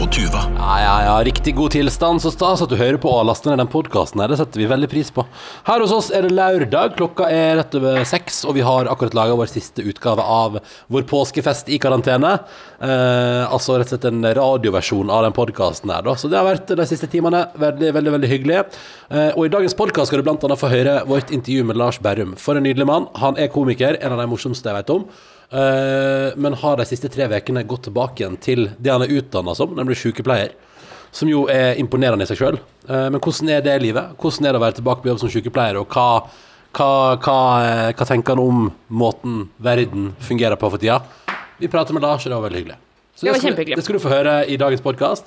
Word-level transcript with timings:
og 0.00 0.08
Tuva. 0.14 0.40
Ja, 0.56 0.74
ja, 0.80 0.92
ja, 1.04 1.14
riktig 1.26 1.52
god 1.58 1.74
tilstand. 1.74 2.22
Så 2.22 2.30
stas 2.32 2.62
at 2.64 2.70
du 2.72 2.76
hører 2.80 2.96
på 3.00 3.10
og 3.12 3.26
laster 3.28 3.52
ned 3.52 3.60
den 3.60 3.68
podkasten. 3.70 4.22
Det 4.32 4.38
setter 4.40 4.62
vi 4.62 4.68
veldig 4.70 4.88
pris 4.88 5.10
på. 5.12 5.26
Her 5.66 5.82
hos 5.84 5.92
oss 5.92 6.08
er 6.14 6.24
det 6.24 6.32
lørdag. 6.32 6.94
Klokka 6.96 7.26
er 7.28 7.58
rett 7.58 7.74
over 7.76 8.00
seks, 8.08 8.40
og 8.48 8.56
vi 8.56 8.64
har 8.64 8.88
akkurat 8.88 9.16
laga 9.18 9.36
vår 9.36 9.50
siste 9.52 9.84
utgave 9.84 10.24
av 10.24 10.56
vår 10.92 11.04
påskefest 11.10 11.68
i 11.68 11.76
karantene. 11.82 12.32
Eh, 12.80 13.42
altså 13.44 13.76
rett 13.76 13.90
og 13.90 13.96
slett 13.96 14.06
en 14.08 14.24
radioversjon 14.40 15.12
av 15.12 15.26
den 15.26 15.36
podkasten 15.36 15.92
her, 15.92 16.06
da. 16.06 16.14
Så 16.16 16.30
det 16.32 16.38
har 16.40 16.48
vært 16.48 16.72
de 16.80 16.86
siste 16.88 17.10
timene 17.12 17.44
veldig, 17.60 17.92
veldig, 17.98 18.14
veldig 18.16 18.30
hyggelig. 18.32 18.62
Eh, 19.10 19.34
og 19.34 19.44
i 19.44 19.52
dagens 19.52 19.76
podkast 19.76 20.12
skal 20.12 20.22
du 20.22 20.28
blant 20.30 20.48
annet 20.48 20.62
få 20.62 20.72
høre 20.72 21.02
vårt 21.10 21.34
intervju 21.34 21.66
med 21.68 21.80
Lars 21.80 22.00
Berrum. 22.00 22.38
For 22.40 22.56
en 22.56 22.64
nydelig 22.64 22.88
mann. 22.88 23.10
Han 23.20 23.36
er 23.36 23.52
komiker, 23.52 24.00
en 24.00 24.16
av 24.16 24.24
de 24.24 24.30
morsomste 24.32 24.72
jeg 24.72 24.80
vet 24.80 24.94
om. 24.96 25.04
Eh, 25.50 26.36
men 26.36 26.58
har 26.62 26.76
de 26.78 26.86
siste 26.86 27.10
tre 27.10 27.26
ukene 27.30 27.66
gått 27.66 27.88
tilbake 27.88 28.22
igjen 28.22 28.38
til 28.40 28.68
det 28.78 28.92
han 28.92 29.02
er 29.06 29.14
utdanna 29.18 29.54
som, 29.58 29.72
nemlig 29.76 29.98
sykepleier. 29.98 30.54
Som 31.10 31.30
jo 31.30 31.48
er 31.50 31.74
imponerende 31.82 32.22
i 32.22 32.30
seg 32.30 32.38
sjøl. 32.38 32.60
Men 32.86 33.18
hvordan 33.18 33.48
er 33.50 33.64
det 33.66 33.72
livet? 33.82 34.12
Hvordan 34.14 34.46
er 34.46 34.54
det 34.54 34.60
å 34.60 34.62
være 34.62 34.76
tilbake 34.76 35.02
på 35.02 35.10
jobb 35.10 35.18
som 35.18 35.32
sykepleier, 35.32 35.80
og 35.80 35.90
hva, 35.90 36.04
hva, 36.76 36.90
hva, 37.18 37.38
eh, 37.64 37.88
hva 37.98 38.06
tenker 38.06 38.36
han 38.36 38.42
om 38.42 38.68
måten 38.94 39.48
verden 39.58 40.12
fungerer 40.22 40.58
på 40.58 40.70
for 40.70 40.78
tida? 40.78 41.00
Vi 41.58 41.68
prater 41.68 41.96
med 41.96 42.06
Lars, 42.06 42.24
og 42.24 42.30
det 42.30 42.38
var 42.38 42.46
veldig 42.46 42.60
hyggelig. 42.60 42.78
Så 43.16 43.26
Det 43.26 43.32
var 43.32 43.42
skal, 43.42 43.74
det 43.74 43.84
skal 43.84 43.98
du 43.98 44.02
få 44.02 44.12
høre 44.12 44.34
i 44.46 44.56
dagens 44.56 44.80
podkast. 44.84 45.26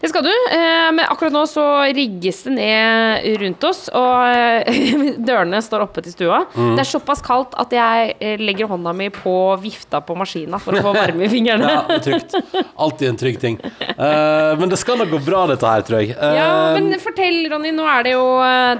Det 0.00 0.08
skal 0.08 0.24
du. 0.24 0.30
eh, 0.32 0.88
Men 0.96 1.04
akkurat 1.12 1.32
nå 1.34 1.42
så 1.48 1.62
rigges 1.92 2.42
det 2.46 2.54
ned 2.56 3.26
rundt 3.42 3.64
oss, 3.68 3.82
og 3.92 4.14
eh, 4.32 5.10
dørene 5.28 5.60
står 5.62 5.84
oppe 5.84 6.00
til 6.06 6.14
stua. 6.14 6.38
Mm. 6.54 6.70
Det 6.78 6.84
er 6.86 6.88
såpass 6.88 7.20
kaldt 7.24 7.52
at 7.60 7.74
jeg 7.76 8.14
eh, 8.18 8.40
legger 8.40 8.70
hånda 8.70 8.94
mi 8.96 9.10
på 9.12 9.34
vifta 9.60 10.00
på 10.00 10.16
maskina 10.16 10.60
for 10.62 10.78
å 10.78 10.82
få 10.86 10.94
varme 11.02 11.26
i 11.26 11.30
fingrene. 11.32 11.68
Ja, 11.68 11.98
trygt. 12.00 12.34
Alltid 12.80 13.10
en 13.10 13.20
trygg 13.20 13.38
ting. 13.42 13.60
Men 14.00 14.72
det 14.72 14.78
skal 14.80 14.98
nok 15.02 15.12
gå 15.12 15.20
bra, 15.26 15.44
dette 15.50 15.68
her, 15.68 15.84
tror 15.86 16.00
jeg. 16.00 16.14
Ja, 16.16 16.48
men 16.78 16.96
fortell, 17.02 17.42
Ronny. 17.52 17.70
Nå 17.76 17.84
er 17.88 18.06
det 18.08 18.14
jo 18.16 18.24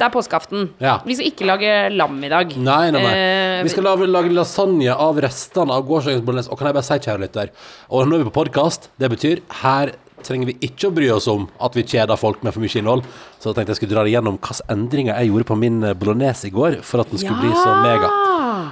Det 0.01 0.07
er 0.07 0.13
påskeaften. 0.15 0.69
Ja. 0.83 0.97
Vi 1.07 1.19
skal 1.19 1.29
ikke 1.31 1.49
lage 1.49 1.75
lam 1.95 2.17
i 2.25 2.31
dag. 2.33 2.57
Nei, 2.57 2.83
nei, 2.95 3.03
nei. 3.05 3.63
Vi 3.67 3.73
skal 3.75 3.85
lage, 3.91 4.09
lage 4.09 4.33
lasagne 4.35 4.97
av 4.97 5.21
restene 5.23 5.77
av 5.77 5.85
gårsdagens 5.89 6.25
bolognese. 6.25 6.51
Og 6.53 6.59
kan 6.61 6.71
jeg 6.71 6.79
bare 6.81 6.89
si, 6.89 6.99
kjære 7.05 7.25
lytter, 7.27 7.53
og 7.93 8.09
nå 8.09 8.17
er 8.17 8.25
vi 8.25 8.31
på 8.31 8.39
podkast, 8.41 8.89
det 9.01 9.13
betyr 9.13 9.45
her 9.63 9.93
trenger 10.27 10.51
vi 10.51 10.57
ikke 10.69 10.89
å 10.91 10.95
bry 10.95 11.09
oss 11.15 11.29
om 11.31 11.47
at 11.63 11.77
vi 11.77 11.85
kjeder 11.87 12.19
folk 12.21 12.43
med 12.47 12.55
for 12.55 12.63
mye 12.65 12.81
innhold. 12.81 13.05
Så 13.41 13.51
da 13.51 13.59
tenkte 13.59 13.75
jeg 13.75 13.81
skulle 13.81 13.97
dra 13.97 14.05
igjennom 14.09 14.39
hvilke 14.39 14.67
endringer 14.73 15.17
jeg 15.17 15.31
gjorde 15.31 15.49
på 15.51 15.59
min 15.61 15.81
eh, 15.87 15.97
bolognese 15.99 16.49
i 16.49 16.55
går 16.55 16.81
for 16.87 17.03
at 17.03 17.11
den 17.13 17.23
skulle 17.23 17.41
bli 17.43 17.53
så 17.57 17.75
mega. 17.85 18.13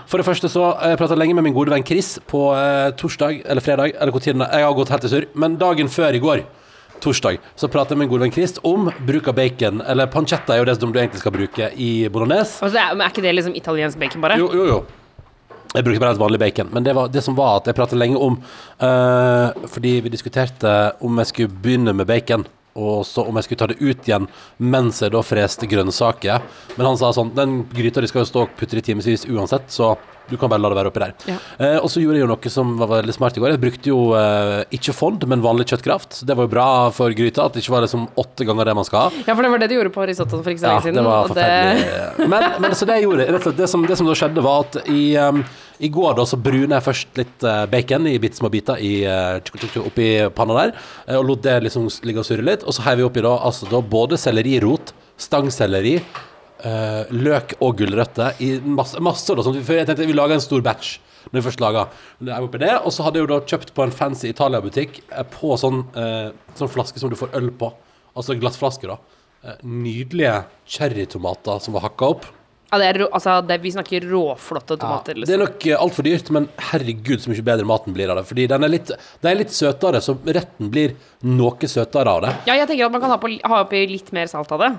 For 0.08 0.20
det 0.20 0.26
første 0.28 0.48
så 0.52 0.70
eh, 0.76 0.92
Jeg 0.92 1.00
prata 1.00 1.16
lenge 1.18 1.36
med 1.36 1.46
min 1.48 1.56
gode 1.56 1.72
venn 1.74 1.86
Chris 1.86 2.14
på 2.28 2.46
eh, 2.56 2.90
torsdag 3.00 3.42
eller 3.44 3.64
fredag, 3.64 3.96
eller 3.96 4.14
hvor 4.14 4.24
tiden 4.24 4.44
Jeg 4.46 4.64
har 4.66 4.76
gått 4.78 4.92
helt 4.94 5.04
til 5.06 5.14
surr, 5.14 5.28
men 5.34 5.58
dagen 5.60 5.90
før 5.92 6.16
i 6.16 6.22
går. 6.22 6.44
Torsdag 6.98 7.38
så 7.54 7.68
pratet 7.70 7.94
jeg 7.94 8.00
med 8.00 8.06
min 8.06 8.12
gode 8.14 8.26
venn 8.26 8.34
Chris 8.34 8.56
om 8.66 8.88
bruk 9.06 9.28
av 9.30 9.36
bacon. 9.38 9.82
Eller 9.86 10.10
pancetta 10.10 10.54
er 10.56 10.62
jo 10.62 10.68
det 10.68 10.78
som 10.80 10.92
du 10.92 10.98
egentlig 10.98 11.22
skal 11.22 11.34
bruke 11.34 11.72
i 11.78 11.90
bolognese. 12.12 12.58
altså, 12.64 12.80
er, 12.82 12.96
er 12.98 13.12
ikke 13.12 13.24
det 13.26 13.36
liksom 13.38 13.54
italiensk 13.58 14.00
bacon, 14.00 14.24
bare? 14.24 14.40
Jo, 14.40 14.50
jo, 14.54 14.66
jo. 14.72 14.80
Jeg 15.74 15.84
bruker 15.84 16.00
bare 16.00 16.14
helt 16.14 16.22
vanlig 16.22 16.40
bacon. 16.40 16.70
Men 16.72 16.84
det, 16.86 16.94
var, 16.96 17.10
det 17.12 17.22
som 17.24 17.36
var 17.36 17.58
at 17.58 17.68
jeg 17.68 17.76
pratet 17.76 18.00
lenge 18.00 18.16
om 18.16 18.38
uh, 18.80 19.66
Fordi 19.68 19.98
vi 20.04 20.12
diskuterte 20.12 20.74
om 21.04 21.20
jeg 21.20 21.30
skulle 21.32 21.60
begynne 21.64 21.92
med 21.96 22.08
bacon, 22.08 22.46
og 22.78 23.02
så 23.08 23.24
om 23.26 23.38
jeg 23.40 23.48
skulle 23.48 23.62
ta 23.64 23.70
det 23.72 23.80
ut 23.82 24.06
igjen 24.08 24.28
mens 24.62 25.02
jeg 25.02 25.12
da 25.14 25.24
freste 25.26 25.66
grønnsaker. 25.70 26.44
Men 26.78 26.86
han 26.92 27.00
sa 27.00 27.10
sånn 27.16 27.34
Den 27.36 27.64
gryta 27.74 28.00
de 28.04 28.08
skal 28.10 28.22
jo 28.24 28.30
stå 28.30 28.46
og 28.46 28.54
putte 28.58 28.78
i 28.78 28.84
timevis 28.86 29.26
uansett, 29.28 29.66
så 29.74 29.96
du 30.28 30.34
kan 30.36 30.50
bare 30.52 30.60
la 30.60 30.68
det 30.68 30.76
være 30.76 30.90
oppi 30.90 31.00
der. 31.00 31.12
Ja. 31.30 31.36
Eh, 31.56 31.76
og 31.80 31.86
så 31.88 32.02
gjorde 32.02 32.18
jeg 32.18 32.26
jo 32.26 32.28
noe 32.28 32.50
som 32.52 32.74
var 32.76 32.90
veldig 32.90 33.14
smart 33.16 33.38
i 33.38 33.40
går. 33.40 33.54
Jeg 33.54 33.62
brukte 33.62 33.88
jo 33.88 34.00
eh, 34.18 34.58
ikke 34.76 34.92
fond, 34.92 35.22
men 35.30 35.40
vanlig 35.40 35.64
kjøttkraft. 35.70 36.18
Det 36.28 36.36
var 36.36 36.44
jo 36.44 36.50
bra 36.52 36.66
for 36.92 37.14
gryta. 37.16 37.46
At 37.48 37.56
det 37.56 37.62
ikke 37.64 37.72
var 37.78 37.86
liksom 37.86 38.02
åtte 38.20 38.44
ganger 38.44 38.68
det 38.68 38.74
man 38.76 38.84
skal 38.84 39.06
ha. 39.06 39.22
Ja, 39.24 39.32
for 39.32 39.40
det 39.46 39.52
var 39.54 39.62
det 39.64 39.70
du 39.72 39.76
gjorde 39.78 39.94
på 39.94 40.04
risottoen 40.10 40.44
for 40.44 40.52
ikke 40.52 40.60
så 40.60 40.68
Ja, 40.68 40.74
lenge 40.76 40.84
siden. 40.90 41.00
det 41.00 41.06
var 41.08 41.32
forferdelig. 41.32 41.86
forferdelig. 41.88 42.28
Men, 42.34 42.46
men 42.66 42.76
så 42.76 42.90
det 42.92 42.98
jeg 42.98 43.06
gjorde, 43.08 43.24
rett 43.30 43.40
og 43.40 43.46
slett, 43.48 43.56
det 43.62 43.70
som, 43.72 43.86
det 43.88 43.96
som 44.02 44.10
da 44.12 44.18
skjedde, 44.20 44.44
var 44.50 44.66
at 44.66 44.78
i, 44.92 45.00
um, 45.16 45.40
i 45.78 45.90
går 45.92 46.16
da 46.18 46.24
så 46.26 46.38
bruner 46.40 46.76
jeg 46.76 46.86
først 46.88 47.20
litt 47.20 47.44
eh, 47.46 47.64
bacon 47.70 48.08
i 48.10 48.16
bitte 48.22 48.40
små 48.40 48.50
biter 48.52 48.80
i, 48.82 49.02
eh, 49.06 49.82
oppi 49.82 50.08
panna 50.34 50.56
der, 50.58 50.72
eh, 51.06 51.18
og 51.18 51.26
lot 51.28 51.44
det 51.44 51.58
liksom 51.66 51.86
ligge 52.06 52.22
og 52.22 52.28
surre 52.28 52.46
litt. 52.46 52.64
Og 52.66 52.74
så 52.74 52.86
heiv 52.86 53.02
vi 53.02 53.08
oppi 53.08 53.24
da, 53.24 53.36
altså 53.38 53.68
da 53.70 53.82
både 53.82 54.18
sellerirot, 54.20 54.94
stangselleri, 55.18 55.98
løk 57.14 57.52
og 57.62 57.76
gulrøtter 57.78 58.40
i 58.42 58.48
masse, 58.66 58.98
masse 58.98 59.30
da, 59.30 59.44
sånn, 59.46 59.60
jeg 59.62 59.86
tenkte 59.86 60.08
vi 60.08 60.16
lager 60.16 60.34
en 60.34 60.42
stor 60.42 60.64
batch 60.66 60.96
når 61.28 61.38
vi 61.38 61.44
først 61.44 62.58
det, 62.62 62.72
og 62.82 62.92
så 62.94 63.04
hadde 63.04 63.20
jeg 63.20 63.26
jo 63.26 63.30
da 63.30 63.38
kjøpt 63.52 63.74
på 63.76 63.84
en 63.84 63.92
fancy 63.94 64.30
Italia-butikk 64.32 65.02
på 65.34 65.52
sånn, 65.60 65.84
eh, 65.94 66.30
sånn 66.58 66.72
flaske 66.72 66.98
som 66.98 67.10
du 67.12 67.16
får 67.20 67.34
øl 67.36 67.50
på, 67.50 67.70
altså 68.16 68.38
glassflaske 68.38 68.88
da. 68.88 68.98
Eh, 69.44 69.60
Nydelige 69.62 70.46
cherrytomater 70.66 71.60
som 71.60 71.76
var 71.76 71.86
hakka 71.86 72.10
opp. 72.14 72.26
Ja, 72.68 72.78
det 72.82 72.86
er, 72.90 72.98
altså, 73.16 73.38
det, 73.48 73.56
vi 73.64 73.70
snakker 73.72 74.04
råflotte 74.10 74.76
Ja, 74.76 74.80
tomater. 74.82 75.14
det 75.16 75.22
er 75.24 75.38
Liksom. 75.38 75.44
nok 75.46 75.66
uh, 75.72 75.82
altfor 75.86 76.04
dyrt, 76.04 76.30
men 76.36 76.48
herregud 76.70 77.22
så 77.24 77.30
mye 77.32 77.44
bedre 77.46 77.64
maten 77.64 77.94
blir 77.96 78.10
av 78.12 78.20
det. 78.20 78.26
Fordi 78.28 78.46
den 78.50 78.64
er 78.66 78.68
litt, 78.74 78.92
den 79.22 79.30
er 79.30 79.38
litt 79.40 79.54
søtere, 79.56 80.02
så 80.04 80.18
retten 80.26 80.68
blir 80.74 80.92
noe 81.24 81.70
søtere 81.70 82.12
av 82.12 82.20
det. 82.26 82.34
Ja, 82.50 82.58
jeg 82.60 82.68
tenker 82.68 82.86
at 82.90 82.92
man 82.92 83.00
kan 83.00 83.10
ha, 83.14 83.16
på, 83.22 83.30
ha 83.48 83.62
oppi 83.64 83.86
litt 83.88 84.12
mer 84.12 84.28
salt 84.28 84.52
av 84.52 84.60
det. 84.66 84.70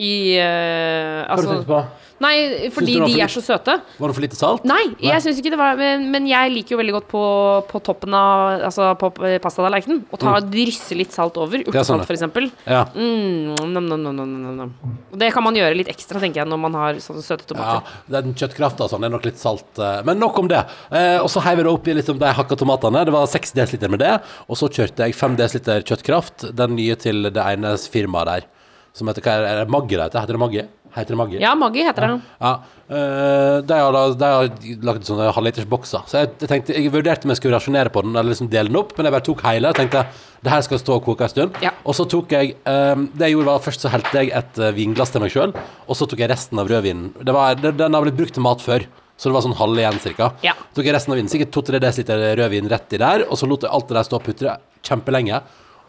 I 0.00 0.12
Hva 0.38 1.34
har 1.36 1.36
du 1.36 1.42
altså, 1.42 1.58
tenkt 1.58 1.68
på? 1.68 1.82
Nei, 2.22 2.68
fordi 2.70 2.94
du 3.00 3.04
de 3.08 3.20
er 3.24 3.30
så 3.32 3.40
søte. 3.42 3.74
Var 3.98 4.10
det 4.10 4.14
for 4.14 4.22
lite 4.24 4.38
salt? 4.38 4.64
Nei, 4.68 4.82
Nei. 4.92 5.08
jeg 5.08 5.24
syns 5.24 5.40
ikke 5.40 5.50
det 5.54 5.58
var 5.58 5.78
men, 5.78 6.04
men 6.12 6.28
jeg 6.30 6.52
liker 6.54 6.76
jo 6.76 6.78
veldig 6.78 6.94
godt 6.94 7.08
på, 7.10 7.22
på 7.70 7.80
toppen 7.82 8.14
av 8.14 8.62
Altså 8.68 8.92
på 9.00 9.10
pastatallerkenen 9.42 10.04
å 10.12 10.20
ta 10.20 10.36
drysse 10.44 10.94
litt 10.98 11.14
salt 11.14 11.38
over. 11.40 11.64
Mm. 11.66 11.74
er 11.74 11.88
sånn, 11.88 12.04
f.eks. 12.06 12.22
Ja. 12.68 12.84
Mm, 12.94 13.56
nam, 13.74 13.90
nam, 13.90 14.36
nam. 14.60 14.72
Det 15.18 15.32
kan 15.34 15.44
man 15.44 15.58
gjøre 15.58 15.76
litt 15.80 15.90
ekstra, 15.90 16.22
tenker 16.22 16.42
jeg, 16.44 16.50
når 16.52 16.62
man 16.62 16.78
har 16.78 17.02
sånne 17.02 17.24
søte 17.26 17.48
tomater. 17.48 17.82
Ja, 17.82 18.20
den 18.20 18.36
kjøttkrafta 18.38 18.86
og 18.86 18.94
sånn 18.94 19.08
er 19.08 19.12
nok 19.12 19.26
litt 19.26 19.42
salt. 19.42 19.68
eh, 19.82 20.00
Men 20.06 20.22
nok 20.22 20.38
om 20.44 20.50
det. 20.52 20.62
Eh, 20.94 21.18
og 21.18 21.30
så 21.32 21.42
heiv 21.44 21.62
jeg 21.62 21.66
det 21.66 21.74
oppi 21.74 21.98
liksom 21.98 22.22
de 22.22 22.32
hakka 22.38 22.58
tomatene. 22.60 23.04
Det 23.08 23.16
var 23.16 23.26
6 23.30 23.56
dl 23.58 23.90
med 23.92 24.04
det. 24.04 24.14
Og 24.46 24.58
så 24.60 24.70
kjørte 24.70 25.08
jeg 25.08 25.18
5 25.18 25.38
dl 25.40 25.84
kjøttkraft, 25.90 26.50
den 26.54 26.76
nye 26.78 26.96
til 27.00 27.32
det 27.34 27.50
ene 27.56 27.74
firmaet 27.90 28.30
der. 28.30 28.50
Som 28.92 29.08
heter 29.08 29.24
hva 29.24 29.34
er 29.38 29.42
det, 29.42 29.50
er 29.50 29.64
det 29.64 29.98
heter? 30.04 30.20
Heter 30.20 30.36
det 30.36 30.40
Maggi? 30.42 30.62
Heter 30.92 31.14
det 31.14 31.16
Maggi? 31.16 31.38
Ja, 31.40 31.54
Maggi 31.56 31.84
heter 31.86 32.04
det. 32.04 32.16
Ja, 32.42 32.50
eh, 32.92 33.60
de 33.64 33.78
har, 33.80 33.92
da- 33.96 34.14
de 34.20 34.28
har 34.28 34.50
lagd 34.84 35.06
sånne 35.08 35.30
halvliters 35.32 35.64
bokser. 35.70 36.02
Så 36.06 36.18
jeg, 36.20 36.28
jeg 36.42 36.50
tenkte, 36.50 36.74
jeg 36.76 36.92
vurderte 36.92 37.24
om 37.24 37.32
jeg 37.32 37.40
skulle 37.40 37.56
rasjonere 37.56 37.88
på 37.94 38.02
den, 38.04 38.12
eller 38.12 38.34
liksom 38.34 38.50
dele 38.52 38.68
den 38.68 38.76
opp, 38.76 38.92
men 38.98 39.08
jeg 39.08 39.14
bare 39.16 39.24
tok 39.30 39.40
hele. 39.48 39.70
og 39.72 39.78
tenkte 39.80 40.04
det 40.42 40.52
her 40.52 40.60
skal 40.66 40.78
stå 40.82 40.98
og 40.98 41.04
koke 41.06 41.24
en 41.24 41.32
stund. 41.32 41.56
Ja. 41.64 41.70
Og 41.88 41.96
så 41.96 42.04
tok 42.10 42.32
jeg 42.34 42.56
eh, 42.66 42.94
Det 43.14 43.28
jeg 43.28 43.36
gjorde 43.36 43.46
var 43.54 43.62
Først 43.64 43.80
så 43.86 43.92
helte 43.94 44.12
jeg 44.20 44.32
et 44.36 44.58
eh, 44.58 44.72
vinglass 44.76 45.14
til 45.14 45.22
meg 45.24 45.32
sjøl, 45.32 45.54
og 45.88 45.96
så 45.96 46.08
tok 46.10 46.18
jeg 46.20 46.28
resten 46.34 46.60
av 46.60 46.68
rødvinen. 46.68 47.14
Det 47.24 47.32
var, 47.36 47.54
den 47.56 47.94
har 47.96 48.04
blitt 48.04 48.18
brukt 48.20 48.34
til 48.36 48.44
mat 48.44 48.60
før. 48.60 48.84
Så 49.16 49.30
det 49.30 49.36
var 49.36 49.44
sånn 49.44 49.54
halv 49.56 49.78
igjen, 49.78 50.00
cirka. 50.02 50.32
Ja. 50.42 50.52
Tok 50.74 50.84
jeg 50.84 50.92
resten 50.96 51.14
av 51.14 51.20
vinen, 51.20 51.30
sikkert 51.30 51.54
2-3 51.54 51.78
dl 51.80 52.22
rødvin 52.42 52.68
rett 52.68 52.92
i 52.96 52.98
der, 53.00 53.24
og 53.30 53.38
så 53.38 53.46
lot 53.48 53.62
jeg 53.64 53.70
alt 53.72 53.88
det 53.88 53.96
der 54.00 54.08
stå 54.08 54.18
og 54.18 54.24
putre 54.26 54.56
kjempelenge. 54.82 55.38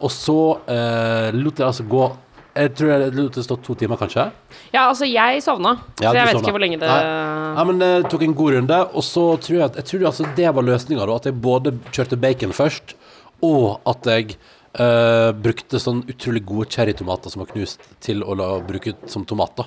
Og 0.04 0.12
så 0.12 0.36
eh, 0.70 1.32
lot 1.34 1.58
jeg 1.58 1.66
altså 1.66 1.84
gå 1.88 2.04
Jeg 2.54 2.70
tror 2.78 2.90
jeg 2.92 3.14
lot 3.16 3.34
det 3.34 3.42
stå 3.42 3.56
to 3.66 3.74
timer, 3.74 3.98
kanskje. 3.98 4.28
Ja, 4.70 4.84
altså, 4.88 5.06
jeg 5.10 5.42
sovna, 5.42 5.72
Ja, 5.98 6.10
så 6.12 6.16
jeg 6.16 6.26
vet 6.28 6.36
sovna. 6.36 6.42
ikke 6.44 6.54
hvor 6.54 6.62
lenge 6.62 6.78
det 6.78 6.88
Nei. 6.90 7.00
Ja, 7.58 7.64
men 7.66 7.80
det 7.82 7.92
tok 8.12 8.22
en 8.22 8.34
god 8.38 8.54
runde, 8.58 8.78
og 8.94 9.02
så 9.06 9.24
tror 9.42 9.56
jeg 9.58 9.64
at 9.64 9.76
Jeg 9.80 9.88
tror 9.90 10.06
altså 10.10 10.28
det 10.36 10.52
var 10.54 10.62
løsninga, 10.62 11.06
da. 11.06 11.16
At 11.18 11.26
jeg 11.30 11.40
både 11.42 11.74
kjørte 11.90 12.20
bacon 12.20 12.54
først, 12.54 12.94
og 13.42 13.80
at 13.90 14.06
jeg 14.06 14.36
eh, 14.78 15.32
brukte 15.34 15.80
sånn 15.82 16.04
utrolig 16.10 16.44
gode 16.46 16.70
cherrytomater 16.70 17.30
som 17.34 17.42
var 17.42 17.50
knust, 17.50 17.82
til 18.00 18.22
å 18.22 18.38
la, 18.38 18.52
bruke 18.62 18.94
som 19.10 19.26
tomater. 19.26 19.66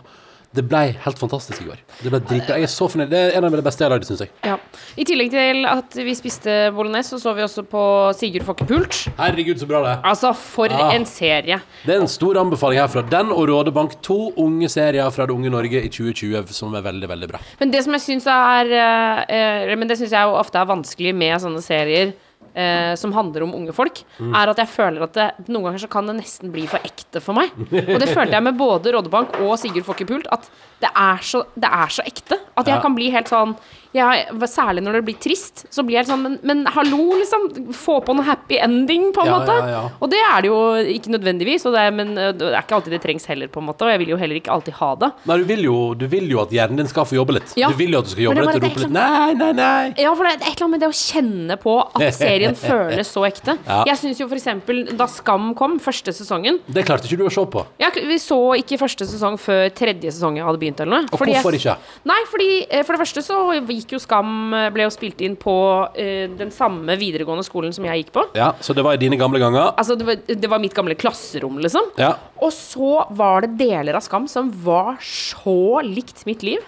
Det 0.57 0.65
ble 0.65 0.79
helt 1.05 1.19
fantastisk 1.21 1.61
i 1.61 1.67
går. 1.69 1.81
Det 2.01 2.09
ble 2.13 2.19
dritbra. 2.25 2.57
Jeg 2.57 2.65
er 2.65 2.73
så 2.73 2.87
fornøyd. 2.89 3.11
Det 3.13 3.19
er 3.27 3.37
en 3.37 3.45
av 3.45 3.53
de 3.53 3.61
beste 3.65 3.83
jeg 3.83 3.89
har 3.91 3.93
lagd, 3.95 4.07
syns 4.09 4.23
jeg. 4.25 4.31
Ja. 4.47 4.55
I 4.97 5.05
tillegg 5.05 5.29
til 5.33 5.67
at 5.69 5.97
vi 6.01 6.15
spiste 6.17 6.57
bolognese, 6.73 7.13
så 7.15 7.21
så 7.27 7.33
vi 7.37 7.43
også 7.45 7.63
på 7.67 7.81
Sigurd 8.17 8.45
Fokke 8.47 8.65
Pult. 8.69 9.01
Herregud, 9.19 9.59
så 9.61 9.67
bra 9.69 9.81
det 9.83 9.89
er. 9.93 10.01
Altså, 10.07 10.31
for 10.35 10.71
Ah. 10.71 10.93
en 10.95 11.05
serie. 11.05 11.59
Det 11.85 11.93
er 11.95 11.99
en 12.01 12.07
stor 12.07 12.39
anbefaling 12.41 12.79
herfra. 12.79 13.03
Den 13.09 13.31
og 13.35 13.47
Rådebank, 13.49 13.97
to 14.01 14.31
unge 14.37 14.69
serier 14.69 15.09
fra 15.11 15.25
det 15.27 15.35
unge 15.35 15.49
Norge 15.51 15.83
i 15.83 15.89
2020 15.89 16.47
som 16.55 16.73
er 16.73 16.81
veldig, 16.81 17.09
veldig 17.09 17.27
bra. 17.29 17.39
Men 17.59 17.71
det 17.71 17.83
som 17.83 17.93
jeg 17.93 18.01
syns 18.01 18.27
er 18.31 18.71
eh, 18.71 19.25
eh, 19.69 19.75
Men 19.75 19.87
det 19.87 19.97
syns 19.99 20.11
jeg 20.15 20.25
ofte 20.27 20.55
er 20.57 20.65
vanskelig 20.65 21.13
med 21.15 21.41
sånne 21.43 21.61
serier 21.61 22.13
eh, 22.57 22.95
som 22.97 23.13
handler 23.13 23.45
om 23.45 23.53
unge 23.53 23.73
folk, 23.77 24.01
Mm. 24.17 24.33
er 24.33 24.49
at 24.49 24.57
jeg 24.63 24.67
føler 24.73 25.03
at 25.05 25.13
det, 25.13 25.27
noen 25.47 25.67
ganger 25.69 25.83
så 25.85 25.89
kan 25.93 26.07
det 26.09 26.15
nesten 26.17 26.51
bli 26.51 26.65
for 26.67 26.81
ekte 26.83 27.21
for 27.21 27.37
meg. 27.37 27.51
Og 27.59 27.99
det 28.01 28.09
følte 28.09 28.33
jeg 28.33 28.43
med 28.47 28.57
både 28.57 28.91
Rådebank 28.97 29.37
og 29.45 29.53
Sigurd 29.61 29.85
Fokkepult, 29.85 30.25
at 30.33 30.49
det 30.83 30.89
er, 30.93 31.17
så, 31.25 31.43
det 31.57 31.69
er 31.73 31.89
så 31.89 32.03
ekte. 32.05 32.37
At 32.57 32.67
jeg 32.69 32.81
kan 32.81 32.95
bli 32.97 33.09
helt 33.13 33.29
sånn 33.29 33.55
jeg, 33.95 34.25
Særlig 34.51 34.81
når 34.83 34.97
det 34.97 35.01
blir 35.07 35.15
trist, 35.21 35.61
så 35.73 35.81
blir 35.85 35.95
jeg 35.99 36.07
sånn 36.09 36.19
Men, 36.21 36.33
men 36.45 36.59
hallo, 36.75 37.15
liksom. 37.17 37.45
Få 37.73 37.95
på 38.05 38.13
noe 38.17 38.25
happy 38.27 38.57
ending, 38.61 39.07
på 39.15 39.23
en 39.23 39.29
Ja, 39.29 39.37
måte. 39.39 39.55
ja, 39.57 39.69
ja. 39.71 39.81
Og 40.03 40.09
det 40.11 40.19
er 40.21 40.43
det 40.43 40.49
jo 40.51 40.57
ikke 40.97 41.13
nødvendigvis, 41.15 41.63
det 41.73 41.85
men 41.97 42.11
øh, 42.17 42.33
det 42.37 42.49
er 42.51 42.59
ikke 42.61 42.75
alltid 42.77 42.93
det 42.93 42.99
trengs 43.05 43.25
heller, 43.29 43.47
på 43.53 43.61
en 43.61 43.67
måte. 43.69 43.85
Og 43.87 43.93
jeg 43.93 44.01
vil 44.03 44.11
jo 44.13 44.17
heller 44.21 44.37
ikke 44.41 44.51
alltid 44.53 44.73
ha 44.77 44.89
det. 45.01 45.09
Nei, 45.29 45.37
du 45.41 45.45
vil, 45.49 45.63
jo, 45.65 45.77
du 45.97 46.05
vil 46.11 46.27
jo 46.29 46.41
at 46.43 46.53
hjernen 46.53 46.81
din 46.83 46.89
skal 46.91 47.07
få 47.09 47.17
jobbe 47.17 47.37
litt. 47.39 47.55
Du 47.57 47.77
vil 47.79 47.95
jo 47.95 48.01
at 48.03 48.09
du 48.09 48.13
skal 48.13 48.25
jobbe 48.27 48.43
litt 48.43 48.59
og 48.59 48.67
rope 48.67 48.83
litt 48.83 48.93
Nei, 48.97 49.33
nei, 49.39 49.51
nei. 49.57 49.93
Ja, 50.03 50.13
for 50.13 50.27
det 50.27 50.33
er 50.35 50.37
et 50.41 50.47
eller 50.51 50.67
annet 50.67 50.75
med 50.75 50.85
det 50.85 50.91
å 50.91 50.97
kjenne 50.99 51.57
på 51.63 51.77
at 51.87 52.07
serien 52.21 52.57
føles 52.59 53.13
så 53.15 53.25
ekte. 53.29 53.57
Jeg 53.87 53.97
syns 54.03 54.21
jo 54.21 54.27
eksempel 54.37 54.83
da 54.99 55.07
Skam 55.09 55.53
kom, 55.57 55.79
første 55.81 56.13
sesongen 56.13 56.59
Det 56.67 56.83
klarte 56.85 57.07
ikke 57.09 57.17
du 57.23 57.25
å 57.29 57.33
se 57.33 57.45
på. 57.49 57.63
jeg, 57.81 58.05
Vi 58.11 58.19
så 58.21 58.37
ikke 58.59 58.77
første 58.83 59.07
sesong 59.09 59.39
før 59.41 59.69
tredje 59.73 60.11
sesong 60.13 60.37
hadde 60.43 60.59
begynt, 60.61 60.66
eller 60.75 60.93
noe. 60.93 61.09
Og 61.11 61.21
Fordi 61.21 61.35
hvorfor 61.37 61.57
ikke? 61.57 61.75
Nei, 62.09 62.19
fordi 62.31 62.49
eh, 62.65 62.83
for 62.83 62.95
det 62.95 63.01
første 63.01 63.23
så 63.25 63.39
gikk 63.67 63.95
jo 63.95 64.01
Skam 64.03 64.53
eh, 64.55 64.67
Ble 64.75 64.87
jo 64.87 64.93
spilt 64.93 65.21
inn 65.25 65.37
på 65.39 65.55
uh, 65.87 66.25
den 66.37 66.51
samme 66.53 66.97
videregående 66.99 67.45
skolen 67.47 67.73
som 67.75 67.85
jeg 67.87 68.03
gikk 68.03 68.13
på. 68.17 68.25
Ja, 68.37 68.51
Så 68.61 68.75
det 68.77 68.85
var 68.85 68.97
i 68.97 69.01
dine 69.01 69.19
gamle 69.19 69.39
ganger? 69.41 69.71
Altså, 69.79 69.95
det 69.99 70.07
var, 70.07 70.19
det 70.27 70.51
var 70.51 70.61
mitt 70.61 70.75
gamle 70.77 70.97
klasserom, 70.99 71.59
liksom. 71.63 71.91
Ja. 71.99 72.15
Og 72.43 72.51
så 72.55 73.05
var 73.17 73.45
det 73.45 73.55
deler 73.59 73.97
av 73.97 74.05
Skam 74.05 74.27
som 74.31 74.51
var 74.65 74.97
så 75.03 75.81
likt 75.85 76.25
mitt 76.29 76.45
liv. 76.45 76.63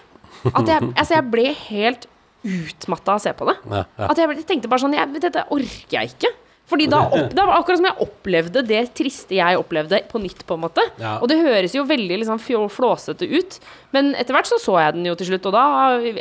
At 0.48 0.66
jeg, 0.66 0.90
altså 0.98 1.18
jeg 1.18 1.28
ble 1.32 1.50
helt 1.68 2.08
utmatta 2.40 3.16
av 3.16 3.20
å 3.20 3.22
se 3.22 3.32
på 3.36 3.48
det. 3.50 3.56
Ja, 3.68 3.82
ja. 3.84 4.08
At 4.08 4.20
jeg 4.20 4.44
tenkte 4.48 4.70
bare 4.72 4.82
sånn 4.82 4.96
jeg, 4.96 5.20
Dette 5.20 5.44
orker 5.52 5.98
jeg 5.98 6.14
ikke. 6.14 6.32
Fordi 6.70 6.86
da 6.90 7.02
opp, 7.08 7.34
var 7.36 7.54
akkurat 7.58 7.80
som 7.80 7.88
jeg 7.90 8.06
opplevde 8.06 8.64
det 8.66 8.84
triste 8.96 9.36
jeg 9.38 9.58
opplevde, 9.58 10.02
på 10.10 10.22
nytt. 10.22 10.46
på 10.46 10.56
en 10.56 10.64
måte 10.64 10.82
Ja. 11.00 11.18
Og 11.20 11.28
det 11.28 11.40
høres 11.42 11.74
jo 11.74 11.84
veldig 11.84 12.20
liksom 12.22 12.40
flåsete 12.70 13.26
ut, 13.26 13.58
men 13.94 14.12
etter 14.14 14.34
hvert 14.34 14.46
så 14.46 14.58
så 14.60 14.76
jeg 14.78 14.94
den 14.94 15.06
jo 15.08 15.16
til 15.18 15.30
slutt, 15.30 15.46
og 15.50 15.54
da 15.56 15.64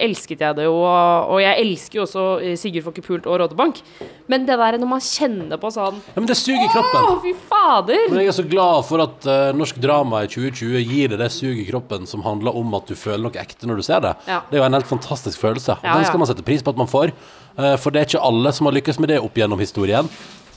elsket 0.02 0.42
jeg 0.42 0.58
det 0.58 0.66
jo. 0.66 0.76
Og, 0.82 1.34
og 1.36 1.42
jeg 1.44 1.62
elsker 1.64 2.00
jo 2.00 2.06
også 2.06 2.24
eh, 2.42 2.56
Sigurd 2.58 2.88
Fokkepult 2.88 3.28
og 3.30 3.40
Rådebank. 3.44 3.82
Men 4.30 4.48
det 4.48 4.58
der 4.58 4.80
når 4.82 4.90
man 4.90 5.04
kjenner 5.04 5.60
på 5.62 5.70
sånn 5.74 6.00
ja, 6.02 6.16
Men 6.18 6.30
det 6.30 6.38
suger 6.40 6.66
i 6.66 6.72
kroppen. 6.74 7.06
Å, 7.06 7.20
fy 7.24 7.34
fader! 7.50 8.08
Men 8.10 8.24
jeg 8.24 8.32
er 8.34 8.38
så 8.40 8.48
glad 8.50 8.88
for 8.90 9.06
at 9.06 9.30
uh, 9.30 9.52
norsk 9.58 9.78
drama 9.82 10.24
i 10.26 10.32
2020 10.32 10.82
gir 10.82 11.14
deg 11.14 11.22
det 11.22 11.30
suget 11.34 11.64
i 11.64 11.68
kroppen 11.70 12.10
som 12.10 12.26
handler 12.26 12.58
om 12.58 12.74
at 12.78 12.90
du 12.90 12.98
føler 12.98 13.28
noe 13.28 13.42
ekte 13.42 13.70
når 13.70 13.82
du 13.82 13.86
ser 13.86 14.02
det. 14.06 14.16
Ja. 14.30 14.42
Det 14.50 14.58
er 14.58 14.64
jo 14.64 14.68
en 14.70 14.80
helt 14.80 14.90
fantastisk 14.90 15.42
følelse. 15.42 15.78
Ja, 15.84 16.00
Den 16.00 16.10
skal 16.10 16.22
man 16.22 16.30
sette 16.32 16.46
pris 16.46 16.66
på 16.66 16.74
at 16.74 16.82
man 16.82 16.90
får. 16.90 17.14
Uh, 17.60 17.76
for 17.82 17.94
det 17.94 18.02
er 18.02 18.10
ikke 18.10 18.26
alle 18.26 18.54
som 18.56 18.70
har 18.70 18.78
lykkes 18.80 19.02
med 19.04 19.14
det 19.14 19.22
opp 19.22 19.38
gjennom 19.38 19.62
historien. 19.62 20.10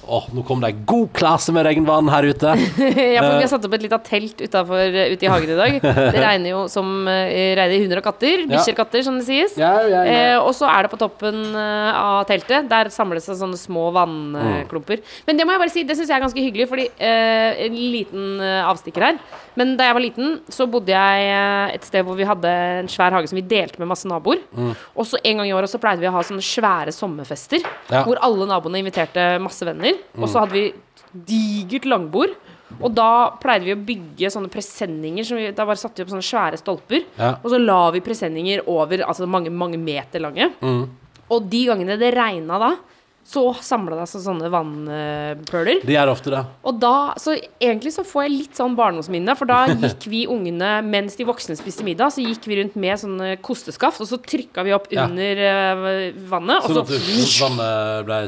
Åh, 0.02 0.24
nå 0.34 0.42
kom 0.46 0.58
det 0.62 0.72
ei 0.72 0.76
god 0.88 1.12
klasse 1.14 1.52
med 1.54 1.62
regnvann 1.66 2.08
her 2.10 2.26
ute. 2.26 2.54
Ja, 3.12 3.20
for 3.22 3.36
vi 3.36 3.44
har 3.44 3.50
satt 3.50 3.64
opp 3.68 3.74
et 3.76 3.84
lite 3.84 3.98
telt 4.06 4.40
utenfor, 4.42 4.96
ute 5.12 5.26
i 5.26 5.30
hagen 5.30 5.52
i 5.52 5.58
dag. 5.58 5.76
Det 5.84 6.22
regner 6.26 6.50
jo 6.54 6.62
som 6.72 6.88
eh, 7.10 7.52
regner 7.58 7.84
hunder 7.84 8.00
og 8.00 8.06
katter. 8.08 8.42
Bikkjer 8.50 8.74
og 8.74 8.80
katter, 8.80 9.04
som 9.06 9.18
det 9.20 9.26
sies. 9.28 9.54
Ja, 9.60 9.70
ja, 9.86 10.02
ja. 10.02 10.16
Eh, 10.32 10.38
og 10.42 10.50
så 10.58 10.66
er 10.70 10.86
det 10.86 10.92
på 10.92 10.98
toppen 11.00 11.38
eh, 11.54 11.90
av 12.02 12.24
teltet. 12.28 12.66
Der 12.70 12.90
samles 12.94 13.28
det 13.30 13.36
sånne 13.38 13.58
små 13.60 13.90
vannklumper. 13.94 15.02
Men 15.28 15.38
det 15.38 15.46
må 15.46 15.54
jeg 15.54 15.62
bare 15.64 15.74
si, 15.74 15.84
det 15.86 15.96
syns 15.98 16.10
jeg 16.10 16.18
er 16.18 16.24
ganske 16.26 16.44
hyggelig, 16.46 16.66
fordi 16.72 16.88
eh, 16.98 17.62
En 17.68 17.78
liten 17.78 18.26
eh, 18.42 18.58
avstikker 18.66 19.06
her. 19.06 19.20
Men 19.60 19.74
da 19.78 19.86
jeg 19.90 19.96
var 19.98 20.04
liten, 20.06 20.34
så 20.52 20.66
bodde 20.70 20.94
jeg 20.94 21.26
eh, 21.30 21.74
et 21.76 21.86
sted 21.86 22.06
hvor 22.06 22.16
vi 22.18 22.26
hadde 22.26 22.52
en 22.82 22.90
svær 22.90 23.14
hage 23.14 23.30
som 23.30 23.38
vi 23.38 23.44
delte 23.46 23.78
med 23.82 23.90
masse 23.92 24.08
naboer. 24.10 24.42
Og 24.96 25.06
så 25.08 25.20
en 25.22 25.42
gang 25.42 25.48
i 25.50 25.54
året 25.56 25.70
så 25.70 25.78
pleide 25.82 26.02
vi 26.02 26.08
å 26.10 26.14
ha 26.16 26.22
sånne 26.26 26.42
svære 26.44 26.94
sommerfester 26.96 27.62
hvor 27.92 28.18
alle 28.24 28.48
naboene 28.50 28.80
inviterte 28.82 29.26
masse 29.42 29.62
venner. 29.68 29.91
Og 30.18 30.26
så 30.28 30.42
hadde 30.42 30.56
vi 30.56 30.66
digert 31.12 31.88
langbord. 31.90 32.34
Og 32.80 32.94
da 32.96 33.34
pleide 33.40 33.68
vi 33.68 33.74
å 33.74 33.82
bygge 33.84 34.30
sånne 34.32 34.50
presenninger. 34.52 35.26
Som 35.28 35.40
vi, 35.40 35.50
da 35.52 35.66
bare 35.68 35.80
satte 35.80 36.00
vi 36.00 36.06
opp 36.06 36.14
sånne 36.14 36.26
svære 36.26 36.60
stolper. 36.60 37.04
Ja. 37.18 37.34
Og 37.42 37.52
så 37.52 37.60
la 37.60 37.82
vi 37.94 38.04
presenninger 38.04 38.64
over 38.72 39.04
altså 39.06 39.28
mange, 39.30 39.52
mange 39.52 39.80
meter 39.80 40.24
lange. 40.24 40.50
Og 41.32 41.48
de 41.52 41.62
gangene 41.68 41.98
det 42.00 42.12
regna 42.16 42.58
da, 42.60 42.72
så 43.24 43.52
samla 43.62 43.96
det 44.00 44.08
seg 44.10 44.20
sånne 44.24 44.48
vannpøler. 44.50 45.82
De 45.86 45.94
gjør 45.94 46.10
ofte 46.12 46.32
det. 46.34 46.40
Og 46.66 46.78
da, 46.82 47.14
så 47.22 47.36
egentlig 47.62 47.92
så 47.94 48.02
får 48.06 48.24
jeg 48.26 48.32
litt 48.34 48.58
sånn 48.58 48.74
barndomsminne, 48.78 49.36
for 49.38 49.48
da 49.48 49.60
gikk 49.84 50.06
vi 50.10 50.24
ungene, 50.30 50.72
mens 50.84 51.14
de 51.18 51.26
voksne 51.28 51.54
spiste 51.58 51.84
middag, 51.86 52.10
så 52.16 52.24
gikk 52.24 52.46
vi 52.50 52.58
rundt 52.60 52.74
med 52.82 52.98
sånne 53.00 53.36
kosteskaft, 53.44 54.02
og 54.02 54.10
så 54.10 54.18
trykka 54.18 54.64
vi 54.66 54.74
opp 54.76 54.88
Ja. 54.92 55.06
under 55.06 55.38
eh, 55.38 56.12
vannet, 56.28 56.66
Sånn 56.66 56.82
at 56.82 56.90
vannet 57.40 58.06
ble 58.08 58.18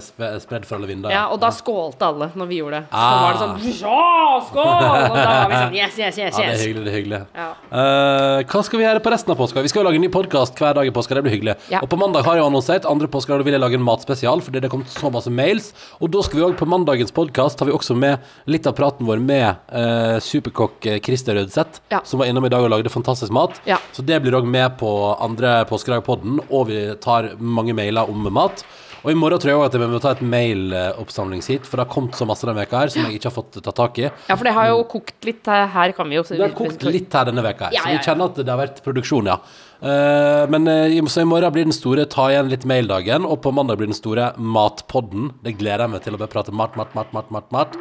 spredd 0.40 0.64
for 0.68 0.78
alle 0.78 0.88
vinduer? 0.88 1.12
ja, 1.12 1.26
og 1.34 1.40
da 1.42 1.50
skålte 1.52 2.06
alle 2.06 2.30
når 2.38 2.48
vi 2.50 2.60
gjorde 2.62 2.80
det. 2.80 2.86
Så 2.90 3.02
Ah. 3.04 3.20
var 3.20 3.32
det 3.34 3.42
sånn 3.42 3.82
Ja, 3.82 4.40
skål! 4.48 4.64
Og 4.64 5.16
da 5.18 5.34
var 5.34 5.48
vi 5.50 5.54
sånn 5.58 5.74
Yes, 5.74 5.98
yes, 5.98 6.18
yes. 6.18 6.38
Ja, 6.38 6.46
det 6.52 6.54
er 6.54 6.64
hyggelig. 6.68 6.84
det 6.84 6.92
er 6.92 6.98
hyggelig 7.00 7.20
Ja. 7.34 7.48
Uh, 7.74 8.42
Hva 8.48 8.62
skal 8.64 8.78
vi 8.80 8.84
gjøre 8.86 9.02
på 9.02 9.10
resten 9.12 9.30
av 9.34 9.36
påska? 9.38 9.62
Vi 9.62 9.68
skal 9.68 9.82
jo 9.82 9.88
lage 9.90 9.98
en 9.98 10.04
ny 10.06 10.08
podkast 10.14 10.54
hver 10.58 10.74
dag 10.78 10.86
i 10.86 10.90
påska. 10.94 11.14
Det 11.18 11.22
blir 11.26 11.34
hyggelig. 11.34 11.56
Ja. 11.70 11.80
Og 11.82 11.88
på 11.90 11.98
mandag 11.98 12.24
har 12.24 12.36
jeg 12.38 12.44
annonsert 12.46 12.86
andre 12.88 13.08
påskedag 13.10 13.44
vil 13.44 13.52
jeg 13.56 13.60
lage 13.60 13.74
en 13.74 13.82
matspesial, 13.84 14.40
fordi 14.44 14.60
det 14.62 14.70
kom 14.84 15.00
så 15.00 15.10
masse 15.14 15.30
mails. 15.32 15.72
Og 16.00 16.10
da 16.12 16.22
skal 16.24 16.38
vi 16.40 16.44
òg 16.46 16.56
på 16.58 16.68
mandagens 16.68 17.12
podkast 17.14 17.60
har 17.60 17.68
vi 17.70 17.74
også 17.76 17.96
med 17.96 18.18
litt 18.50 18.66
av 18.66 18.76
praten 18.78 19.06
vår 19.08 19.22
med 19.24 19.46
eh, 19.72 20.18
superkokk 20.24 20.86
eh, 20.86 21.00
Christer 21.04 21.34
Rødseth, 21.38 21.80
Ja. 21.90 22.00
som 22.04 22.20
var 22.20 22.26
innom 22.30 22.44
i 22.44 22.52
dag 22.52 22.64
og 22.64 22.70
lagde 22.74 22.92
fantastisk 22.92 23.32
mat. 23.32 23.60
Ja. 23.68 23.78
Så 23.92 24.02
det 24.04 24.20
blir 24.24 24.36
òg 24.36 24.46
med 24.46 24.76
på 24.80 24.90
andre 25.20 25.62
påskedag-podden, 25.70 26.40
og 26.50 26.68
vi 26.68 26.80
tar 27.00 27.32
mange 27.38 27.74
mailer 27.76 28.08
om 28.10 28.28
mat. 28.32 28.64
Og 29.04 29.10
i 29.12 29.16
morgen 29.20 29.40
tror 29.40 29.52
jeg 29.52 29.60
også 29.60 29.68
at 29.68 29.74
jeg 29.76 29.92
må 29.92 29.98
ta 30.00 30.14
et 30.14 30.22
mailoppsamlingsheat, 30.32 31.66
for 31.68 31.76
det 31.76 31.84
har 31.84 31.92
kommet 31.92 32.16
så 32.16 32.24
masse 32.28 32.46
denne 32.46 32.56
veka 32.62 32.80
her 32.80 32.92
som 32.92 33.04
jeg 33.04 33.18
ikke 33.18 33.28
har 33.28 33.34
fått 33.36 33.58
tatt 33.58 33.76
tak 33.76 34.00
i. 34.00 34.06
ja, 34.08 34.32
for 34.32 34.48
det 34.48 34.54
har 34.56 34.70
jo 34.70 34.80
kokt 34.88 35.28
litt 35.28 35.50
her, 35.50 35.92
kan 35.96 36.08
vi 36.08 36.16
jo 36.16 36.24
Det 36.30 36.40
har 36.40 36.56
kokt 36.56 36.86
litt 36.88 37.12
her 37.12 37.28
denne 37.28 37.44
veka 37.44 37.68
her, 37.68 37.76
Ja, 37.76 37.84
så 37.84 37.92
ja, 37.92 37.98
vi 37.98 38.08
kjenner 38.08 38.32
at 38.32 38.40
det 38.40 38.48
har 38.48 38.62
vært 38.62 38.80
produksjon, 38.86 39.28
ja. 39.28 39.36
Eh, 39.84 40.44
men 40.48 40.68
eh, 40.72 40.96
så 41.12 41.20
i 41.20 41.28
morgen 41.28 41.52
blir 41.52 41.68
den 41.68 41.76
store 41.76 42.06
ta 42.08 42.30
igjen 42.32 42.48
litt 42.48 42.64
mail-dagen, 42.64 43.28
og 43.28 43.42
på 43.44 43.52
mandag 43.52 43.76
blir 43.80 43.90
den 43.90 43.98
store 43.98 44.32
matpodden. 44.40 45.34
Det 45.44 45.58
gleder 45.60 45.84
jeg 45.84 45.92
meg 45.92 46.04
til 46.06 46.16
å 46.16 46.30
prate 46.30 46.54
mat, 46.56 46.78
mat, 46.80 46.94
mat, 46.96 47.12
mat, 47.12 47.28
mat, 47.34 47.50
mat. 47.52 47.76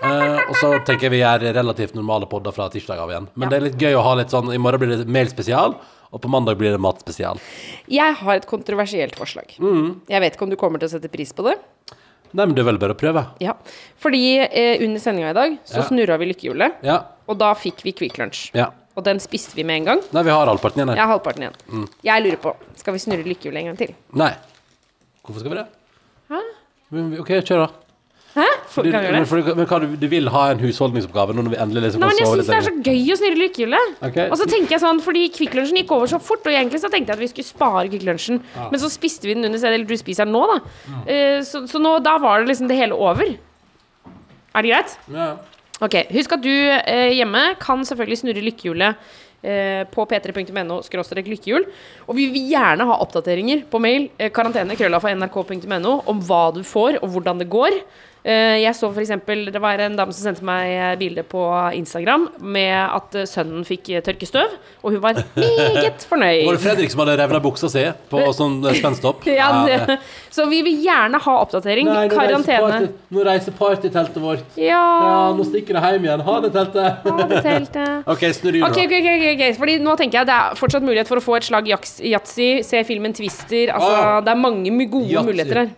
Uh, 0.00 0.38
og 0.46 0.54
så 0.56 0.68
tenker 0.86 1.08
jeg 1.08 1.18
vi 1.18 1.24
gjør 1.24 1.50
relativt 1.58 1.96
normale 1.98 2.28
podder 2.30 2.54
fra 2.56 2.70
tirsdag 2.72 3.02
av 3.02 3.10
igjen. 3.12 3.26
Men 3.34 3.50
det 3.50 3.58
er 3.58 3.66
litt 3.66 3.82
gøy 3.82 3.98
å 3.98 4.04
ha 4.06 4.14
litt 4.16 4.32
sånn 4.32 4.48
I 4.54 4.60
morgen 4.62 4.80
blir 4.80 4.94
det 4.94 5.10
mailspesial, 5.12 5.74
og 6.12 6.20
på 6.22 6.28
mandag 6.32 6.56
blir 6.58 6.72
det 6.74 6.80
matspesial. 6.82 7.38
Jeg 7.90 8.14
har 8.20 8.34
et 8.40 8.46
kontroversielt 8.50 9.14
forslag. 9.18 9.54
Mm. 9.58 10.00
Jeg 10.10 10.20
vet 10.24 10.34
ikke 10.36 10.42
om 10.48 10.50
du 10.50 10.56
kommer 10.60 10.78
til 10.82 10.88
å 10.90 10.94
sette 10.96 11.10
pris 11.12 11.32
på 11.32 11.44
det. 11.46 11.56
Nei, 12.32 12.44
men 12.46 12.54
det 12.54 12.62
er 12.62 12.68
vel 12.70 12.78
bare 12.78 12.94
å 12.94 12.98
prøve. 12.98 13.24
Ja. 13.42 13.54
Fordi 13.98 14.20
eh, 14.46 14.82
under 14.84 15.00
sendinga 15.02 15.30
i 15.32 15.34
dag 15.38 15.56
så 15.66 15.80
Ja. 15.80 15.86
snurra 15.88 16.18
vi 16.18 16.26
lykkehjulet, 16.32 16.76
Ja. 16.86 17.00
og 17.26 17.38
da 17.38 17.52
fikk 17.54 17.82
vi 17.82 17.92
Quick 17.92 18.18
Lunch. 18.18 18.50
ja. 18.54 18.70
Og 18.98 19.04
den 19.06 19.18
spiste 19.22 19.54
vi 19.54 19.62
med 19.62 19.76
en 19.80 19.84
gang. 19.84 20.00
Nei, 20.12 20.22
vi 20.26 20.30
har 20.30 20.46
halvparten 20.50 20.80
igjen 20.82 20.88
her. 20.90 20.96
har 20.98 21.06
halvparten 21.18 21.42
igjen. 21.44 21.54
Mm. 21.70 21.88
Jeg 22.04 22.22
lurer 22.24 22.36
på, 22.42 22.54
skal 22.76 22.92
vi 22.92 22.98
snurre 22.98 23.24
lykkehjulet 23.24 23.56
en 23.62 23.66
gang 23.70 23.76
til? 23.78 23.94
Nei. 24.12 24.32
Hvorfor 25.24 25.40
skal 25.40 25.50
vi 25.50 25.56
det? 25.56 25.66
Hæ? 26.28 26.40
OK, 27.22 27.28
kjør, 27.46 27.66
da. 27.66 27.89
Hæ? 28.30 28.46
For, 28.70 28.86
Du, 28.86 28.90
kan 28.92 29.02
vi 29.02 29.08
gjøre 29.08 29.16
men, 29.16 29.24
det? 29.24 29.28
for, 29.28 29.54
men 29.58 29.66
hva, 29.66 29.78
du, 29.82 29.94
du 29.98 30.06
vil 30.12 30.28
ha 30.30 30.42
en 30.52 30.60
husholdningsoppgave 30.62 31.34
nå 31.34 31.42
når 31.42 31.54
vi 31.56 31.58
endelig 31.64 31.82
liksom 31.88 32.04
Nei, 32.04 32.10
kan 32.12 32.14
men 32.14 32.22
jeg 32.22 32.28
sove 32.28 32.36
syns 32.38 32.50
det 32.50 32.58
er 32.58 32.66
så 32.68 32.74
gøy 32.86 33.12
å 33.14 33.18
snurre 33.18 33.40
lykkehjulet. 33.40 33.94
Ok. 34.06 34.18
Og 34.26 34.36
så 34.38 34.48
tenker 34.52 34.76
jeg 34.76 34.82
sånn, 34.84 35.00
fordi 35.02 35.24
Kvikk 35.34 35.56
Lunsjen 35.58 35.80
gikk 35.80 35.94
over 35.96 36.12
så 36.12 36.20
fort, 36.22 36.46
og 36.46 36.54
egentlig 36.54 36.82
så 36.82 36.90
tenkte 36.92 37.10
jeg 37.10 37.18
at 37.18 37.24
vi 37.24 37.30
skulle 37.32 37.50
spare 37.50 37.86
Kvikk 37.90 38.06
Lunsjen, 38.06 38.42
men 38.60 38.82
så 38.82 38.90
spiste 38.92 39.26
vi 39.26 39.34
den 39.34 39.48
under 39.48 39.58
stedet, 39.58 39.80
eller 39.80 39.90
du 39.90 39.98
spiser 39.98 40.28
den 40.28 40.36
nå, 40.36 40.44
da. 40.52 40.60
Eh, 41.10 41.38
så, 41.46 41.64
så 41.70 41.82
nå, 41.82 41.96
da 42.06 42.14
var 42.22 42.42
det 42.44 42.52
liksom 42.52 42.70
det 42.70 42.78
hele 42.78 42.98
over. 42.98 43.34
Er 44.54 44.66
det 44.66 44.70
greit? 44.70 44.94
Ja. 45.14 45.32
Ok, 45.80 45.96
Husk 46.12 46.36
at 46.36 46.44
du 46.44 46.52
eh, 46.52 47.10
hjemme 47.16 47.42
kan 47.60 47.82
selvfølgelig 47.88 48.20
snurre 48.20 48.42
lykkehjulet 48.44 49.10
eh, 49.42 49.82
på 49.88 50.04
p3.no 50.10 50.80
skråstrek 50.84 51.30
lykkehjul. 51.30 51.64
Og 52.06 52.18
vi 52.18 52.26
vil 52.34 52.50
gjerne 52.52 52.86
ha 52.90 52.98
oppdateringer 53.00 53.64
på 53.70 53.80
mail 53.82 54.10
eh, 54.20 54.30
karantene 54.34 54.76
krølla 54.78 55.00
for 55.00 55.14
nrk.no 55.16 55.94
om 56.10 56.20
hva 56.28 56.42
du 56.56 56.60
får, 56.66 57.00
og 57.00 57.14
hvordan 57.14 57.40
det 57.40 57.48
går. 57.52 57.78
Eh, 58.22 58.58
jeg 58.60 58.74
så 58.76 58.90
for 58.92 59.00
eksempel, 59.00 59.46
Det 59.52 59.60
var 59.62 59.80
en 59.80 59.94
dame 59.96 60.12
som 60.12 60.26
sendte 60.28 60.44
meg 60.44 60.68
eh, 60.74 60.96
bilde 61.00 61.22
på 61.24 61.40
Instagram 61.72 62.26
med 62.44 62.74
at 62.76 63.14
eh, 63.16 63.24
sønnen 63.24 63.64
fikk 63.64 63.88
tørkestøv, 64.04 64.58
og 64.84 64.92
hun 64.92 65.00
var 65.00 65.14
meget 65.36 66.04
fornøyd. 66.10 66.44
Var 66.44 66.58
det. 66.58 66.60
Fredrik 66.60 66.92
som 66.92 67.00
hadde 67.04 67.16
revna 67.22 67.40
buksa 67.40 67.70
si 67.72 67.86
på 68.12 68.20
sånn 68.38 68.58
spensthopp? 68.76 69.24
Ja, 69.24 69.48
det, 69.64 69.96
så 70.36 70.44
vi 70.52 70.60
vil 70.66 70.82
gjerne 70.84 71.16
ha 71.24 71.36
oppdatering. 71.46 71.88
Nei, 71.88 72.06
nå 72.12 72.20
reiser, 72.20 72.60
party, 72.66 72.90
nå 73.16 73.24
reiser 73.30 73.56
partyteltet 73.56 74.20
vårt. 74.22 74.44
Ja, 74.60 74.82
Ja, 75.00 75.18
nå 75.36 75.44
stikker 75.48 75.80
det 75.80 75.84
hjem 75.94 76.04
igjen. 76.10 76.26
Ha 76.28 76.36
det, 76.44 76.52
teltet. 76.54 77.04
ha 77.08 77.26
det 77.32 77.42
teltet. 77.46 78.06
OK, 78.06 78.26
snurr 78.36 78.60
okay, 78.68 78.84
okay, 78.86 79.00
okay, 79.00 79.18
ok, 79.20 79.28
ok. 79.40 79.58
Fordi 79.64 79.78
nå 79.80 79.96
tenker 80.00 80.20
jeg 80.20 80.28
det 80.28 80.36
er 80.36 80.58
fortsatt 80.60 80.84
mulighet 80.84 81.08
for 81.08 81.16
å 81.20 81.24
få 81.24 81.38
et 81.40 81.48
slag 81.48 81.68
yatzy, 81.72 82.50
se 82.66 82.84
filmen 82.84 83.16
Twister. 83.16 83.72
Altså, 83.74 83.90
Ah. 84.00 84.20
det 84.20 84.30
er 84.36 84.38
mange 84.44 84.86
gode 84.92 85.08
Yatzy. 85.08 85.26
muligheter 85.32 85.64
her. 85.64 85.70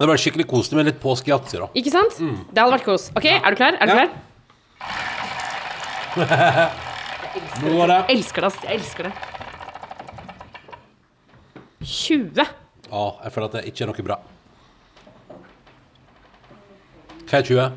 Det 0.00 0.06
var 0.08 0.16
skikkelig 0.16 0.46
koselig 0.48 0.76
med 0.80 0.86
litt 0.88 1.00
påskeyatzy, 1.02 1.58
da. 1.60 1.66
Ikke 1.76 1.90
sant? 1.92 2.14
Det 2.16 2.56
hadde 2.62 2.72
vært 2.72 2.86
kos. 2.86 3.10
Ok, 3.18 3.26
er 3.28 3.50
du 3.52 3.56
klar? 3.60 3.76
Er 3.76 3.86
du 3.86 3.92
Ja. 3.92 3.96
klar? 4.00 4.10
Nå 7.60 7.74
var 7.76 7.86
det. 7.92 7.98
Jeg 8.08 8.16
elsker 8.16 8.40
det, 8.40 8.48
ass. 8.48 8.56
Jeg 8.64 8.80
elsker 8.80 9.02
det. 9.10 9.12
20. 11.84 12.46
Å, 12.90 13.04
jeg 13.24 13.32
føler 13.34 13.46
at 13.50 13.54
det 13.58 13.62
ikke 13.70 13.84
er 13.84 13.90
noe 13.92 14.06
bra. 14.08 14.16
Hva 17.30 17.38
er 17.38 17.46
20? 17.46 17.68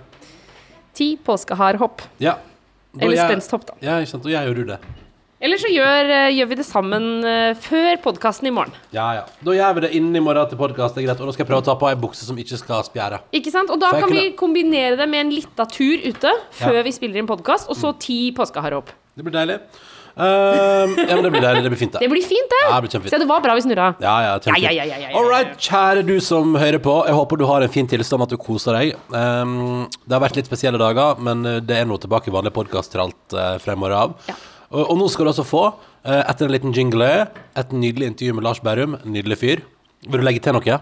10 0.98 1.12
påskeharhopp. 1.28 2.02
Ja. 2.24 2.38
Da 2.94 3.04
Eller 3.06 3.18
gjør- 3.18 3.30
spensthopp, 3.34 3.66
da. 3.68 3.74
Ja, 3.82 4.00
ikke 4.00 4.12
sant. 4.16 4.26
Jeg 4.32 4.48
gjør 4.48 4.56
du 4.56 4.64
det. 4.72 4.80
Eller 5.44 5.60
så 5.60 5.68
gjør, 5.68 6.08
eh, 6.08 6.30
gjør 6.38 6.48
vi 6.54 6.56
det 6.56 6.64
sammen 6.64 7.08
eh, 7.28 7.54
før 7.60 7.98
podkasten 8.06 8.48
i 8.48 8.54
morgen. 8.56 8.72
Ja, 8.96 9.10
ja. 9.18 9.24
Da 9.44 9.52
gjør 9.58 9.74
vi 9.76 9.82
det 9.84 9.90
innen 10.00 10.16
i 10.16 10.22
morgen 10.24 10.48
til 10.48 10.60
podkast. 10.62 10.96
Og 10.96 11.04
nå 11.04 11.34
skal 11.36 11.44
jeg 11.44 11.50
prøve 11.50 11.60
å 11.66 11.68
ta 11.68 11.76
på 11.76 11.90
ei 11.90 11.98
bukse 12.00 12.24
som 12.24 12.38
ikke 12.40 12.60
skal 12.62 12.86
spjære. 12.88 13.20
Ikke 13.36 13.52
sant? 13.52 13.74
Og 13.74 13.82
da 13.82 13.92
kan 13.92 14.08
vi 14.08 14.30
kunne- 14.32 14.38
kombinere 14.40 14.96
det 14.96 15.10
med 15.10 15.26
en 15.26 15.32
lita 15.36 15.66
tur 15.68 15.98
ute 16.00 16.32
før 16.52 16.80
Ja. 16.80 16.84
vi 16.88 16.92
spiller 16.96 17.20
inn 17.20 17.28
podkast, 17.28 17.68
og 17.70 17.76
så 17.76 17.92
ti 18.00 18.32
påskeharhopp. 18.32 18.88
Det 19.18 19.26
blir 19.26 19.34
deilig. 19.36 19.60
Ehm, 20.16 20.94
ja, 20.96 21.16
men 21.16 21.24
det 21.24 21.32
blir 21.34 21.42
deilig. 21.42 21.64
Det 21.64 21.72
blir 21.74 21.78
fint, 21.80 21.92
Det 21.92 22.00
det. 22.00 22.10
blir 22.10 22.22
fint, 22.22 22.50
det. 22.50 22.62
Ja, 22.70 22.80
det 22.80 22.84
blir 22.86 22.94
kjempefint. 22.94 23.10
Se, 23.10 23.18
det 23.18 23.28
var 23.28 23.42
bra 23.42 23.56
vi 23.56 23.62
snurra. 23.66 23.96
Ja, 24.00 24.16
ja, 24.22 24.40
kjempefint. 24.40 24.64
Ja, 24.64 24.84
ja, 24.86 24.96
ja. 24.96 25.10
All 25.18 25.28
right, 25.28 25.58
kjære 25.58 26.06
du 26.06 26.20
som 26.22 26.54
hører 26.56 26.80
på. 26.80 27.06
Jeg 27.08 27.16
håper 27.16 27.38
du 27.38 27.46
har 27.50 27.62
en 27.64 27.70
fin 27.70 27.88
tilstand, 27.88 28.22
at 28.22 28.30
du 28.30 28.38
koser 28.38 28.78
deg. 28.78 28.96
Um, 29.12 29.90
det 30.08 30.14
har 30.14 30.22
vært 30.22 30.36
litt 30.38 30.46
spesielle 30.48 30.78
dager, 30.78 31.20
men 31.20 31.46
eh, 31.46 31.60
det 31.60 31.78
er 31.82 31.86
nå 31.86 31.98
tilbake 32.00 32.30
i 32.30 32.32
vanlig 32.32 32.54
podkast 32.54 32.92
til 32.94 33.02
alt 33.02 33.34
uh, 33.34 33.58
fra 33.58 33.74
i 33.74 33.76
morgen 33.76 33.98
av. 33.98 34.14
Ja. 34.30 34.36
Og, 34.74 34.84
og 34.90 35.00
nå 35.00 35.10
skal 35.14 35.28
du 35.28 35.34
altså 35.34 35.46
få, 35.48 35.64
eh, 36.04 36.22
etter 36.26 36.50
en 36.50 36.56
liten 36.56 36.74
jingle, 36.76 37.10
et 37.56 37.74
nydelig 37.74 38.14
intervju 38.14 38.38
med 38.38 38.48
Lars 38.48 38.62
Berrum. 38.64 38.98
Nydelig 39.06 39.40
fyr. 39.42 39.68
Vil 40.04 40.20
du 40.20 40.26
legge 40.26 40.42
til 40.44 40.58
noe? 40.58 40.80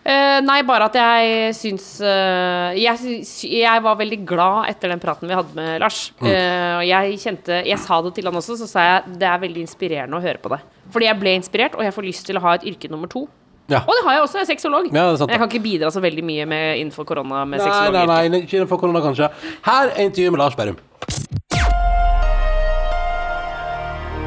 Eh, 0.00 0.38
nei, 0.40 0.62
bare 0.64 0.86
at 0.88 0.94
jeg 0.96 1.56
syns 1.58 1.86
eh, 2.00 2.78
jeg, 2.80 3.18
jeg 3.52 3.82
var 3.84 3.98
veldig 3.98 4.22
glad 4.24 4.70
etter 4.70 4.88
den 4.94 5.02
praten 5.02 5.28
vi 5.28 5.36
hadde 5.36 5.56
med 5.56 5.82
Lars. 5.82 6.06
Mm. 6.22 6.30
Eh, 6.30 6.76
og 6.78 6.84
jeg 6.88 7.18
kjente 7.20 7.58
Jeg 7.68 7.76
sa 7.82 7.98
det 8.06 8.14
til 8.16 8.30
han 8.30 8.38
også, 8.40 8.56
så 8.62 8.68
sa 8.70 8.86
jeg 8.86 9.18
det 9.20 9.28
er 9.28 9.42
veldig 9.42 9.66
inspirerende 9.66 10.16
å 10.16 10.24
høre 10.24 10.40
på 10.40 10.52
det. 10.54 10.62
Fordi 10.94 11.10
jeg 11.10 11.20
ble 11.20 11.36
inspirert, 11.36 11.76
og 11.76 11.84
jeg 11.84 11.94
får 11.96 12.08
lyst 12.08 12.26
til 12.30 12.40
å 12.40 12.44
ha 12.46 12.56
et 12.56 12.64
yrke 12.72 12.88
nummer 12.92 13.12
to. 13.12 13.26
Ja. 13.70 13.84
Og 13.84 13.92
det 13.94 14.06
har 14.06 14.16
jeg 14.16 14.24
også, 14.24 14.40
jeg 14.40 14.46
er 14.46 14.50
sexolog. 14.54 14.88
Ja, 14.90 15.04
er 15.12 15.20
jeg 15.20 15.38
kan 15.38 15.50
ikke 15.50 15.62
bidra 15.62 15.92
så 15.94 16.02
veldig 16.02 16.24
mye 16.26 16.48
med, 16.48 16.80
innenfor 16.80 17.06
korona 17.06 17.44
med 17.46 17.62
Nei, 17.62 17.90
nei, 17.94 18.06
nei, 18.08 18.40
ikke 18.42 18.58
innenfor 18.58 18.80
korona, 18.82 19.04
kanskje. 19.04 19.30
Her 19.68 19.92
er 19.92 20.08
intervjuet 20.08 20.34
med 20.34 20.42
Lars 20.42 20.58
Berrum. 20.58 20.80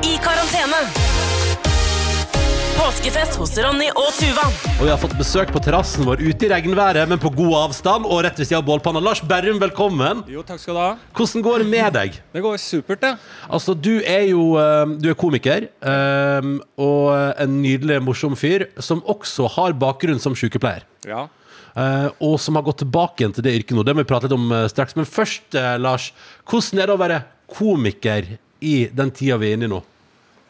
I 0.03 0.17
karantene. 0.19 0.79
Påskefest 2.73 3.37
hos 3.39 3.53
Ronny 3.63 3.85
og 3.95 4.09
Tuva. 4.17 4.43
Og 4.73 4.81
vi 4.81 4.89
har 4.91 4.97
fått 4.99 5.13
besøk 5.15 5.53
på 5.55 5.61
terrassen 5.63 6.03
vår 6.03 6.19
ute 6.19 6.47
i 6.47 6.49
regnværet, 6.51 7.07
men 7.07 7.21
på 7.21 7.31
god 7.31 7.53
avstand, 7.61 8.07
og 8.09 8.23
rett 8.25 8.41
ved 8.41 8.49
siden 8.49 8.59
av 8.59 8.65
bålpanna. 8.67 8.99
Lars 9.03 9.21
Berrum, 9.23 9.61
velkommen. 9.61 10.25
Jo, 10.27 10.43
takk 10.43 10.59
skal 10.59 10.75
du 10.75 10.81
ha. 10.81 10.89
Hvordan 11.15 11.45
går 11.45 11.63
det 11.63 11.67
med 11.71 11.95
deg? 11.95 12.17
Det 12.35 12.43
går 12.43 12.59
supert, 12.59 12.99
det. 13.05 13.13
Altså, 13.47 13.77
du 13.77 13.93
er 14.01 14.25
jo 14.33 14.49
eh, 14.59 14.97
Du 14.99 15.07
er 15.13 15.17
komiker, 15.23 15.69
eh, 15.69 16.49
og 16.83 17.07
en 17.45 17.55
nydelig, 17.63 18.01
morsom 18.03 18.35
fyr, 18.39 18.67
som 18.83 19.05
også 19.07 19.47
har 19.55 19.77
bakgrunn 19.85 20.19
som 20.19 20.35
sykepleier. 20.35 20.83
Ja. 21.07 21.29
Eh, 21.79 22.09
og 22.19 22.35
som 22.43 22.59
har 22.59 22.67
gått 22.67 22.81
tilbake 22.83 23.23
igjen 23.23 23.37
til 23.39 23.47
det 23.47 23.55
yrket 23.61 23.77
nå. 23.77 23.87
Det 23.87 23.95
må 23.95 24.03
vi 24.03 24.11
prate 24.11 24.27
litt 24.27 24.35
om 24.35 24.51
eh, 24.51 24.67
straks. 24.73 24.97
Men 24.99 25.07
først, 25.07 25.53
eh, 25.55 25.77
Lars, 25.79 26.11
hvordan 26.49 26.83
er 26.83 26.91
det 26.91 26.97
å 26.97 27.01
være 27.05 27.23
komiker 27.55 28.35
i 28.63 28.77
den 28.91 29.15
tida 29.15 29.39
vi 29.39 29.53
er 29.53 29.57
inne 29.61 29.71
i 29.71 29.75
nå? 29.77 29.83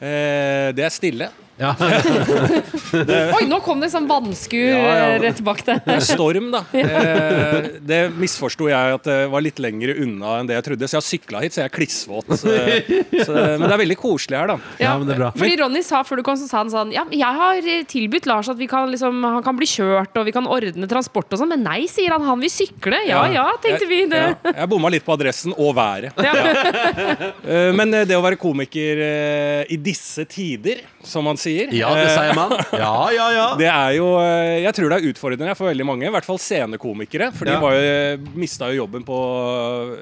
Eh, 0.03 0.69
det 0.75 0.83
er 0.83 0.91
stille. 0.91 1.29
Ja. 1.62 1.75
Oi, 3.38 3.45
nå 3.45 3.60
kom 3.62 3.81
det 3.83 3.91
sånn 3.93 4.07
vannskur 4.10 4.57
Ja, 4.57 4.77
ja. 4.81 5.10
eh, 5.13 5.19
rett 5.22 5.41
bak 5.45 5.62
deg. 5.67 5.89
Storm, 6.05 6.51
da. 6.53 6.63
Eh, 6.83 7.67
det 7.86 7.98
misforsto 8.19 8.67
jeg 8.69 8.95
at 8.98 9.05
det 9.07 9.15
var 9.31 9.41
litt 9.43 9.60
lenger 9.62 9.93
unna 10.03 10.38
enn 10.39 10.48
det 10.50 10.55
jeg 10.57 10.65
trodde. 10.67 10.88
Så 10.89 10.95
jeg 10.95 11.00
har 11.00 11.05
sykla 11.07 11.41
hit, 11.43 11.55
så 11.55 11.62
jeg 11.63 11.69
er 11.69 11.74
klissvåt. 11.74 12.29
Men 12.43 13.63
det 13.63 13.69
er 13.72 13.81
veldig 13.81 13.98
koselig 14.00 14.38
her, 14.38 14.51
da. 14.53 14.57
Ja, 14.81 14.93
men 15.00 15.07
det 15.07 15.15
er 15.15 15.22
bra. 15.22 15.29
Fordi 15.38 15.57
Ronny 15.62 15.83
sa 15.86 16.01
før 16.05 16.19
du 16.19 16.24
kom, 16.27 16.38
så 16.39 16.48
sa 16.50 16.62
han 16.62 16.72
sånn 16.74 16.93
Ja, 16.95 17.05
jeg 17.13 17.39
har 17.39 17.69
eh, 17.75 17.86
tilbudt 17.89 18.27
Lars 18.29 18.50
at 18.51 18.60
vi 18.60 18.67
kan 18.69 18.91
liksom, 18.91 19.22
han 19.25 19.45
kan 19.45 19.57
bli 19.57 19.67
kjørt, 19.69 20.15
og 20.19 20.27
vi 20.27 20.33
kan 20.36 20.50
ordne 20.50 20.89
transport 20.91 21.33
og 21.33 21.41
sånn, 21.41 21.53
men 21.55 21.63
nei, 21.65 21.79
sier 21.91 22.15
han. 22.15 22.25
Han 22.27 22.41
vil 22.43 22.51
sykle. 22.53 23.03
Ja 23.10 23.24
ja, 23.33 23.45
tenkte 23.63 23.88
vi. 23.89 24.03
Det. 24.12 24.22
Ja, 24.43 24.55
jeg 24.63 24.72
bomma 24.74 24.91
litt 24.93 25.05
på 25.07 25.15
adressen 25.15 25.55
og 25.55 25.74
været. 25.79 26.13
Ja. 26.24 26.33
Eh, 27.43 27.69
men 27.75 27.91
det 28.07 28.15
å 28.15 28.22
være 28.24 28.38
komiker 28.39 29.00
i 29.72 29.77
disse 29.83 30.24
tider, 30.29 30.81
som 31.05 31.25
man 31.27 31.38
sier 31.43 31.73
ja, 31.75 31.91
det 31.97 32.07
eh, 32.07 32.13
sier 32.15 32.33
man. 32.38 32.55
Ja, 32.73 32.93
ja, 33.15 33.27
ja. 33.35 33.47
Det 33.63 33.69
er 33.69 33.95
jo 33.97 34.07
eh, 34.23 34.62
Jeg 34.63 34.73
tror 34.77 34.89
det 34.93 34.97
er 35.01 35.09
utfordrende 35.12 35.55
for 35.59 35.69
veldig 35.69 35.85
mange, 35.88 36.07
i 36.07 36.13
hvert 36.13 36.27
fall 36.27 36.39
scenekomikere. 36.41 37.31
For 37.35 37.45
de 37.50 37.53
Ja. 37.55 37.59
var 37.63 37.75
jo, 37.77 38.31
mista 38.39 38.69
jo 38.71 38.79
jobben 38.83 39.03
på 39.07 39.17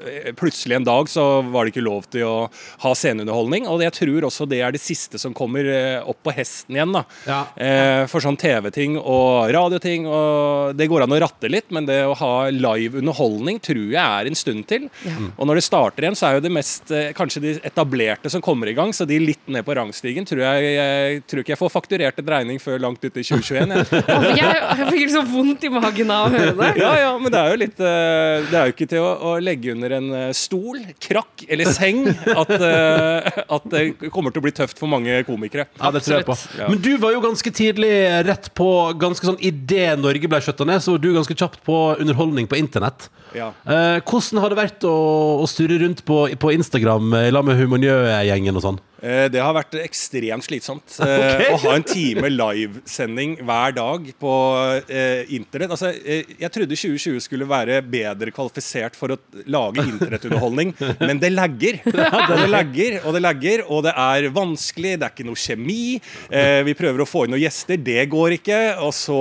eh, 0.08 0.32
Plutselig 0.38 0.76
en 0.78 0.86
dag 0.86 1.08
så 1.12 1.24
var 1.52 1.64
det 1.66 1.74
ikke 1.74 1.84
lov 1.84 2.06
til 2.12 2.24
å 2.28 2.36
ha 2.84 2.92
sceneunderholdning. 2.96 3.66
Og 3.70 3.82
jeg 3.84 3.94
tror 3.98 4.26
også 4.28 4.46
det 4.50 4.62
er 4.64 4.74
det 4.74 4.82
siste 4.82 5.20
som 5.20 5.34
kommer 5.36 5.66
eh, 5.68 6.00
opp 6.08 6.20
på 6.26 6.34
hesten 6.36 6.76
igjen. 6.78 6.94
da 6.96 7.04
Ja. 7.28 7.40
eh, 7.56 8.04
For 8.10 8.24
sånn 8.24 8.38
TV-ting 8.40 8.96
og 9.00 9.50
radioting. 9.54 10.06
Og 10.08 10.76
det 10.78 10.88
går 10.90 11.04
an 11.06 11.14
å 11.16 11.20
ratte 11.22 11.50
litt, 11.50 11.70
men 11.74 11.86
det 11.88 12.00
å 12.08 12.16
ha 12.18 12.32
live 12.52 12.98
underholdning 13.02 13.60
tror 13.62 13.82
jeg 13.92 14.00
er 14.02 14.30
en 14.30 14.38
stund 14.38 14.66
til. 14.70 14.88
Og 15.36 15.46
når 15.48 15.60
det 15.60 15.66
starter 15.66 16.06
igjen, 16.06 16.16
så 16.18 16.28
er 16.30 16.38
jo 16.38 16.44
det 16.46 16.52
mest 16.54 16.90
eh, 16.94 17.10
kanskje 17.16 17.42
de 17.44 17.52
etablerte 17.66 18.30
som 18.32 18.42
kommer 18.44 18.70
i 18.70 18.76
gang. 18.76 18.92
Så 18.94 19.06
de 19.08 19.18
litt 19.22 19.42
ned 19.52 19.64
på 19.66 19.74
rangstigen 19.78 20.26
tror 20.28 20.42
jeg, 20.44 20.72
jeg 20.76 21.22
tror 21.32 21.42
ikke 21.42 21.54
jeg 21.54 21.60
får 21.60 21.72
fakturert 21.72 22.20
en 22.20 22.30
regning 22.34 22.60
før 22.62 22.80
langt 22.82 23.02
ut 23.02 23.10
i 23.10 23.24
2021. 23.24 23.72
Jeg. 23.72 24.02
Jeg, 24.42 24.60
jeg 24.78 24.86
fikk 24.88 25.10
så 25.12 25.22
vondt 25.28 25.64
i 25.66 25.70
magen 25.72 26.10
av 26.12 26.26
å 26.26 26.32
høre 26.32 26.52
det. 26.58 26.68
Ja, 26.80 26.90
ja, 26.98 27.10
men 27.20 27.32
det 27.32 27.40
er 27.40 27.52
jo 27.52 27.58
litt 27.60 27.80
eh, 27.84 28.44
Det 28.48 28.58
er 28.58 28.68
jo 28.68 28.74
ikke 28.74 28.86
til 28.90 29.02
å, 29.04 29.10
å 29.28 29.32
legge 29.42 29.74
under 29.74 29.94
en 29.98 30.08
eh, 30.18 30.28
stol, 30.36 30.80
krakk 31.02 31.44
eller 31.46 31.70
seng 31.74 32.04
at, 32.10 32.52
eh, 32.56 33.40
at 33.56 33.66
det 33.72 33.82
kommer 34.14 34.34
til 34.34 34.42
å 34.42 34.46
bli 34.46 34.54
tøft 34.56 34.80
for 34.80 34.90
mange 34.90 35.20
komikere. 35.28 35.66
Ja, 35.78 35.92
det 35.94 36.04
tror 36.06 36.18
jeg 36.18 36.28
på. 36.28 36.36
Ja. 36.58 36.68
Men 36.70 36.82
du 36.84 36.90
var 37.02 37.14
jo 37.14 37.22
ganske 37.24 37.54
tidlig 37.54 37.92
rett 38.28 38.50
på 38.58 38.68
Ganske 39.02 39.26
sånn 39.26 39.40
Idet 39.42 39.96
Norge 40.00 40.28
ble 40.30 40.40
skjøtta 40.44 40.66
ned, 40.68 40.82
så 40.84 40.94
var 40.94 41.02
du 41.02 41.10
ganske 41.16 41.36
kjapt 41.38 41.62
på 41.66 41.78
underholdning 42.02 42.48
på 42.50 42.58
internett. 42.60 43.08
Ja. 43.36 43.50
Eh, 43.64 43.98
hvordan 44.04 44.42
har 44.42 44.52
det 44.52 44.60
vært 44.60 44.86
å, 44.88 44.94
å 45.42 45.48
sturre 45.50 45.80
rundt 45.82 46.04
på, 46.08 46.24
på 46.38 46.54
Instagram 46.56 47.14
i 47.24 47.28
lag 47.32 47.46
med 47.46 47.60
Humornjø-gjengen 47.60 48.58
og 48.58 48.66
sånn? 48.66 48.80
Eh, 49.02 49.26
Det 49.32 49.40
har 49.42 49.54
vært 49.56 49.74
ekstremt 49.82 50.46
slitsomt. 50.46 50.96
okay. 51.02 51.48
Å 51.52 51.58
ha 51.64 51.74
en 51.78 51.86
time 51.86 52.30
livesending 52.30 53.36
hver 53.42 53.74
dag 53.76 54.06
på 54.22 54.34
eh, 54.86 55.24
internett. 55.34 55.72
Altså, 55.74 55.90
eh, 56.02 56.28
jeg 56.40 56.52
trodde 56.54 56.78
2020 56.78 57.20
skulle 57.24 57.48
være 57.50 57.80
bedre 57.82 58.32
kvalifisert 58.34 58.96
for 58.98 59.14
å 59.14 59.18
lage 59.50 59.82
internettunderholdning, 59.88 60.74
men 61.08 61.20
det 61.22 61.32
lagger. 61.34 61.80
Det 61.84 62.48
lagger, 62.52 62.98
og 63.02 63.16
det 63.16 63.22
lagger, 63.24 63.64
og 63.68 63.82
det 63.88 63.94
er 63.98 64.28
vanskelig, 64.34 64.94
det 65.00 65.08
er 65.08 65.14
ikke 65.16 65.26
noe 65.28 65.40
kjemi. 65.42 65.98
Eh, 66.30 66.60
vi 66.66 66.76
prøver 66.78 67.02
å 67.02 67.08
få 67.08 67.24
inn 67.26 67.34
noen 67.34 67.42
gjester, 67.42 67.80
det 67.82 68.06
går 68.12 68.36
ikke. 68.38 68.60
Og 68.86 68.94
så, 68.96 69.18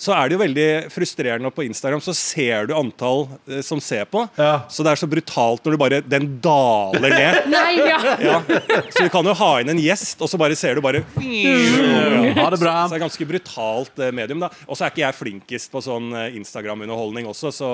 så 0.00 0.14
er 0.16 0.28
det 0.30 0.36
jo 0.38 0.42
veldig 0.42 0.68
frustrerende 0.92 1.52
på 1.54 1.64
Instagram, 1.68 2.02
så 2.04 2.14
ser 2.16 2.70
du 2.70 2.74
antall 2.78 3.28
eh, 3.46 3.62
som 3.66 3.80
ser 3.82 4.08
på. 4.10 4.24
Ja. 4.40 4.64
Så 4.72 4.82
det 4.86 4.94
er 4.94 5.00
så 5.04 5.08
brutalt 5.10 5.64
når 5.66 5.76
du 5.76 5.80
bare 5.80 6.00
Den 6.10 6.26
daler 6.42 7.12
ned. 7.14 7.38
Nei, 7.54 7.76
ja. 7.78 7.98
Ja. 8.20 8.38
Så 8.90 9.04
vi 9.06 9.10
kan 9.12 9.19
jo 9.28 9.34
ha 9.36 9.50
inn 9.60 9.72
en 9.72 9.80
gjest, 9.80 10.20
og 10.22 10.30
så 10.30 10.38
bare 10.40 10.56
ser 10.58 10.78
du 10.78 10.84
bare 10.84 11.02
Ha 11.16 12.46
det 12.52 12.60
bra. 12.60 12.74
Så 12.86 12.94
det 12.94 12.98
er 12.98 13.04
ganske 13.04 13.26
brutalt 13.28 14.02
eh, 14.02 14.12
medium. 14.14 14.42
da 14.42 14.50
Og 14.66 14.76
så 14.76 14.86
er 14.86 14.92
ikke 14.92 15.04
jeg 15.04 15.18
flinkest 15.18 15.72
på 15.72 15.82
sånn 15.84 16.12
eh, 16.16 16.36
Instagram-underholdning 16.40 17.28
også, 17.30 17.52
så 17.54 17.70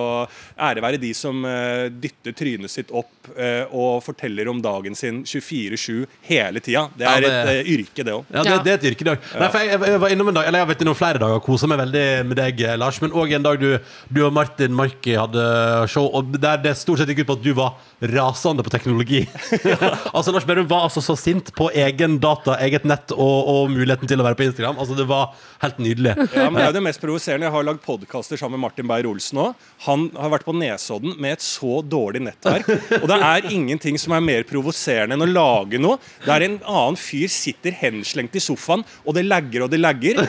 ære 0.57 0.85
være 0.85 1.01
de 1.03 1.13
som 1.17 1.45
eh, 1.49 1.87
dytter 1.93 2.37
trynet 2.37 2.73
sitt 2.73 2.93
opp 2.95 3.13
og 3.27 4.05
forteller 4.07 4.47
om 4.47 4.61
dagen 4.63 4.95
sin 4.95 5.17
24-7 5.27 6.05
hele 6.29 6.61
tida. 6.63 6.85
Det 6.95 7.09
er 7.11 7.25
et 7.27 7.71
yrke, 7.73 8.05
det 8.07 8.15
òg. 8.15 8.29
Ja, 8.31 8.45
det, 8.47 8.55
det 8.63 8.71
er 8.71 8.79
et 8.79 8.87
yrke 8.93 9.07
det 9.09 9.15
òg. 9.17 9.25
Nei, 9.41 9.49
for 9.51 9.67
jeg, 9.67 9.81
jeg 9.91 10.03
var 10.05 10.15
innom 10.15 10.31
en 10.31 10.39
dag, 10.39 10.47
eller 10.47 10.61
jeg 10.61 10.67
har 10.67 10.71
vært 10.71 10.85
innom 10.85 10.99
flere 10.99 11.21
dager 11.23 11.41
og 11.41 11.45
kosa 11.45 11.69
meg 11.71 11.81
veldig 11.83 12.05
med 12.31 12.39
deg, 12.39 12.63
Lars. 12.79 13.01
Men 13.03 13.17
òg 13.19 13.35
en 13.35 13.49
dag 13.49 13.59
du, 13.59 13.67
du 14.15 14.21
og 14.29 14.31
Martin 14.37 14.77
Marki 14.79 15.17
hadde 15.19 15.43
show, 15.91 16.07
og 16.07 16.39
der 16.39 16.63
det 16.63 16.77
stort 16.79 17.03
sett 17.03 17.11
gikk 17.11 17.25
ut 17.25 17.33
på 17.33 17.39
at 17.41 17.45
du 17.49 17.51
var 17.59 17.75
rasende 18.15 18.63
på 18.63 18.73
teknologi. 18.73 19.25
altså 20.17 20.33
Lars 20.33 20.47
Berrum 20.47 20.69
var 20.71 20.87
altså 20.87 21.03
så 21.05 21.17
sint 21.19 21.36
på 21.57 21.69
egen 21.75 22.19
data, 22.23 22.57
eget 22.65 22.85
nett 22.89 23.13
og, 23.15 23.49
og 23.53 23.71
muligheten 23.73 24.09
til 24.11 24.21
å 24.23 24.27
være 24.27 24.39
på 24.39 24.47
Instagram. 24.49 24.79
Altså 24.83 24.97
Det 24.99 25.07
var 25.09 25.35
helt 25.63 25.79
nydelig. 25.83 26.15
Ja, 26.37 26.49
men 26.51 26.59
det 26.59 26.65
er 26.67 26.71
jo 26.71 26.77
det 26.79 26.85
mest 26.87 27.03
provoserende. 27.03 27.47
Jeg 27.49 27.55
har 27.57 27.67
lagd 27.69 27.83
podkaster 27.85 28.41
sammen 28.41 28.57
med 28.59 28.67
Martin 28.67 28.89
Beyer-Olsen 28.91 29.41
òg. 29.43 29.67
Han 29.87 30.09
har 30.17 30.33
vært 30.37 30.47
på 30.49 30.55
Nesodden 30.57 31.17
med 31.23 31.37
et 31.37 31.45
så 31.45 31.81
dårlig 31.87 32.23
nettverk. 32.27 32.69
Og 33.03 33.07
det 33.11 33.19
er 33.31 33.49
ingenting 33.53 33.99
som 34.01 34.15
er 34.17 34.25
mer 34.25 34.47
provoserende 34.49 35.17
enn 35.17 35.27
å 35.27 35.31
lage 35.31 35.81
noe 35.83 35.99
der 36.27 36.47
en 36.47 36.59
annen 36.65 36.99
fyr 37.01 37.29
sitter 37.33 37.75
henslengt 37.77 38.37
i 38.37 38.43
sofaen, 38.43 38.85
og 39.05 39.17
det 39.17 39.27
lagger 39.27 39.67
og 39.67 39.73
det 39.73 39.81
lagger. 39.83 40.21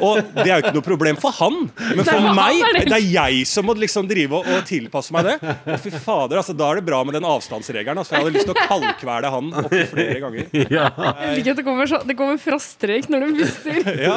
Og 0.00 0.20
det 0.36 0.46
er 0.46 0.56
jo 0.56 0.62
ikke 0.64 0.76
noe 0.76 0.86
problem 0.86 1.18
for 1.20 1.34
han, 1.40 1.62
men 1.96 2.04
for 2.06 2.30
meg 2.36 2.60
er 2.64 2.76
det 2.78 2.84
Det 2.90 2.96
er 2.98 3.06
jeg 3.12 3.44
som 3.48 3.66
må 3.68 3.74
liksom 3.78 4.08
drive 4.10 4.40
og, 4.40 4.48
og 4.50 4.64
tilpasse 4.68 5.14
meg 5.14 5.28
det. 5.28 5.36
Og 5.70 5.80
fy 5.82 5.92
fader, 5.94 6.40
altså 6.40 6.54
Da 6.56 6.70
er 6.72 6.80
det 6.80 6.86
bra 6.88 7.02
med 7.06 7.16
den 7.18 7.26
avstandsregelen. 7.28 8.00
Altså, 8.00 8.14
for 8.14 8.18
jeg 8.18 8.26
hadde 8.26 8.36
lyst 8.38 8.48
til 8.50 8.56
å 8.56 8.68
kaldkvele 8.70 9.30
han 9.34 9.50
opptil 9.62 9.86
flere 9.90 10.18
ganger. 10.24 10.49
Ja. 10.76 10.86
Jeg 11.22 11.36
liker 11.40 11.52
at 11.54 11.58
det 11.60 11.64
kommer, 11.66 11.86
så, 11.90 12.00
det 12.06 12.16
kommer 12.18 12.38
frostrøyk 12.40 13.08
når 13.12 13.26
du 13.26 13.40
puster. 13.40 13.80
Ja. 14.06 14.16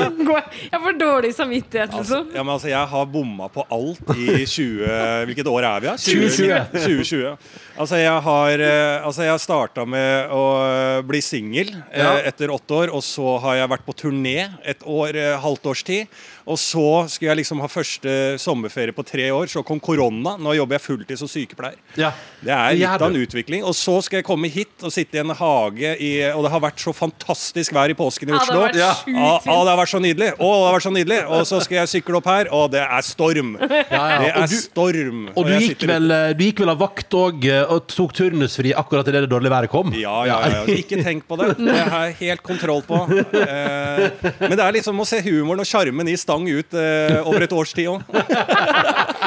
Jeg 0.71 0.79
får 0.83 0.97
dårlig 0.99 1.33
samvittighet, 1.37 1.93
Altså, 1.93 2.21
liksom. 2.23 2.35
ja, 2.35 2.43
men 2.43 2.53
altså, 2.55 2.69
jeg 2.71 2.89
har 2.93 3.05
bomma 3.13 3.47
på 3.53 3.65
alt 3.73 4.13
i 4.17 4.43
20 4.49 5.27
Hvilket 5.29 5.49
år 5.51 5.67
er 5.69 5.83
vi, 5.83 5.89
da? 5.91 5.95
2020. 5.99 6.59
2020. 6.73 7.53
Altså, 7.73 7.97
jeg 8.01 8.17
har, 8.27 8.63
eh, 8.67 9.05
altså, 9.07 9.25
jeg 9.27 9.43
starta 9.43 9.85
med 9.89 10.33
å 10.33 10.43
eh, 10.67 10.99
bli 11.09 11.21
singel 11.25 11.73
eh, 11.91 12.01
Ja. 12.03 12.13
etter 12.29 12.51
åtte 12.53 12.79
år, 12.83 12.93
og 12.93 13.01
så 13.05 13.35
har 13.43 13.59
jeg 13.61 13.71
vært 13.73 13.85
på 13.87 13.95
turné 14.03 14.37
et 14.63 14.83
år, 14.85 15.17
halvt 15.43 15.69
års 15.71 15.83
tid. 15.87 16.07
Og 16.45 16.57
så 16.59 17.07
skulle 17.07 17.29
jeg 17.31 17.37
liksom 17.43 17.61
ha 17.63 17.67
første 17.71 18.13
sommerferie 18.41 18.91
på 18.95 19.03
tre 19.07 19.29
år, 19.31 19.47
så 19.47 19.61
kom 19.63 19.79
korona. 19.79 20.35
Nå 20.41 20.53
jobber 20.57 20.75
jeg 20.75 20.83
fulltid 20.83 21.19
som 21.21 21.29
sykepleier. 21.31 21.77
Ja. 21.95 22.09
Det 22.43 22.51
er 22.51 22.75
litt 22.75 22.89
av 23.01 23.07
en 23.07 23.19
utvikling. 23.21 23.63
Og 23.63 23.71
så 23.77 23.95
skal 24.03 24.19
jeg 24.19 24.25
komme 24.27 24.49
hit 24.51 24.83
og 24.83 24.91
sitte 24.91 25.15
i 25.15 25.21
en 25.23 25.31
hage 25.39 25.93
i 26.03 26.09
Og 26.33 26.43
det 26.43 26.51
har 26.51 26.59
vært 26.65 26.81
så 26.83 26.91
fantastisk 26.95 27.71
vær 27.75 27.89
i 27.93 27.95
påsken 27.95 28.29
i 28.29 28.33
Ja, 28.33 28.39
det 28.39 28.43
Oslo. 28.43 28.59
har 28.59 28.67
vært 28.67 28.75
Ja. 28.75 29.29
det 29.63 29.71
har 29.71 29.77
vært 29.79 29.93
så 29.93 30.01
nydelig. 30.03 30.29
Å, 30.35 30.49
det 30.51 30.65
har 30.67 30.75
vært 30.75 30.87
så 30.87 30.93
nydelig. 30.97 31.19
Og 31.29 31.45
så 31.47 31.61
skal 31.63 31.77
jeg 31.77 31.91
sykle 31.93 32.17
opp 32.19 32.25
her, 32.27 32.51
og 32.51 32.71
det 32.75 32.83
er 32.83 33.01
storm. 33.07 33.55
Ja, 33.93 34.03
ja. 34.09 34.19
Det 34.19 34.31
Og 34.35 34.43
er 34.43 34.47
du- 34.47 34.57
storm. 34.57 35.23
Og 35.37 35.45
du 35.47 35.53
gikk, 35.59 35.87
vel, 35.87 36.11
eh, 36.11 36.33
du 36.33 36.43
gikk 36.43 36.59
vel 36.63 36.69
av 36.73 36.79
vakt 36.79 37.09
òg 37.13 37.45
og 37.69 37.87
tok 37.87 38.13
turnusfri 38.17 38.73
akkurat 38.75 39.07
idet 39.07 39.23
det 39.25 39.29
dårlige 39.31 39.51
været 39.53 39.69
kom? 39.71 39.93
Ja, 39.93 40.23
ja, 40.25 40.39
ja, 40.43 40.63
ja. 40.63 40.75
Ikke 40.75 40.99
tenk 41.03 41.25
på 41.27 41.37
det. 41.39 41.53
Det 41.63 41.77
har 41.87 42.07
jeg 42.09 42.15
helt 42.19 42.43
kontroll 42.43 42.81
på. 42.83 42.99
Eh, 43.43 44.09
men 44.39 44.53
det 44.57 44.63
er 44.63 44.73
liksom 44.75 44.97
å 44.99 45.05
se 45.07 45.19
humoren 45.25 45.61
og 45.61 45.67
sjarmen 45.67 46.07
i 46.09 46.15
stang 46.33 46.49
ut 46.49 46.73
eh, 46.73 47.21
over 47.29 47.45
et 47.45 47.53
års 47.53 47.73
tid 47.77 47.93
òg. 47.93 48.01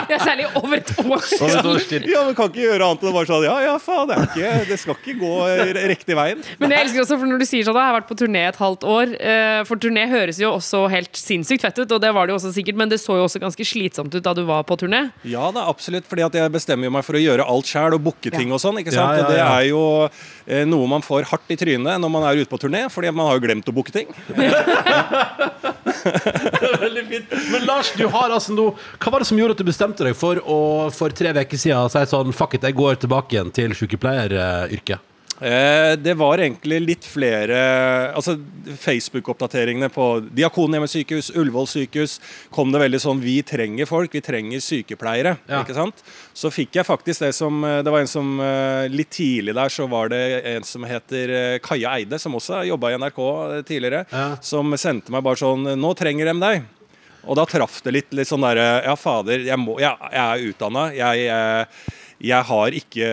Ja, 0.07 0.19
særlig 0.23 0.45
over 0.55 0.77
et 0.77 0.91
års 1.03 1.31
Og 1.43 1.49
et 1.51 1.67
års 1.67 1.87
tid. 1.89 2.05
Ja, 2.07 2.21
men 2.27 2.35
kan 2.37 2.51
ikke 2.51 2.61
gjøre 2.63 2.85
annet 2.85 3.01
enn 3.03 3.09
å 3.11 3.15
bare 3.17 3.27
sånn 3.27 3.43
Ja, 3.47 3.55
ja, 3.65 3.73
faen, 3.83 4.07
det, 4.11 4.15
er 4.15 4.27
ikke, 4.29 4.51
det 4.69 4.77
skal 4.79 4.95
ikke 5.01 5.15
gå 5.19 5.31
r- 5.49 5.81
riktig 5.91 6.15
veien. 6.19 6.43
Men 6.61 6.71
jeg 6.75 6.85
elsker 6.85 7.03
også, 7.03 7.17
for 7.19 7.27
når 7.31 7.41
du 7.43 7.47
sier 7.49 7.65
sånn, 7.67 7.75
da, 7.75 7.81
jeg 7.83 7.91
har 7.91 7.97
vært 7.97 8.11
på 8.13 8.19
turné 8.21 8.43
et 8.51 8.59
halvt 8.61 8.85
år. 8.93 9.15
eh, 9.19 9.63
For 9.67 9.81
turné 9.83 10.05
høres 10.13 10.39
jo 10.39 10.53
også 10.59 10.85
helt 10.93 11.11
sinnssykt 11.19 11.65
fett 11.65 11.81
ut, 11.81 11.91
og 11.97 12.05
det 12.05 12.13
var 12.15 12.29
det 12.29 12.37
jo 12.37 12.39
også 12.39 12.53
sikkert, 12.55 12.79
men 12.79 12.93
det 12.93 13.01
så 13.03 13.17
jo 13.19 13.25
også 13.27 13.41
ganske 13.43 13.67
slitsomt 13.67 14.15
ut 14.15 14.23
da 14.29 14.35
du 14.37 14.45
var 14.47 14.63
på 14.69 14.77
turné. 14.85 15.01
Ja 15.27 15.49
da, 15.57 15.65
absolutt. 15.73 16.07
fordi 16.07 16.23
at 16.29 16.39
jeg 16.39 16.55
bestemmer 16.55 16.87
jo 16.87 16.95
meg 16.99 17.05
for 17.09 17.19
å 17.19 17.25
gjøre 17.25 17.49
alt 17.57 17.67
sjæl 17.73 17.97
og 17.99 18.05
booke 18.07 18.31
ting 18.37 18.53
og 18.55 18.63
sånn. 18.63 18.79
ikke 18.85 18.95
sant? 18.95 19.17
Ja, 19.17 19.19
ja, 19.19 19.25
Og 19.25 19.33
det 19.33 19.41
er 19.43 19.65
jo 19.73 19.83
eh, 20.47 20.63
noe 20.69 20.87
man 20.93 21.03
får 21.03 21.27
hardt 21.33 21.51
i 21.51 21.59
trynet 21.59 21.99
når 22.05 22.15
man 22.15 22.29
er 22.31 22.45
ute 22.45 22.53
på 22.53 22.61
turné, 22.63 22.85
fordi 22.93 23.11
man 23.17 23.33
har 23.33 23.41
jo 23.41 23.47
glemt 23.49 23.67
å 23.73 23.75
booke 23.75 23.91
ting. 23.97 24.13
Veldig 26.97 27.11
fint. 27.13 27.35
Men 27.53 27.67
Lars, 27.69 27.93
du 27.97 28.07
har 28.13 28.33
altså 28.33 28.55
nå 28.57 28.71
Hva 28.97 29.13
var 29.13 29.23
det 29.25 29.29
som 29.29 29.39
gjorde 29.41 29.57
at 29.59 29.61
du 29.65 29.69
bestemte 29.69 30.07
deg 30.07 30.17
for 30.19 30.41
å 30.43 30.61
for 30.97 31.13
tre 31.17 31.35
uker 31.37 31.61
siden 31.61 31.93
si 31.93 32.05
sånn 32.13 32.33
Fuck 32.37 32.57
it, 32.59 32.65
jeg 32.67 32.79
går 32.79 33.03
tilbake 33.05 33.37
igjen 33.37 33.53
til 33.55 33.77
sykepleieryrket? 33.77 35.13
Eh, 35.37 35.93
det 36.01 36.15
var 36.17 36.41
egentlig 36.41 36.79
litt 36.81 37.05
flere 37.05 37.57
Altså 38.17 38.39
Facebook-oppdateringene 38.81 39.91
på 39.93 40.07
Diakonhjemmet 40.33 40.89
sykehus, 40.89 41.29
Ullevål 41.37 41.69
sykehus, 41.69 42.15
kom 42.57 42.71
det 42.73 42.81
veldig 42.81 43.01
sånn 43.05 43.21
Vi 43.21 43.35
trenger 43.45 43.85
folk, 43.91 44.15
vi 44.17 44.23
trenger 44.25 44.63
sykepleiere. 44.65 45.35
Ja. 45.45 45.61
ikke 45.61 45.77
sant? 45.77 46.01
Så 46.33 46.49
fikk 46.55 46.79
jeg 46.81 46.89
faktisk 46.89 47.27
det 47.27 47.35
som 47.37 47.61
eh, 47.69 47.83
Det 47.85 47.93
var 47.93 48.01
en 48.07 48.09
som 48.11 48.33
eh, 48.41 48.87
Litt 48.93 49.13
tidlig 49.19 49.53
der 49.61 49.73
så 49.77 49.85
var 49.93 50.09
det 50.15 50.23
en 50.55 50.65
som 50.65 50.89
heter 50.89 51.35
eh, 51.37 51.59
Kaja 51.65 51.93
Eide, 51.99 52.17
som 52.23 52.33
også 52.41 52.63
jobba 52.71 52.95
i 52.95 52.99
NRK 53.05 53.21
tidligere, 53.69 54.07
Ja. 54.17 54.27
som 54.41 54.73
sendte 54.81 55.13
meg 55.13 55.21
bare 55.27 55.37
sånn 55.45 55.69
Nå 55.77 55.93
trenger 56.01 56.33
de 56.33 56.39
deg. 56.41 56.65
Og 57.27 57.39
da 57.39 57.45
traff 57.49 57.81
det 57.85 57.95
litt, 57.95 58.13
litt 58.15 58.29
sånn 58.31 58.45
derre 58.47 58.67
Ja, 58.87 58.95
fader, 58.99 59.43
jeg, 59.49 59.59
må, 59.59 59.79
jeg, 59.83 60.11
jeg 60.13 60.23
er 60.23 60.51
utdanna. 60.51 60.85
Jeg, 60.95 61.27
eh, 61.35 61.95
jeg 62.21 62.43
har 62.49 62.73
ikke 62.73 63.09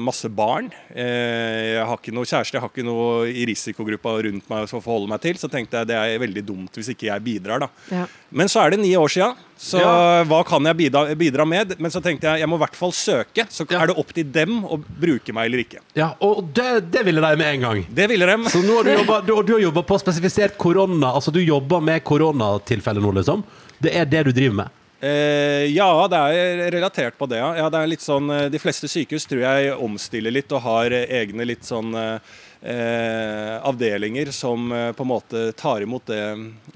masse 0.00 0.28
barn. 0.32 0.70
Eh, 0.94 1.76
Jeg 1.78 1.84
har 1.86 1.98
ikke 1.98 2.14
noe 2.16 2.24
kjæreste, 2.24 2.54
jeg 2.56 2.62
har 2.62 2.70
ikke 2.72 2.84
noe 2.86 3.26
i 3.28 3.44
risikogruppa 3.46 4.14
rundt 4.24 4.48
meg 4.48 4.64
å 4.72 4.80
forholde 4.80 5.08
meg 5.10 5.20
til. 5.20 5.34
Så 5.36 5.50
tenkte 5.52 5.76
jeg 5.82 5.86
det 5.90 5.96
er 5.98 6.18
veldig 6.22 6.44
dumt 6.48 6.72
hvis 6.78 6.88
ikke 6.94 7.10
jeg 7.10 7.24
bidrar, 7.26 7.60
da. 7.60 7.68
Ja. 7.92 8.06
Men 8.32 8.48
så 8.48 8.62
er 8.64 8.70
det 8.74 8.80
ni 8.80 8.94
år 8.96 9.08
sia, 9.12 9.34
så 9.58 9.78
Ja. 9.80 10.24
hva 10.24 10.40
kan 10.46 10.64
jeg 10.64 10.76
bidra, 10.76 11.14
bidra 11.14 11.46
med? 11.46 11.76
Men 11.78 11.90
så 11.90 12.00
tenkte 12.02 12.22
jeg 12.24 12.40
jeg 12.40 12.48
må 12.48 12.56
i 12.56 12.64
hvert 12.64 12.76
fall 12.76 12.92
søke. 12.92 13.46
Så 13.50 13.66
Ja. 13.70 13.82
er 13.82 13.86
det 13.88 13.96
opp 13.98 14.12
til 14.12 14.24
dem 14.24 14.64
å 14.64 14.78
bruke 14.82 15.32
meg 15.32 15.46
eller 15.46 15.58
ikke. 15.64 15.80
Ja, 15.94 16.14
og 16.20 16.52
det, 16.54 16.90
det 16.90 17.04
ville 17.04 17.20
de 17.20 17.36
med 17.36 17.54
en 17.54 17.60
gang. 17.60 17.86
Det 17.92 18.08
ville 18.08 18.26
dem. 18.26 18.44
Så 18.46 18.62
nå 18.64 18.76
har 18.76 18.84
du 18.84 18.90
jobba 18.96 19.20
du, 19.26 19.42
du 19.42 19.52
har 19.54 19.60
jobba 19.60 19.82
på 19.82 19.98
spesifisert 20.00 20.56
korona, 20.56 21.12
altså 21.14 21.30
du 21.32 21.40
jobber 21.40 21.80
med 21.82 22.02
koronatilfeller 22.04 23.00
nå, 23.02 23.12
liksom? 23.20 23.44
Det 23.80 23.94
er 23.94 24.04
det 24.06 24.24
du 24.24 24.32
driver 24.32 24.54
med? 24.64 24.68
Eh, 25.00 25.64
ja, 25.70 26.08
det 26.10 26.18
er 26.18 26.64
relatert 26.74 27.18
på 27.18 27.28
det. 27.30 27.38
Ja. 27.38 27.52
ja, 27.56 27.68
det 27.70 27.78
sånn, 28.02 28.30
eh, 28.34 28.48
De 28.50 28.58
fleste 28.58 28.90
sykehus 28.90 29.28
tror 29.30 29.44
jeg 29.44 29.76
omstiller 29.78 30.34
litt 30.34 30.50
og 30.50 30.64
har 30.64 30.94
eh, 30.94 31.06
egne 31.20 31.46
litt 31.46 31.66
sånn 31.68 31.94
eh, 31.94 32.38
eh, 32.62 33.56
avdelinger 33.68 34.30
som 34.34 34.70
eh, 34.72 34.92
på 34.92 35.04
en 35.06 35.10
måte 35.12 35.44
tar 35.58 35.84
imot 35.84 36.06
det 36.10 36.22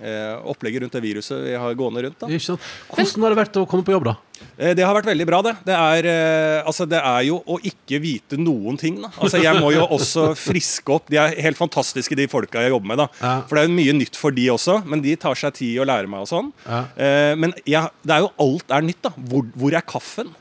eh, 0.01 0.35
opplegget 0.53 0.83
rundt 0.85 0.93
det 0.99 1.03
viruset 1.05 1.41
vi 1.47 1.55
har 1.59 1.75
gående 1.79 2.03
rundt. 2.07 2.19
da. 2.23 2.29
Ikke 2.33 2.53
sant? 2.53 2.69
Hvordan 2.93 3.27
har 3.27 3.35
det 3.35 3.41
vært 3.45 3.59
å 3.63 3.67
komme 3.71 3.87
på 3.87 3.95
jobb, 3.97 4.11
da? 4.13 4.17
Eh, 4.59 4.73
Det 4.75 4.83
har 4.87 4.95
vært 4.97 5.07
veldig 5.11 5.27
bra, 5.29 5.41
det. 5.47 5.55
Det 5.67 5.75
er, 5.77 6.09
eh, 6.11 6.67
altså, 6.67 6.87
det 6.91 6.99
er 6.99 7.23
jo 7.29 7.41
å 7.47 7.59
ikke 7.63 8.01
vite 8.03 8.39
noen 8.41 8.79
ting. 8.81 9.01
Da. 9.05 9.13
Altså, 9.23 9.41
jeg 9.43 9.61
må 9.63 9.73
jo 9.75 9.87
også 9.95 10.33
friske 10.39 10.95
opp. 10.97 11.07
De 11.13 11.21
er 11.23 11.37
helt 11.47 11.59
fantastiske, 11.61 12.17
de 12.19 12.27
folka 12.31 12.63
jeg 12.65 12.75
jobber 12.75 12.93
med. 12.95 13.03
Da. 13.05 13.09
Ja. 13.23 13.35
For 13.47 13.57
det 13.59 13.65
er 13.65 13.71
jo 13.71 13.77
mye 13.79 13.97
nytt 14.01 14.19
for 14.19 14.35
de 14.35 14.49
også, 14.55 14.81
men 14.89 15.03
de 15.05 15.17
tar 15.17 15.39
seg 15.39 15.55
tid 15.61 15.79
å 15.83 15.87
lære 15.89 16.11
meg 16.11 16.25
og 16.27 16.31
sånn. 16.31 16.53
Ja. 16.67 16.85
Eh, 16.97 17.33
men 17.39 17.55
jeg, 17.67 17.91
det 18.07 18.17
er 18.19 18.27
jo 18.27 18.33
alt 18.47 18.75
er 18.79 18.87
nytt, 18.87 19.03
da. 19.07 19.15
Hvor, 19.31 19.47
hvor 19.59 19.75
er 19.79 19.87
kaffen? 19.87 20.33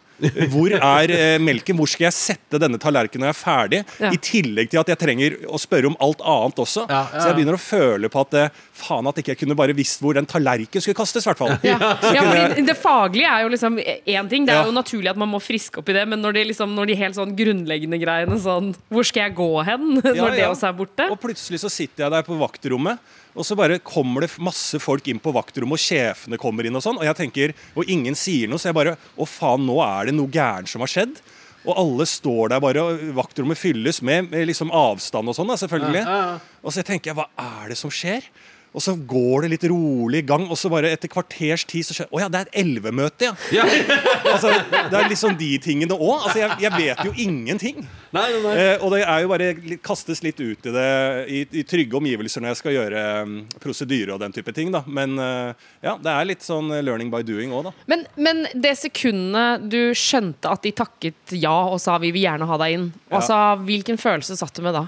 Hvor 0.51 0.73
er 0.77 1.11
eh, 1.15 1.37
melken? 1.41 1.75
Hvor 1.79 1.89
skal 1.89 2.05
jeg 2.09 2.13
sette 2.17 2.59
denne 2.61 2.77
tallerkenen 2.81 3.25
når 3.25 3.31
jeg 3.31 3.35
er 3.35 3.41
ferdig? 3.41 3.79
Ja. 4.01 4.11
I 4.13 4.19
tillegg 4.21 4.69
til 4.71 4.79
at 4.81 4.91
jeg 4.93 4.99
trenger 5.01 5.37
å 5.49 5.59
spørre 5.61 5.89
om 5.91 5.97
alt 6.03 6.21
annet 6.21 6.61
også. 6.63 6.85
Ja, 6.89 7.01
ja, 7.13 7.19
Så 7.21 7.27
jeg 7.31 7.37
begynner 7.39 7.57
å 7.57 7.61
føle 7.63 8.09
på 8.13 8.21
at 8.25 8.37
eh, 8.41 8.49
faen 8.81 9.07
at 9.09 9.17
ikke 9.21 9.33
jeg 9.35 9.41
kunne 9.43 9.57
bare 9.59 9.75
visst 9.77 10.01
hvor 10.03 10.13
den 10.17 10.25
tallerkenen 10.29 10.81
skulle 10.85 10.97
kastes. 11.01 11.25
i 11.25 11.29
hvert 11.31 11.41
fall. 11.41 11.55
Ja. 11.65 11.77
Ja, 11.81 12.23
jeg- 12.23 12.51
fordi 12.55 12.65
Det 12.71 12.77
faglige 12.81 13.29
er 13.31 13.41
jo 13.45 13.49
liksom 13.55 13.79
én 13.81 14.29
ting. 14.29 14.45
Det 14.45 14.53
er 14.55 14.61
Ja. 14.61 14.65
jo 14.69 14.71
naturlig 14.75 15.09
at 15.09 15.17
man 15.17 15.29
må 15.29 15.39
friske 15.41 15.79
opp 15.81 15.89
i 15.89 15.93
det, 15.93 16.07
men 16.07 16.21
når 16.21 16.33
de, 16.33 16.43
liksom, 16.51 16.75
når 16.75 16.87
de 16.87 16.95
helt 16.95 17.15
sånn 17.15 17.35
grunnleggende 17.37 17.99
greiene 18.01 18.37
sånn 18.39 18.75
Hvor 18.91 19.03
skal 19.05 19.29
jeg 19.29 19.35
gå 19.35 19.49
hen 19.65 19.87
når 20.01 20.15
Ja, 20.15 20.29
det 20.29 20.45
også 20.49 20.69
er 20.69 20.73
borte? 20.77 21.09
Og 21.11 21.19
plutselig 21.21 21.59
så 21.63 21.69
sitter 21.71 22.05
jeg 22.05 22.11
der 22.11 22.23
på 22.23 22.37
vaktrommet, 22.39 22.99
og 23.31 23.47
så 23.47 23.55
bare 23.55 23.79
kommer 23.85 24.25
det 24.25 24.33
masse 24.43 24.79
folk 24.83 25.07
inn 25.07 25.21
på 25.23 25.33
vaktrommet, 25.35 25.79
og 25.79 25.83
sjefene 25.83 26.39
kommer 26.41 26.67
inn 26.67 26.75
og 26.75 26.83
sånn, 26.83 26.99
og 26.99 27.07
jeg 27.07 27.19
tenker, 27.19 27.53
og 27.75 27.91
ingen 27.91 28.17
sier 28.17 28.51
noe, 28.51 28.59
så 28.59 28.71
jeg 28.71 28.77
bare 28.77 28.97
Å, 29.15 29.27
faen, 29.27 29.63
nå 29.67 29.77
er 29.85 30.09
det 30.09 30.15
noe 30.17 30.31
gærent 30.31 30.71
som 30.71 30.83
har 30.83 30.91
skjedd. 30.91 31.21
Og 31.61 31.77
alle 31.77 32.07
står 32.09 32.49
der 32.53 32.61
bare, 32.63 32.81
og 32.81 33.01
vaktrommet 33.19 33.59
fylles 33.59 34.01
med, 34.01 34.31
med 34.31 34.47
liksom 34.49 34.71
avstand 34.73 35.29
og 35.29 35.37
sånn, 35.37 35.51
da, 35.51 35.59
selvfølgelig. 35.61 36.01
Ja, 36.01 36.15
ja, 36.17 36.31
ja. 36.33 36.55
Og 36.65 36.73
så 36.73 36.83
tenker 36.85 37.11
jeg, 37.11 37.19
hva 37.19 37.27
er 37.37 37.69
det 37.71 37.77
som 37.77 37.93
skjer? 37.93 38.25
Og 38.71 38.79
så 38.83 38.93
går 38.95 39.43
det 39.43 39.49
litt 39.51 39.63
rolig 39.67 40.21
i 40.21 40.25
gang, 40.27 40.45
og 40.47 40.55
så 40.55 40.69
bare 40.71 40.93
etter 40.95 41.09
kvarters 41.11 41.65
tid 41.67 41.83
så 41.83 41.95
skjer 41.97 42.07
Å 42.07 42.21
ja, 42.23 42.27
det 42.31 42.39
er 42.39 42.47
et 42.47 42.59
elvemøte, 42.63 43.27
ja. 43.27 43.33
Ja. 43.51 43.65
Altså, 44.31 44.47
det 44.71 44.95
er 44.95 45.09
liksom 45.11 45.33
de 45.35 45.49
tingene 45.59 45.91
òg. 45.97 46.21
Altså, 46.23 46.37
jeg, 46.39 46.55
jeg 46.63 46.71
vet 46.77 47.01
jo 47.03 47.11
ingenting. 47.19 47.81
Nei, 48.15 48.23
nei, 48.31 48.39
nei. 48.45 48.53
Eh, 48.61 48.83
og 48.85 48.93
det 48.93 49.01
er 49.03 49.23
jo 49.25 49.31
bare 49.31 49.49
kastes 49.83 50.21
litt 50.23 50.39
ut 50.39 50.69
i 50.69 50.73
det 50.75 50.85
i, 51.27 51.41
i 51.59 51.63
trygge 51.67 51.97
omgivelser 51.99 52.43
når 52.43 52.53
jeg 52.53 52.59
skal 52.61 52.75
gjøre 52.77 53.01
um, 53.25 53.33
prosedyre 53.59 54.15
og 54.15 54.21
den 54.23 54.31
type 54.37 54.53
ting. 54.55 54.71
da 54.71 54.83
Men 54.87 55.17
uh, 55.19 55.51
ja, 55.83 55.97
det 55.99 56.13
er 56.13 56.29
litt 56.31 56.45
sånn 56.47 56.71
learning 56.79 57.11
by 57.11 57.21
doing 57.27 57.51
òg, 57.51 57.67
da. 57.67 57.75
Men, 57.91 58.05
men 58.15 58.45
det 58.55 58.77
sekundet 58.79 59.67
du 59.73 59.91
skjønte 59.97 60.53
at 60.55 60.63
de 60.63 60.71
takket 60.79 61.35
ja 61.35 61.57
og 61.73 61.81
sa 61.83 61.97
vi 62.01 62.13
vil 62.15 62.23
gjerne 62.29 62.47
ha 62.47 62.61
deg 62.63 62.77
inn, 62.79 62.87
Ja. 63.09 63.19
altså, 63.19 63.41
hvilken 63.67 63.99
følelse 63.99 64.39
satt 64.39 64.55
du 64.55 64.63
med 64.63 64.77
da? 64.79 64.85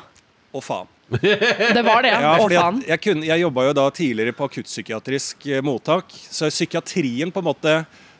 Å, 0.53 0.61
faen. 0.61 0.89
Det 1.09 1.81
var 1.85 2.01
det, 2.05 2.11
ja. 2.13 2.35
Å, 2.37 2.45
faen. 2.47 2.79
Jeg, 2.83 2.89
jeg, 2.93 3.01
kunne, 3.07 3.25
jeg 3.27 3.41
jobba 3.43 3.65
jo 3.67 3.73
da 3.77 3.85
tidligere 3.93 4.35
på 4.37 4.45
akuttpsykiatrisk 4.49 5.47
eh, 5.49 5.61
mottak, 5.65 6.13
så 6.29 6.49
psykiatrien 6.53 7.33
på 7.33 7.41
en 7.41 7.47
måte 7.49 7.73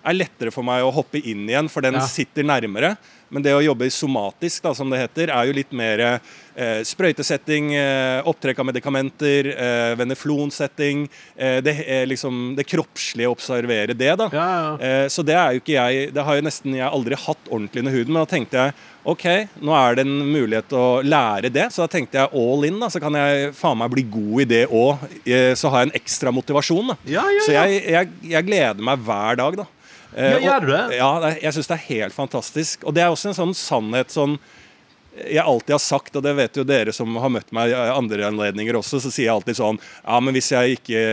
er 0.04 0.17
lettere 0.17 0.52
for 0.52 0.65
meg 0.67 0.84
å 0.84 0.91
hoppe 0.91 1.22
inn 1.22 1.46
igjen, 1.48 1.69
for 1.72 1.86
den 1.86 1.96
Ja. 1.96 2.04
sitter 2.10 2.43
nærmere. 2.43 2.96
Men 3.34 3.43
det 3.46 3.56
å 3.58 3.63
jobbe 3.65 3.89
somatisk, 3.93 4.62
da, 4.63 4.74
som 4.78 4.91
det 4.93 5.02
heter, 5.02 5.32
er 5.34 5.50
jo 5.50 5.56
litt 5.58 5.72
mer 5.74 6.02
eh, 6.06 6.82
sprøytesetting, 6.86 7.72
eh, 7.80 8.19
opptrekk 8.30 8.62
av 8.62 8.67
medikamenter, 8.69 9.50
eh, 9.54 9.93
veneflonsetting. 9.98 11.08
Eh, 11.36 11.58
det, 11.65 11.76
er 11.89 12.06
liksom, 12.12 12.54
det 12.58 12.67
kroppslige, 12.69 13.32
observere 13.32 13.98
det, 13.98 14.12
da. 14.22 14.30
Ja, 14.34 14.48
ja. 14.54 14.74
Eh, 14.78 15.08
så 15.10 15.26
det 15.26 15.38
er 15.39 15.56
jo 15.56 15.63
ikke 15.63 15.74
jeg 15.74 16.13
Det 16.13 16.24
har 16.26 16.38
jo 16.38 16.46
nesten 16.46 16.78
jeg 16.78 16.86
aldri 16.88 17.17
hatt 17.17 17.50
ordentlig 17.50 17.84
under 17.84 17.98
huden. 17.98 18.13
Men 18.13 18.22
da 18.22 18.30
tenkte 18.36 18.62
jeg 18.62 18.78
OK, 19.04 19.26
nå 19.65 19.74
er 19.76 19.98
det 19.98 20.06
en 20.06 20.15
mulighet 20.30 20.78
å 20.78 20.86
lære 21.04 21.52
det. 21.52 21.67
Så 21.74 21.84
da 21.84 21.89
tenkte 21.91 22.22
jeg 22.22 22.32
all 22.38 22.69
in. 22.69 22.78
da 22.80 22.91
Så 22.93 23.02
kan 23.04 23.17
jeg 23.17 23.52
faen 23.58 23.82
meg 23.82 23.91
bli 23.96 24.06
god 24.13 24.46
i 24.46 24.50
det 24.54 24.63
òg. 24.69 25.08
Så 25.60 25.74
har 25.74 25.84
jeg 25.84 25.91
en 25.91 26.00
ekstra 26.00 26.32
motivasjon. 26.32 26.93
da 26.93 27.00
Ja, 27.17 27.26
ja, 27.34 27.41
Så 27.48 27.56
jeg, 27.58 27.82
jeg, 27.89 28.13
jeg 28.32 28.48
gleder 28.48 28.86
meg 28.86 29.02
hver 29.04 29.41
dag, 29.41 29.63
da. 29.63 29.67
Eh, 30.15 30.34
Ja, 30.38 30.41
gjør 30.45 30.65
du 30.67 30.71
det? 30.73 30.84
Ja, 30.97 31.12
jeg 31.41 31.54
syns 31.56 31.69
det 31.71 31.78
er 31.80 31.88
helt 31.89 32.13
fantastisk. 32.17 32.84
Og 32.88 32.93
det 32.95 33.04
er 33.06 33.13
også 33.13 33.32
en 33.32 33.39
sånn 33.39 33.56
sannhet 33.58 34.13
sånn 34.13 34.38
jeg 35.13 35.43
alltid 35.45 35.76
har 35.76 35.82
sagt, 35.82 36.15
og 36.17 36.23
det 36.26 36.32
vet 36.34 36.56
jo 36.58 36.63
dere 36.65 36.89
som 36.95 37.13
har 37.21 37.30
møtt 37.30 37.52
meg 37.54 37.69
i 37.69 37.76
andre 37.78 38.26
anledninger 38.32 38.80
også, 38.80 38.97
så 38.97 39.12
sier 39.13 39.28
jeg 39.28 39.34
alltid 39.36 39.60
sånn 39.60 39.78
Ja, 39.78 40.17
men 40.26 40.34
hvis 40.34 40.47
jeg 40.56 40.80
ikke 40.80 41.04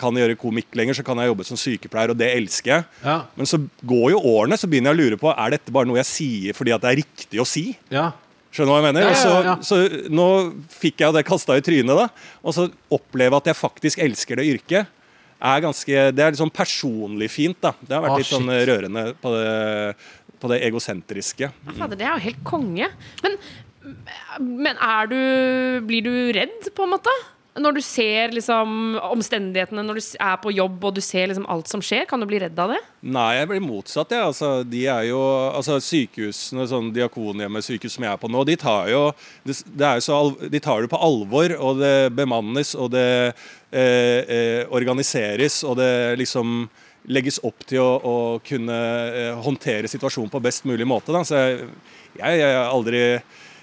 kan 0.00 0.16
gjøre 0.16 0.38
komikk 0.40 0.72
lenger, 0.80 0.96
så 0.96 1.04
kan 1.04 1.20
jeg 1.20 1.28
jobbe 1.28 1.44
som 1.44 1.60
sykepleier, 1.60 2.14
og 2.14 2.16
det 2.16 2.30
elsker 2.38 2.72
jeg. 2.72 2.86
Ja. 3.04 3.18
Men 3.36 3.50
så 3.50 3.60
går 3.84 4.14
jo 4.14 4.22
årene, 4.32 4.56
så 4.56 4.70
begynner 4.70 4.94
jeg 4.94 4.96
å 4.96 5.00
lure 5.02 5.20
på 5.20 5.34
Er 5.34 5.52
dette 5.58 5.74
bare 5.76 5.90
noe 5.90 6.00
jeg 6.00 6.08
sier 6.08 6.56
fordi 6.56 6.72
at 6.72 6.80
det 6.86 6.88
er 6.94 7.00
riktig 7.02 7.42
å 7.42 7.48
si. 7.48 7.66
Ja. 7.92 8.06
Skjønner 8.50 8.72
du 8.72 8.72
hva 8.72 8.80
jeg 8.80 8.88
mener? 8.88 9.10
Ja, 9.12 9.58
så, 9.60 9.74
så 9.76 10.08
nå 10.10 10.26
fikk 10.72 11.04
jeg 11.04 11.10
jo 11.12 11.18
det 11.18 11.26
kasta 11.28 11.54
i 11.60 11.62
trynet, 11.62 12.00
da. 12.00 12.08
Og 12.42 12.56
så 12.56 12.64
oppleve 12.90 13.38
at 13.38 13.52
jeg 13.52 13.60
faktisk 13.60 14.00
elsker 14.02 14.40
det 14.40 14.48
yrket, 14.56 14.88
er 15.40 15.60
ganske 15.64 16.00
Det 16.14 16.20
er 16.24 16.30
litt 16.34 16.40
sånn 16.40 16.52
personlig 16.52 17.30
fint, 17.32 17.56
da. 17.60 17.72
Det 17.80 17.94
har 17.96 18.02
vært 18.04 18.12
Ah, 18.14 18.20
litt 18.22 18.30
sånn 18.30 18.48
shit. 18.50 18.68
rørende 18.68 19.04
på 19.22 19.32
det, 19.34 19.96
på 20.40 20.48
det 20.52 20.60
egosentriske. 20.68 21.50
Ja, 21.50 21.72
Fader, 21.78 21.96
det 21.96 22.06
er 22.06 22.14
jo 22.18 22.24
helt 22.28 22.44
konge. 22.44 22.88
Men, 23.24 23.36
men 24.40 24.76
er 24.76 25.06
du 25.10 25.20
Blir 25.88 26.02
du 26.04 26.12
redd, 26.36 26.70
på 26.76 26.84
en 26.84 26.90
måte? 26.96 27.14
Når 27.60 27.76
du 27.76 27.80
ser 27.84 28.34
liksom 28.34 28.98
omstendighetene, 29.10 29.84
når 29.86 30.00
du 30.00 30.04
er 30.24 30.36
på 30.42 30.52
jobb 30.54 30.84
og 30.88 30.96
du 30.96 31.02
ser 31.04 31.30
liksom 31.30 31.46
alt 31.52 31.70
som 31.70 31.82
skjer, 31.84 32.06
kan 32.08 32.22
du 32.22 32.26
bli 32.30 32.40
redd 32.42 32.58
av 32.60 32.74
det? 32.74 32.80
Nei, 33.04 33.28
jeg 33.36 33.50
blir 33.50 33.62
motsatt. 33.64 34.14
Ja. 34.16 34.26
Altså, 34.30 34.52
de 34.64 34.84
er 34.90 35.08
jo, 35.10 35.20
altså 35.52 35.78
Sykehusene, 35.84 36.66
sånn 36.70 36.92
Diakonhjemmesykehus 36.96 37.98
som 37.98 38.06
jeg 38.06 38.14
er 38.14 38.20
på 38.20 38.30
nå, 38.32 38.44
de 38.48 38.56
tar 38.60 38.90
jo 38.92 39.06
det, 39.44 39.58
det 39.78 39.94
så, 40.06 40.20
de 40.40 40.62
tar 40.62 40.84
det 40.84 40.92
på 40.92 41.00
alvor, 41.00 41.56
og 41.60 41.80
det 41.82 42.10
bemannes, 42.16 42.74
og 42.76 42.92
det 42.94 43.08
eh, 43.30 44.20
eh, 44.20 44.62
organiseres, 44.72 45.62
og 45.68 45.78
det 45.80 45.92
liksom 46.20 46.64
legges 47.10 47.40
opp 47.46 47.64
til 47.68 47.80
å, 47.82 47.92
å 48.04 48.16
kunne 48.44 48.76
eh, 49.16 49.36
håndtere 49.44 49.88
situasjonen 49.90 50.32
på 50.32 50.42
best 50.44 50.66
mulig 50.68 50.86
måte. 50.88 51.14
Da. 51.14 51.22
Så 51.26 51.38
jeg, 51.40 51.70
jeg, 52.18 52.42
jeg 52.42 52.58
aldri 52.60 53.04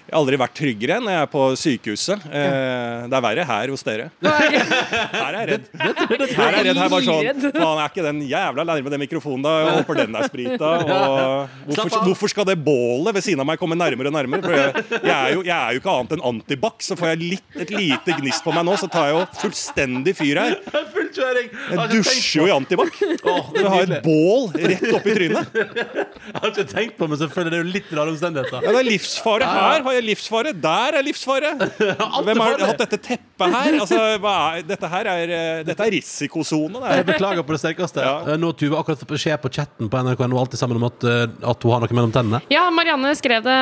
jeg 0.08 0.14
har 0.16 0.22
aldri 0.22 0.36
vært 0.40 0.54
tryggere 0.56 0.94
enn 0.96 1.08
jeg 1.10 1.20
er 1.20 1.26
på 1.28 1.40
sykehuset. 1.60 2.22
Eh, 2.32 3.02
det 3.12 3.16
er 3.18 3.24
verre 3.26 3.44
her 3.44 3.72
hos 3.74 3.82
dere. 3.84 4.06
Her 4.24 5.34
er 5.36 5.36
jeg 5.36 5.48
redd. 5.50 5.66
Her 5.76 6.46
er 6.46 6.56
jeg 6.56 6.64
redd. 6.64 6.78
Her 6.80 6.88
bare 6.94 7.04
sånn 7.04 7.42
Faen, 7.58 7.80
er 7.82 7.90
ikke 7.90 8.04
den 8.06 8.22
jævla 8.24 8.64
nærme 8.70 8.92
den 8.94 9.02
mikrofonen, 9.02 9.44
da? 9.44 9.52
Jeg 9.66 9.74
håper 9.82 9.98
den 10.00 10.16
er 10.16 10.30
sprita. 10.30 10.70
Og 10.80 11.52
hvorfor, 11.68 12.06
hvorfor 12.06 12.32
skal 12.32 12.48
det 12.48 12.56
bålet 12.64 13.18
ved 13.18 13.26
siden 13.26 13.44
av 13.44 13.50
meg 13.50 13.60
komme 13.60 13.76
nærmere 13.76 14.08
og 14.08 14.16
nærmere? 14.16 14.40
For 14.46 14.56
jeg, 14.56 14.86
jeg, 14.96 15.12
er, 15.12 15.34
jo, 15.34 15.44
jeg 15.44 15.56
er 15.58 15.76
jo 15.76 15.82
ikke 15.82 15.98
annet 15.98 16.16
enn 16.16 16.24
antibac, 16.32 16.80
så 16.88 16.96
får 16.96 17.12
jeg 17.12 17.22
litt, 17.34 17.60
et 17.66 17.74
lite 17.76 18.16
gnist 18.22 18.48
på 18.48 18.56
meg 18.56 18.64
nå, 18.64 18.78
så 18.80 18.88
tar 18.88 19.10
jeg 19.10 19.18
jo 19.18 19.26
fullstendig 19.42 20.16
fyr 20.16 20.40
her. 20.40 20.56
Full 21.08 21.16
kjøring! 21.16 21.48
Jeg 21.72 21.88
dusjer 21.92 22.42
jo 22.42 22.46
i 22.48 22.52
antibac. 22.52 22.98
Det 22.98 23.62
er 23.62 23.68
har 23.72 23.84
et 23.86 24.04
bål 24.04 24.48
rett 24.58 24.84
opp 24.94 25.06
i 25.08 25.14
trynet. 25.16 25.58
Jeg 26.28 26.42
har 26.42 26.50
ikke 26.50 26.66
tenkt 26.68 26.96
på 26.98 27.08
men 27.08 27.18
selvfølgelig 27.20 27.52
det 27.52 27.58
er 27.58 27.62
jo 27.62 27.72
litt 27.72 27.92
rare 27.96 28.12
omstendigheter. 28.12 28.64
Ja, 28.64 28.72
det 28.74 28.80
er 28.82 28.88
livsfare 28.88 29.48
her, 29.48 29.84
har 29.86 29.94
jeg 29.96 30.04
livsfare. 30.04 30.52
Der 30.52 30.98
er 30.98 31.06
livsfare. 31.06 31.52
Hvem 32.28 32.42
har 32.42 32.64
hatt 32.68 32.82
dette 32.82 32.98
teppet 33.06 33.54
her? 33.54 33.78
Altså, 33.78 34.00
hva 34.20 34.34
er, 34.58 34.66
dette 34.68 34.90
her 34.92 35.08
er, 35.12 35.32
eh, 35.38 35.60
dette 35.66 35.86
er 35.86 35.94
risikosone. 35.94 36.82
Jeg 36.84 37.04
er. 37.04 37.06
beklager 37.08 37.46
på 37.46 37.56
det 37.56 37.60
sterkeste. 37.62 38.04
Ja. 38.04 38.14
Eh, 38.34 38.40
Nå 38.40 38.52
har 38.52 38.58
Tuve 38.58 38.80
akkurat 38.80 39.00
fått 39.00 39.12
beskjed 39.14 39.40
på 39.40 39.52
chatten 39.54 39.88
på 39.88 40.02
NRK.no 40.04 40.40
alltid 40.42 40.60
sammen 40.60 40.80
om 40.80 40.88
at, 40.90 41.06
eh, 41.08 41.24
at 41.52 41.64
hun 41.64 41.74
har 41.74 41.84
noe 41.84 41.98
mellom 42.00 42.12
tennene. 42.14 42.42
Ja, 42.52 42.66
Marianne 42.74 43.14
skrev 43.18 43.46
det 43.46 43.58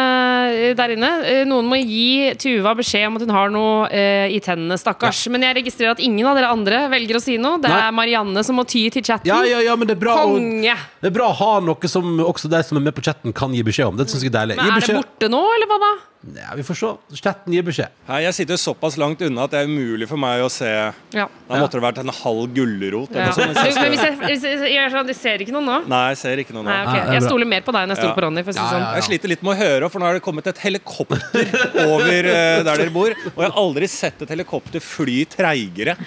der 0.80 0.96
inne. 0.96 1.12
Noen 1.48 1.70
må 1.70 1.78
gi 1.82 2.32
Tuva 2.40 2.74
beskjed 2.78 3.06
om 3.10 3.20
at 3.20 3.26
hun 3.26 3.34
har 3.36 3.54
noe 3.54 4.04
i 4.32 4.40
tennene, 4.42 4.78
stakkars. 4.80 5.26
Men 5.32 5.46
jeg 5.46 5.60
registrerer 5.60 5.94
at 5.94 6.02
ingen 6.02 6.26
av 6.26 6.38
dere 6.38 6.50
andre 6.50 6.82
velger 6.92 7.20
å 7.20 7.22
si 7.22 7.35
noe. 7.42 7.60
Det 7.62 7.70
er 7.70 7.92
Marianne 7.94 8.42
som 8.46 8.56
må 8.58 8.64
ty 8.68 8.84
til 8.94 9.04
chatten. 9.06 9.28
Ja, 9.30 9.42
ja, 9.48 9.60
ja, 9.64 9.76
men 9.76 9.88
det 9.88 9.96
er 9.96 10.02
bra 10.02 10.14
å, 10.22 10.32
Konge! 10.34 10.76
det 11.02 11.10
er 11.10 11.14
bra 11.14 11.30
å 11.32 11.36
ha 11.40 11.52
noe 11.64 11.88
som 11.90 12.18
også 12.24 12.50
de 12.52 12.62
som 12.66 12.78
er 12.80 12.86
med 12.88 12.94
på 12.96 13.04
chatten, 13.06 13.32
kan 13.36 13.54
gi 13.54 13.62
beskjed 13.66 13.92
om. 13.92 13.96
Det 14.00 14.08
syns 14.10 14.22
jeg 14.26 14.32
er 14.32 14.38
deilig. 14.40 14.56
Men 14.60 14.64
Gi 14.64 14.70
er 14.70 14.74
det 14.74 14.82
beskjed. 14.86 15.00
borte 15.02 15.30
nå, 15.32 15.42
eller 15.56 15.70
hva 15.72 15.78
da? 15.84 15.92
Ja, 16.34 16.54
vi 16.56 16.62
får 16.66 16.74
se. 16.80 16.88
Chatten 17.22 17.52
gir 17.54 17.62
beskjed. 17.62 17.92
Nei, 18.08 18.22
jeg 18.24 18.34
sitter 18.34 18.58
såpass 18.58 18.96
langt 18.98 19.20
unna 19.22 19.44
at 19.46 19.52
det 19.52 19.60
er 19.62 19.68
umulig 19.70 20.08
for 20.10 20.18
meg 20.18 20.40
å 20.42 20.48
se 20.50 20.66
Ja. 21.14 21.26
Da 21.46 21.58
måtte 21.60 21.78
det 21.78 21.82
vært 21.84 21.98
en 22.02 22.10
halv 22.10 22.48
gulrot. 22.56 23.12
Ja. 23.14 23.28
eller 23.30 23.30
noe 23.30 23.36
sånt. 23.36 23.54
Du, 23.54 23.60
hvis 23.62 23.76
jeg 23.76 23.82
men 23.82 23.92
hvis 23.92 24.02
jeg, 24.02 24.16
hvis 24.26 24.42
jeg, 24.48 24.72
jeg, 24.74 24.90
sånn, 24.90 25.10
jeg 25.12 25.18
ser 25.20 25.44
ikke 25.44 25.54
noen 25.54 25.68
nå. 25.70 25.76
Nei, 25.92 26.00
jeg 26.14 26.18
ser 26.24 26.42
ikke 26.42 26.56
noen 26.56 26.66
nå. 26.66 26.72
Nei, 26.72 26.80
ok. 26.82 26.88
Nei, 26.90 26.96
det 26.96 27.12
er 27.12 27.18
Jeg 27.20 27.26
stoler 27.28 27.50
mer 27.52 27.62
på 27.68 27.74
deg 27.76 27.86
enn 27.86 27.94
jeg 27.94 28.00
stoler 28.00 28.10
Ja. 28.10 28.16
på 28.18 28.24
Ronny. 28.26 28.42
For 28.42 28.50
å 28.50 28.56
si 28.56 28.60
Ja, 28.60 28.66
sånn. 28.72 28.82
ja, 28.82 28.94
Jeg 28.96 29.06
sliter 29.06 29.32
litt 29.34 29.42
med 29.46 29.52
å 29.54 29.58
høre, 29.60 29.90
for 29.92 30.02
nå 30.02 30.08
har 30.08 30.18
det 30.18 30.22
kommet 30.26 30.46
et 30.50 30.58
helikopter 30.64 31.46
over 31.94 32.30
uh, 32.32 32.64
der 32.66 32.82
dere 32.82 32.90
bor. 32.96 33.14
Og 33.14 33.38
jeg 33.44 33.46
har 33.50 33.56
aldri 33.62 33.88
sett 33.92 34.22
et 34.26 34.34
helikopter 34.34 34.82
fly 34.82 35.18
treigere. 35.36 35.94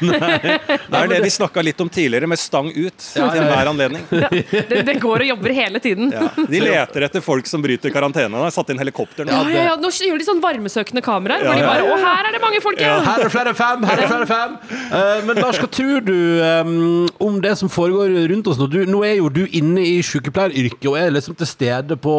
Det 0.90 0.98
er 1.00 1.08
det 1.12 1.22
vi 1.24 1.30
snakka 1.32 1.62
litt 1.64 1.80
om 1.84 1.90
tidligere, 1.90 2.28
med 2.28 2.40
stang 2.42 2.70
ut 2.74 2.98
til 2.98 3.24
enhver 3.24 3.70
anledning. 3.72 4.04
Det, 4.10 4.82
det 4.88 4.96
går 5.02 5.24
og 5.24 5.30
jobber 5.32 5.54
hele 5.56 5.80
tiden. 5.84 6.12
Ja. 6.12 6.28
De 6.36 6.60
leter 6.64 7.06
etter 7.08 7.22
folk 7.24 7.48
som 7.50 7.62
bryter 7.64 7.94
karantene. 7.94 8.32
Nå 8.34 8.42
har 8.44 8.54
satt 8.54 8.70
inn 8.74 8.80
helikopter 8.82 9.28
nå. 9.28 9.32
Ja, 9.32 9.44
ja, 9.54 9.64
ja. 9.70 9.76
Nå 10.00 10.08
gjør 10.08 10.22
de 10.22 10.26
sånn 10.28 10.42
varmesøkende 10.44 11.04
kameraer. 11.04 11.44
Hvor 11.44 11.58
de 11.58 11.62
Ja, 11.62 11.66
ja. 11.66 11.72
bare 11.74 11.88
Å, 11.88 11.98
her 12.04 12.30
er 12.30 12.36
det 12.36 12.42
mange 12.44 12.62
folk, 12.64 12.80
ja! 12.82 12.98
Her 13.04 13.20
er 13.20 13.28
det 13.28 13.34
flere 13.34 13.54
fem! 13.58 13.86
Her 13.88 13.98
er 13.98 14.04
det 14.06 14.12
flere 14.14 14.30
fem 14.30 14.58
Uh, 14.90 15.20
Men 15.28 15.38
Lars, 15.38 15.60
hva 15.62 15.68
tror 15.70 16.02
du 16.02 16.16
um, 16.66 17.10
om 17.22 17.36
det 17.44 17.52
som 17.60 17.70
foregår 17.70 18.10
rundt 18.32 18.48
oss 18.50 18.58
nå? 18.58 18.66
Du, 18.72 18.80
nå 18.90 19.04
er 19.06 19.20
jo 19.20 19.30
du 19.30 19.44
inne 19.46 19.84
i 19.86 20.00
sykepleieryrket 20.06 20.88
og 20.90 20.98
er 20.98 21.14
liksom 21.14 21.38
til 21.38 21.50
stede 21.50 21.98
på 22.02 22.16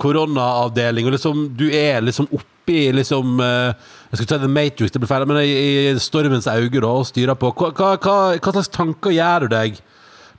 koronaavdeling, 0.00 1.08
og 1.08 1.16
liksom, 1.16 1.42
du 1.58 1.66
er 1.68 2.00
liksom 2.06 2.30
oppi 2.32 2.86
liksom 2.96 3.42
eh, 3.44 3.92
Jeg 4.10 4.18
skulle 4.22 4.30
si 4.32 4.40
The 4.46 4.50
Matrix, 4.50 4.94
det 4.94 5.02
blir 5.02 5.10
feil, 5.10 5.26
men 5.28 5.42
i, 5.42 5.52
i 5.92 6.00
stormens 6.02 6.48
øyne 6.48 6.80
da, 6.80 6.88
og 6.88 7.04
styrer 7.10 7.36
på. 7.38 7.52
Hva, 7.52 7.70
hva, 7.76 7.92
hva, 8.00 8.16
hva 8.40 8.56
slags 8.56 8.72
tanker 8.74 9.14
gjør 9.14 9.46
du 9.46 9.54
deg? 9.58 9.78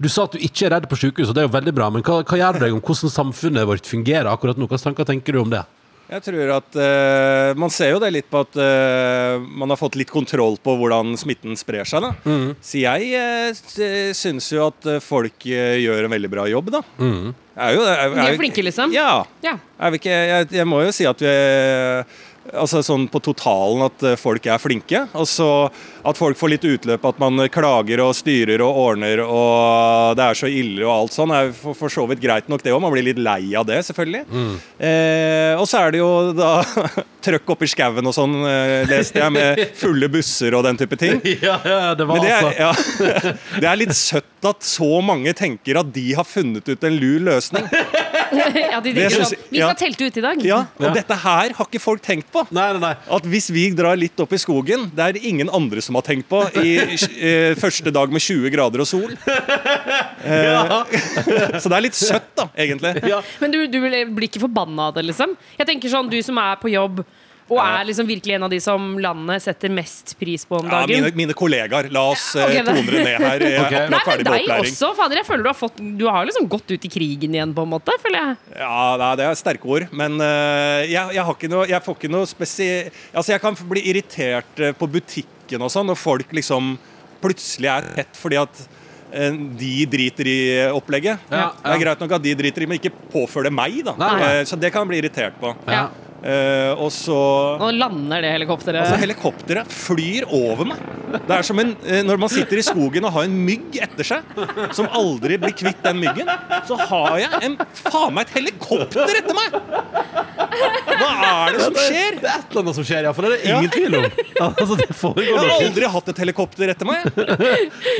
Du 0.02 0.10
sa 0.10 0.28
at 0.28 0.36
du 0.36 0.44
ikke 0.44 0.68
er 0.68 0.76
redd 0.76 0.90
på 0.90 0.98
sykehus, 1.00 1.30
og 1.30 1.38
det 1.38 1.44
er 1.44 1.48
jo 1.48 1.56
veldig 1.56 1.74
bra, 1.78 1.92
men 1.94 2.04
hva, 2.06 2.24
hva 2.26 2.42
gjør 2.42 2.58
du 2.58 2.66
deg 2.66 2.76
om 2.76 2.84
hvordan 2.84 3.14
samfunnet 3.14 3.70
vårt 3.70 3.90
fungerer 3.90 4.30
akkurat 4.34 4.60
nå? 4.60 4.66
Hva 4.66 4.78
slags 4.78 4.92
tanker 4.92 5.08
tenker 5.10 5.38
du 5.38 5.46
om 5.46 5.54
det? 5.54 5.64
Jeg 6.08 6.24
tror 6.24 6.52
at 6.56 6.78
uh, 6.80 7.58
Man 7.60 7.72
ser 7.74 7.92
jo 7.92 8.00
det 8.04 8.12
litt 8.16 8.30
på 8.32 8.40
at 8.46 8.60
uh, 8.60 9.44
man 9.44 9.74
har 9.74 9.80
fått 9.80 9.98
litt 10.00 10.12
kontroll 10.12 10.56
på 10.64 10.78
hvordan 10.80 11.18
smitten 11.20 11.58
sprer 11.60 11.88
seg. 11.88 12.06
da. 12.06 12.14
Mm. 12.24 12.54
Så 12.64 12.80
jeg 12.84 13.10
uh, 13.20 14.14
syns 14.16 14.48
jo 14.54 14.70
at 14.70 14.88
folk 15.04 15.48
gjør 15.48 16.08
en 16.08 16.16
veldig 16.16 16.32
bra 16.32 16.48
jobb, 16.52 16.72
da. 16.78 16.84
Mm. 17.02 17.36
Er 17.58 17.74
jo, 17.74 17.84
er, 17.90 18.14
De 18.14 18.24
er 18.24 18.40
flinke, 18.40 18.64
liksom? 18.64 18.94
Ja. 18.94 19.26
Ja. 19.44 19.56
Er 19.82 19.94
vi 19.94 20.00
ikke, 20.00 20.14
jeg, 20.14 20.50
jeg 20.60 20.70
må 20.70 20.84
jo 20.86 20.94
si 20.96 21.08
at 21.10 21.22
vi 21.24 21.34
Altså 22.54 22.84
sånn 22.86 23.08
på 23.12 23.20
totalen 23.24 23.84
at 23.88 24.04
eh, 24.08 24.18
folk 24.20 24.46
er 24.48 24.62
flinke. 24.62 25.04
Og 25.18 25.28
så 25.30 25.50
at 26.08 26.18
folk 26.20 26.38
får 26.40 26.54
litt 26.54 26.68
utløp, 26.68 27.04
at 27.10 27.20
man 27.20 27.42
klager 27.52 28.00
og 28.06 28.14
styrer 28.16 28.62
og 28.64 28.78
ordner 28.80 29.20
og 29.26 30.16
det 30.18 30.24
er 30.24 30.38
så 30.40 30.48
ille 30.48 30.86
og 30.86 30.94
alt 30.94 31.16
sånn, 31.16 31.34
er 31.36 31.52
for, 31.56 31.76
for 31.76 31.92
så 31.92 32.06
vidt 32.08 32.22
greit 32.24 32.48
nok 32.52 32.64
det 32.64 32.72
òg. 32.72 32.80
Man 32.84 32.94
blir 32.94 33.06
litt 33.10 33.20
lei 33.20 33.52
av 33.60 33.68
det, 33.68 33.82
selvfølgelig. 33.90 34.24
Eh, 34.80 35.54
og 35.60 35.66
så 35.68 35.84
er 35.84 35.96
det 35.96 36.02
jo 36.02 36.12
da 36.38 36.52
trøkk 37.28 37.54
oppi 37.58 37.68
skauen 37.72 38.08
og 38.08 38.16
sånn, 38.16 38.38
eh, 38.48 38.88
leste 38.88 39.20
jeg, 39.20 39.36
med 39.36 39.64
fulle 39.82 40.10
busser 40.12 40.56
og 40.58 40.64
den 40.68 40.80
type 40.80 41.00
ting. 41.00 41.22
Ja, 41.48 41.60
ja, 41.64 41.92
det 41.96 42.08
var 42.08 42.18
Men 42.18 42.26
det 42.26 42.32
er, 42.34 42.48
altså 42.66 43.08
ja, 43.08 43.34
det 43.62 43.68
er 43.70 43.78
litt 43.80 43.94
søtt 43.96 44.48
at 44.48 44.66
så 44.66 44.88
mange 45.06 45.32
tenker 45.38 45.80
at 45.80 45.92
de 45.94 46.06
har 46.18 46.26
funnet 46.28 46.66
ut 46.68 46.88
en 46.88 46.98
lur 46.98 47.20
løsning. 47.28 47.68
Ja, 48.74 48.80
de 48.84 48.94
synes 48.96 49.16
sånn 49.32 49.44
Vi 49.50 49.60
skal 49.60 49.62
ja. 49.62 49.74
telte 49.80 50.08
ut 50.08 50.18
i 50.18 50.24
dag. 50.26 50.42
Ja, 50.46 50.60
og 50.80 50.86
Ja. 50.90 50.94
dette 50.98 51.18
her 51.24 51.54
har 51.58 51.66
ikke 51.68 51.82
folk 51.82 52.02
tenkt 52.06 52.30
på. 52.34 52.44
Nei, 52.52 52.68
nei, 52.76 52.82
nei. 52.84 52.94
At 53.18 53.28
hvis 53.30 53.50
vi 53.54 53.68
drar 53.76 53.98
litt 54.00 54.20
opp 54.24 54.34
i 54.34 54.40
skogen, 54.42 54.88
det 54.96 55.04
er 55.08 55.18
det 55.18 55.24
ingen 55.28 55.50
andre 55.54 55.82
som 55.84 55.96
har 56.00 56.06
tenkt 56.08 56.28
på 56.32 56.42
i 56.64 56.76
eh, 56.80 57.56
første 57.60 57.94
dag 57.94 58.12
med 58.14 58.22
20 58.24 58.52
grader 58.54 58.84
og 58.86 58.90
sol. 58.90 59.14
Ja. 60.28 60.84
Så 61.62 61.70
det 61.70 61.78
er 61.78 61.84
litt 61.86 61.96
søtt, 61.98 62.30
da, 62.36 62.48
egentlig. 62.60 62.92
Ja. 63.08 63.22
Men 63.40 63.54
du, 63.54 63.60
du 63.72 63.78
blir 63.80 64.26
ikke 64.28 64.42
forbanna 64.44 64.90
av 64.90 64.98
det, 64.98 65.06
liksom? 65.08 65.36
Jeg 65.60 65.70
tenker 65.70 65.92
sånn, 65.92 66.10
Du 66.12 66.18
som 66.26 66.38
er 66.42 66.58
på 66.60 66.72
jobb 66.72 67.04
og 67.48 67.60
er 67.64 67.86
liksom 67.88 68.08
virkelig 68.10 68.34
en 68.36 68.44
av 68.44 68.52
de 68.52 68.60
som 68.64 68.88
landet 69.00 69.44
setter 69.46 69.72
mest 69.72 70.14
pris 70.20 70.44
på 70.46 70.58
om 70.60 70.66
Ja, 70.68 70.82
dagen. 70.82 71.04
mine, 71.06 71.12
mine 71.16 71.36
kollegaer. 71.38 71.88
La 71.96 72.02
oss 72.12 72.26
okay, 72.36 72.60
tone 72.66 72.84
det 72.92 73.04
ned 73.06 73.22
her. 73.24 73.46
Jeg 73.48 73.56
er 73.56 73.66
Ok. 73.68 73.76
Nei, 73.78 73.84
men 73.94 74.06
ferdig 74.06 74.26
med 74.28 74.42
opplæring. 74.42 74.74
også. 74.76 74.90
Fader, 74.98 75.22
jeg 75.22 75.28
føler 75.30 75.44
Du 75.44 75.50
har 75.52 75.58
fått 75.58 75.78
Du 76.00 76.06
har 76.12 76.26
liksom 76.28 76.48
gått 76.52 76.72
ut 76.76 76.88
i 76.90 76.92
krigen 76.92 77.36
igjen, 77.38 77.54
på 77.56 77.64
en 77.64 77.72
måte. 77.72 77.96
føler 78.04 78.20
jeg 78.20 78.60
Ja, 78.60 79.14
Det 79.16 79.26
er 79.30 79.40
sterke 79.40 79.66
ord. 79.78 79.88
Men 79.92 80.20
eh, 80.22 80.88
jeg, 80.92 81.16
jeg, 81.16 81.24
har 81.24 81.34
ikke 81.38 81.52
noe, 81.52 81.68
jeg 81.70 81.84
får 81.86 81.98
ikke 82.02 82.12
noe 82.12 82.28
spesi... 82.30 82.68
Altså, 83.14 83.32
jeg 83.36 83.42
kan 83.44 83.56
bli 83.70 83.84
irritert 83.92 84.60
eh, 84.60 84.74
på 84.78 84.90
butikken 84.98 85.64
og 85.64 85.72
sånn, 85.72 85.88
når 85.88 86.00
folk 86.00 86.34
liksom 86.36 86.76
plutselig 87.24 87.70
er 87.72 87.88
tett 87.96 88.18
fordi 88.20 88.38
at 88.42 88.60
eh, 89.14 89.32
de 89.60 89.72
driter 89.90 90.28
i 90.30 90.40
opplegget. 90.76 91.24
Ja, 91.32 91.48
Det 91.64 91.72
er 91.78 91.82
greit 91.86 92.04
nok 92.04 92.18
at 92.20 92.26
de 92.28 92.36
driter 92.38 92.66
i, 92.66 92.68
men 92.70 92.82
ikke 92.82 92.92
påfør 93.14 93.48
det 93.48 93.54
meg, 93.56 93.80
da. 93.88 93.96
Nei, 93.98 94.12
nei. 94.20 94.28
Eh, 94.42 94.44
Så 94.50 94.60
det 94.60 94.74
kan 94.76 94.84
jeg 94.86 94.92
bli 94.92 95.02
irritert 95.06 95.40
på. 95.42 95.56
Ja. 95.72 95.88
Eh, 96.18 96.72
og 96.82 96.90
så 96.92 97.16
Nå 97.62 97.68
lander 97.78 98.24
det 98.26 98.32
helikopteret. 98.34 98.82
Altså, 98.82 98.98
helikopteret 99.04 99.70
flyr 99.70 100.26
over 100.34 100.72
meg. 100.72 100.82
Det 101.14 101.36
er 101.38 101.46
som 101.46 101.60
en, 101.62 101.76
eh, 101.86 102.02
Når 102.04 102.20
man 102.20 102.32
sitter 102.32 102.58
i 102.58 102.66
skogen 102.66 103.06
og 103.06 103.14
har 103.14 103.28
en 103.28 103.38
mygg 103.46 103.78
etter 103.86 104.04
seg, 104.04 104.24
som 104.76 104.90
aldri 104.98 105.38
blir 105.38 105.54
kvitt 105.56 105.84
den 105.86 106.02
myggen, 106.02 106.30
så 106.68 106.78
har 106.90 107.20
jeg 107.22 107.44
en, 107.44 107.58
faen 107.86 108.14
meg 108.18 108.28
et 108.28 108.40
helikopter 108.40 109.14
etter 109.22 109.38
meg! 109.38 109.62
Hva 110.58 111.10
er 111.48 111.56
det 111.58 111.62
som 111.66 111.76
skjer? 111.78 112.18
Det 112.22 112.28
er 112.30 112.38
et 112.40 112.52
eller 112.52 112.62
annet 112.64 112.78
som 112.78 112.86
skjer, 112.88 113.06
iallfall. 113.08 113.16
for 113.18 113.28
det 113.28 113.38
er 113.38 113.44
det 113.44 113.54
ingen 113.58 113.74
tvil 113.74 114.00
om. 114.00 114.08
Altså, 114.38 114.76
det 114.78 114.86
Jeg 114.94 115.34
har 115.34 115.48
noe. 115.48 115.56
aldri 115.66 115.88
hatt 115.90 116.10
et 116.12 116.20
helikopter 116.22 116.70
etter 116.70 116.86
meg. 116.86 117.08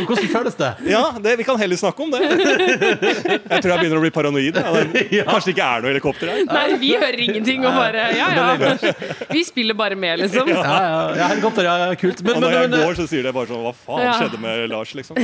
Hvordan 0.06 0.28
føles 0.30 0.58
det? 0.60 0.68
Ja, 0.92 1.02
det, 1.24 1.34
Vi 1.40 1.46
kan 1.48 1.58
heller 1.60 1.80
snakke 1.80 2.04
om 2.06 2.12
det. 2.14 2.20
Jeg 2.22 3.62
tror 3.64 3.72
jeg 3.72 3.80
begynner 3.82 3.98
å 3.98 4.04
bli 4.04 4.12
paranoid. 4.14 4.60
Ja, 4.62 4.74
det, 4.94 5.04
kanskje 5.32 5.50
det 5.50 5.56
ikke 5.56 5.68
er 5.68 5.82
noe 5.86 5.92
helikopter 5.94 6.32
her. 6.32 6.44
Nei, 6.52 6.66
vi 6.82 6.92
hører 6.94 7.20
ingenting 7.26 7.66
og 7.66 7.74
bare 7.78 8.06
Ja, 8.18 8.28
ja. 8.38 8.94
Vi 9.34 9.44
spiller 9.48 9.78
bare 9.78 9.98
med, 10.00 10.22
liksom. 10.22 10.50
Ja, 10.54 10.62
ja, 10.62 11.02
ja 11.24 11.30
helikopter, 11.34 11.66
ja, 11.68 11.76
ja, 11.88 11.98
kult. 12.00 12.22
Men, 12.24 12.36
Og 12.38 12.42
men, 12.42 12.46
når 12.48 12.56
jeg 12.60 12.70
men, 12.76 12.86
går, 12.86 12.98
så 13.02 13.08
sier 13.10 13.26
det 13.28 13.34
bare 13.36 13.50
sånn 13.52 13.66
Hva 13.66 13.74
faen 13.82 14.06
Ja. 14.06 14.14
skjedde 14.22 14.42
med 14.46 14.64
Lars, 14.72 14.94
liksom? 14.98 15.18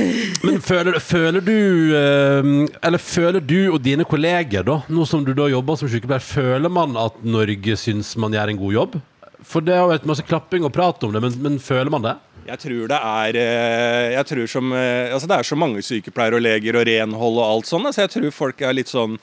men 0.44 0.58
føler, 0.64 0.98
føler 1.02 1.44
du 1.46 1.54
eh, 1.94 2.50
Eller 2.84 3.00
føler 3.02 3.40
du 3.44 3.56
og 3.74 3.78
dine 3.84 4.04
kolleger, 4.08 4.66
da, 4.66 4.80
nå 4.90 5.06
som 5.08 5.24
du 5.26 5.32
da 5.36 5.46
jobber 5.52 5.78
som 5.80 5.90
sykepleier, 5.92 6.22
føler 6.24 6.72
man 6.72 6.98
at 7.00 7.16
Norge 7.26 7.76
syns 7.80 8.14
man 8.20 8.34
gjør 8.34 8.52
en 8.52 8.60
god 8.60 8.76
jobb? 8.78 9.00
For 9.44 9.64
det 9.64 9.76
har 9.76 9.90
vært 9.90 10.06
masse 10.08 10.24
klapping 10.24 10.64
og 10.64 10.72
prat 10.72 11.02
om 11.04 11.12
det, 11.12 11.20
men, 11.24 11.34
men 11.44 11.58
føler 11.62 11.92
man 11.92 12.04
det? 12.04 12.14
Jeg 12.44 12.60
tror 12.60 12.90
det 12.90 12.98
er 12.98 13.36
eh, 13.40 14.10
Jeg 14.18 14.28
tror 14.28 14.50
som 14.52 14.72
eh, 14.76 15.12
Altså 15.14 15.28
det 15.30 15.38
er 15.38 15.46
så 15.48 15.56
mange 15.56 15.80
sykepleiere 15.80 16.36
og 16.36 16.44
leger 16.44 16.76
og 16.76 16.84
renhold 16.84 17.40
og 17.40 17.46
alt 17.46 17.70
sånt, 17.70 17.88
så 17.96 18.04
jeg 18.04 18.12
tror 18.12 18.36
folk 18.36 18.60
er 18.60 18.76
litt 18.76 18.92
sånn 18.92 19.16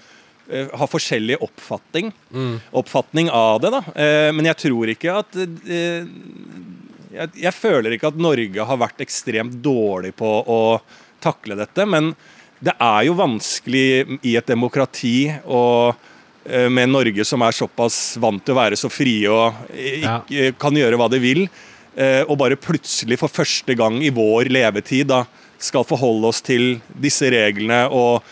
eh, 0.50 0.72
har 0.74 0.90
forskjellig 0.90 1.38
oppfatning, 1.46 2.10
oppfatning 2.82 3.30
av 3.30 3.62
det. 3.62 3.72
da 3.76 3.82
Men 4.34 4.50
jeg 4.50 4.58
tror 4.66 4.94
ikke 4.96 5.20
at 5.22 5.38
jeg, 7.12 7.30
jeg 7.46 7.54
føler 7.56 7.96
ikke 7.96 8.12
at 8.12 8.20
Norge 8.22 8.68
har 8.68 8.82
vært 8.82 9.04
ekstremt 9.06 9.58
dårlig 9.64 10.16
på 10.18 10.32
å 10.50 10.62
takle 11.24 11.58
dette. 11.60 11.86
Men 11.86 12.14
det 12.62 12.74
er 12.78 13.08
jo 13.08 13.18
vanskelig 13.18 14.20
i 14.28 14.36
et 14.38 14.50
demokrati 14.50 15.32
eh, 15.32 16.08
med 16.43 16.89
Norge 16.89 17.25
som 17.27 17.43
er 17.45 17.54
såpass 17.54 18.17
vant 18.21 18.41
til 18.41 18.56
å 18.56 18.58
være 18.58 18.80
så 18.80 18.89
frie 18.89 19.30
og 19.30 19.71
ikke 19.77 20.51
kan 20.62 20.77
gjøre 20.77 20.97
hva 20.97 21.10
de 21.13 21.19
vil, 21.21 21.43
eh, 21.95 22.23
og 22.25 22.39
bare 22.41 22.58
plutselig 22.58 23.19
for 23.21 23.30
første 23.30 23.75
gang 23.77 23.99
i 24.01 24.10
vår 24.13 24.49
levetid 24.49 25.12
da, 25.13 25.25
skal 25.62 25.86
forholde 25.86 26.32
oss 26.32 26.41
til 26.41 26.80
disse 26.97 27.30
reglene 27.30 27.84
og 27.93 28.23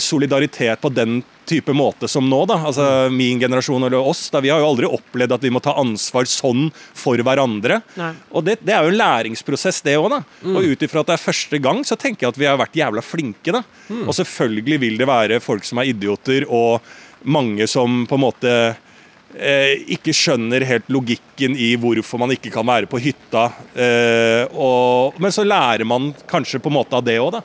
solidaritet 0.00 0.80
på 0.80 0.90
den 0.92 1.22
type 1.46 1.72
måte 1.72 2.08
som 2.10 2.26
nå. 2.28 2.40
da, 2.46 2.58
altså 2.68 3.08
Min 3.12 3.40
generasjon 3.40 3.86
eller 3.86 4.02
oss, 4.02 4.26
da, 4.30 4.42
vi 4.44 4.50
har 4.50 4.60
jo 4.60 4.68
aldri 4.68 4.90
opplevd 4.90 5.36
at 5.36 5.46
vi 5.46 5.52
må 5.54 5.62
ta 5.62 5.76
ansvar 5.78 6.26
sånn 6.28 6.68
for 6.74 7.20
hverandre. 7.22 7.80
Nei. 7.96 8.12
Og 8.30 8.44
det, 8.46 8.58
det 8.66 8.74
er 8.74 8.84
jo 8.84 8.92
en 8.92 9.00
læringsprosess, 9.00 9.80
det 9.86 9.96
òg. 10.00 10.18
Og 10.42 10.70
ut 10.72 10.84
ifra 10.84 11.04
at 11.04 11.12
det 11.12 11.16
er 11.16 11.24
første 11.24 11.60
gang, 11.62 11.82
så 11.86 11.98
tenker 11.98 12.26
jeg 12.26 12.34
at 12.34 12.40
vi 12.42 12.48
har 12.50 12.60
vært 12.60 12.76
jævla 12.76 13.04
flinke. 13.04 13.54
da. 13.54 13.62
Og 14.02 14.12
selvfølgelig 14.18 14.80
vil 14.82 15.00
det 15.00 15.08
være 15.08 15.40
folk 15.44 15.66
som 15.66 15.80
er 15.80 15.92
idioter, 15.92 16.48
og 16.50 16.82
mange 17.22 17.66
som 17.70 18.04
på 18.08 18.18
en 18.18 18.22
måte 18.22 18.52
eh, 19.36 19.72
ikke 19.96 20.14
skjønner 20.16 20.64
helt 20.68 20.88
logikken 20.92 21.56
i 21.58 21.72
hvorfor 21.80 22.20
man 22.22 22.32
ikke 22.34 22.52
kan 22.54 22.66
være 22.68 22.90
på 22.90 23.00
hytta. 23.02 23.48
Eh, 23.74 24.44
og, 24.52 25.18
men 25.22 25.34
så 25.34 25.46
lærer 25.46 25.86
man 25.88 26.12
kanskje 26.28 26.60
på 26.62 26.72
en 26.72 26.78
måte 26.78 26.98
av 26.98 27.04
det 27.06 27.18
òg, 27.22 27.38
da. 27.38 27.42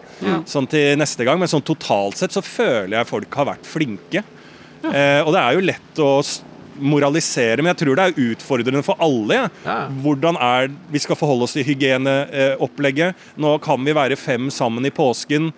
Sånn 0.49 0.69
til 0.71 0.95
neste 0.99 1.27
gang. 1.27 1.41
Men 1.41 1.51
sånn 1.51 1.65
totalt 1.65 2.19
sett 2.21 2.35
så 2.35 2.43
føler 2.45 2.99
jeg 2.99 3.11
folk 3.11 3.41
har 3.41 3.51
vært 3.53 3.67
flinke. 3.69 4.23
Eh, 4.81 5.19
og 5.21 5.33
det 5.35 5.41
er 5.41 5.57
jo 5.57 5.67
lett 5.71 6.01
å 6.01 6.13
moralisere, 6.81 7.61
men 7.61 7.73
jeg 7.73 7.81
tror 7.83 7.97
det 7.99 8.05
er 8.07 8.31
utfordrende 8.31 8.81
for 8.85 9.01
alle. 9.03 9.35
ja. 9.37 9.49
Ja. 9.67 9.75
Hvordan 10.01 10.39
er 10.41 10.71
vi 10.89 11.01
skal 11.03 11.19
forholde 11.19 11.45
oss 11.45 11.53
til 11.57 11.67
hygieneopplegget. 11.67 13.27
Nå 13.37 13.57
kan 13.61 13.83
vi 13.85 13.93
være 13.93 14.17
fem 14.17 14.49
sammen 14.53 14.87
i 14.87 14.93
påsken. 14.93 15.51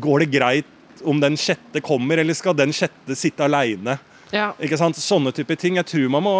Går 0.00 0.24
det 0.24 0.30
greit 0.34 0.76
om 1.04 1.20
den 1.22 1.36
sjette 1.40 1.80
kommer, 1.84 2.18
eller 2.20 2.36
skal 2.36 2.56
den 2.58 2.72
sjette 2.76 3.16
sitte 3.18 3.44
aleine? 3.46 3.98
Ja. 4.30 4.52
Ikke 4.62 4.78
sant? 4.78 4.98
Sånne 5.00 5.32
type 5.34 5.56
ting. 5.58 5.78
Jeg 5.80 5.88
tror 5.90 6.12
man 6.14 6.22
må 6.26 6.34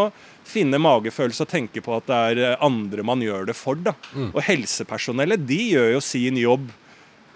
finne 0.47 0.79
magefølelse 0.83 1.45
og 1.47 1.51
tenke 1.51 1.83
på 1.85 1.95
at 1.97 2.07
det 2.11 2.21
er 2.31 2.43
eh, 2.53 2.63
andre 2.65 3.03
man 3.07 3.23
gjør 3.23 3.49
det 3.51 3.57
for. 3.59 3.79
da. 3.79 3.97
Og 4.31 4.41
helsepersonellet 4.47 5.43
de 5.47 5.59
gjør 5.75 5.93
jo 5.97 6.01
sin 6.05 6.39
jobb 6.41 6.71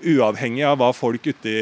uavhengig 0.05 0.65
av 0.69 0.79
hva 0.81 0.91
folk 0.95 1.27
ute 1.31 1.53
i 1.53 1.61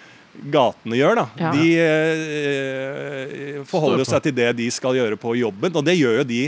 gatene 0.54 0.98
gjør. 0.98 1.20
da. 1.22 1.26
Ja. 1.40 1.52
De 1.56 1.66
eh, 1.80 3.60
forholder 3.68 4.04
Står 4.04 4.18
seg 4.18 4.28
til 4.28 4.38
det 4.40 4.50
de 4.60 4.70
skal 4.74 4.96
gjøre 4.98 5.18
på 5.20 5.36
jobben, 5.38 5.74
og 5.76 5.84
det 5.86 5.96
gjør 5.98 6.20
jo 6.22 6.28
de 6.28 6.42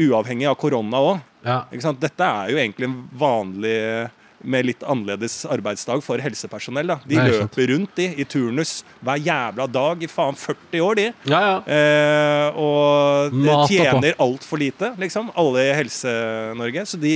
uavhengig 0.00 0.48
av 0.48 0.56
korona 0.58 1.02
òg. 1.04 1.20
Ja. 1.44 1.62
Dette 2.00 2.26
er 2.26 2.50
jo 2.52 2.58
egentlig 2.60 2.88
en 2.88 2.98
vanlig 3.18 3.76
med 4.42 4.64
litt 4.66 4.82
annerledes 4.88 5.42
arbeidsdag 5.44 6.02
for 6.02 6.18
helsepersonell. 6.22 6.86
da. 6.94 6.98
De 7.06 7.16
Nei, 7.18 7.26
løper 7.28 7.68
rundt 7.74 7.94
de, 7.98 8.06
i 8.16 8.24
turnus 8.24 8.82
hver 9.04 9.20
jævla 9.20 9.66
dag 9.70 10.02
i 10.02 10.08
faen 10.08 10.36
40 10.38 10.80
år, 10.86 10.94
de. 10.96 11.06
Ja, 11.28 11.40
ja. 11.40 11.56
Eh, 11.66 12.60
og 12.60 13.34
de 13.34 13.44
Mata 13.46 13.68
tjener 13.68 14.16
altfor 14.22 14.58
lite, 14.62 14.94
liksom. 15.00 15.28
Alle 15.36 15.66
i 15.68 15.74
Helse-Norge. 15.76 16.86
Så 16.88 17.00
de, 17.00 17.14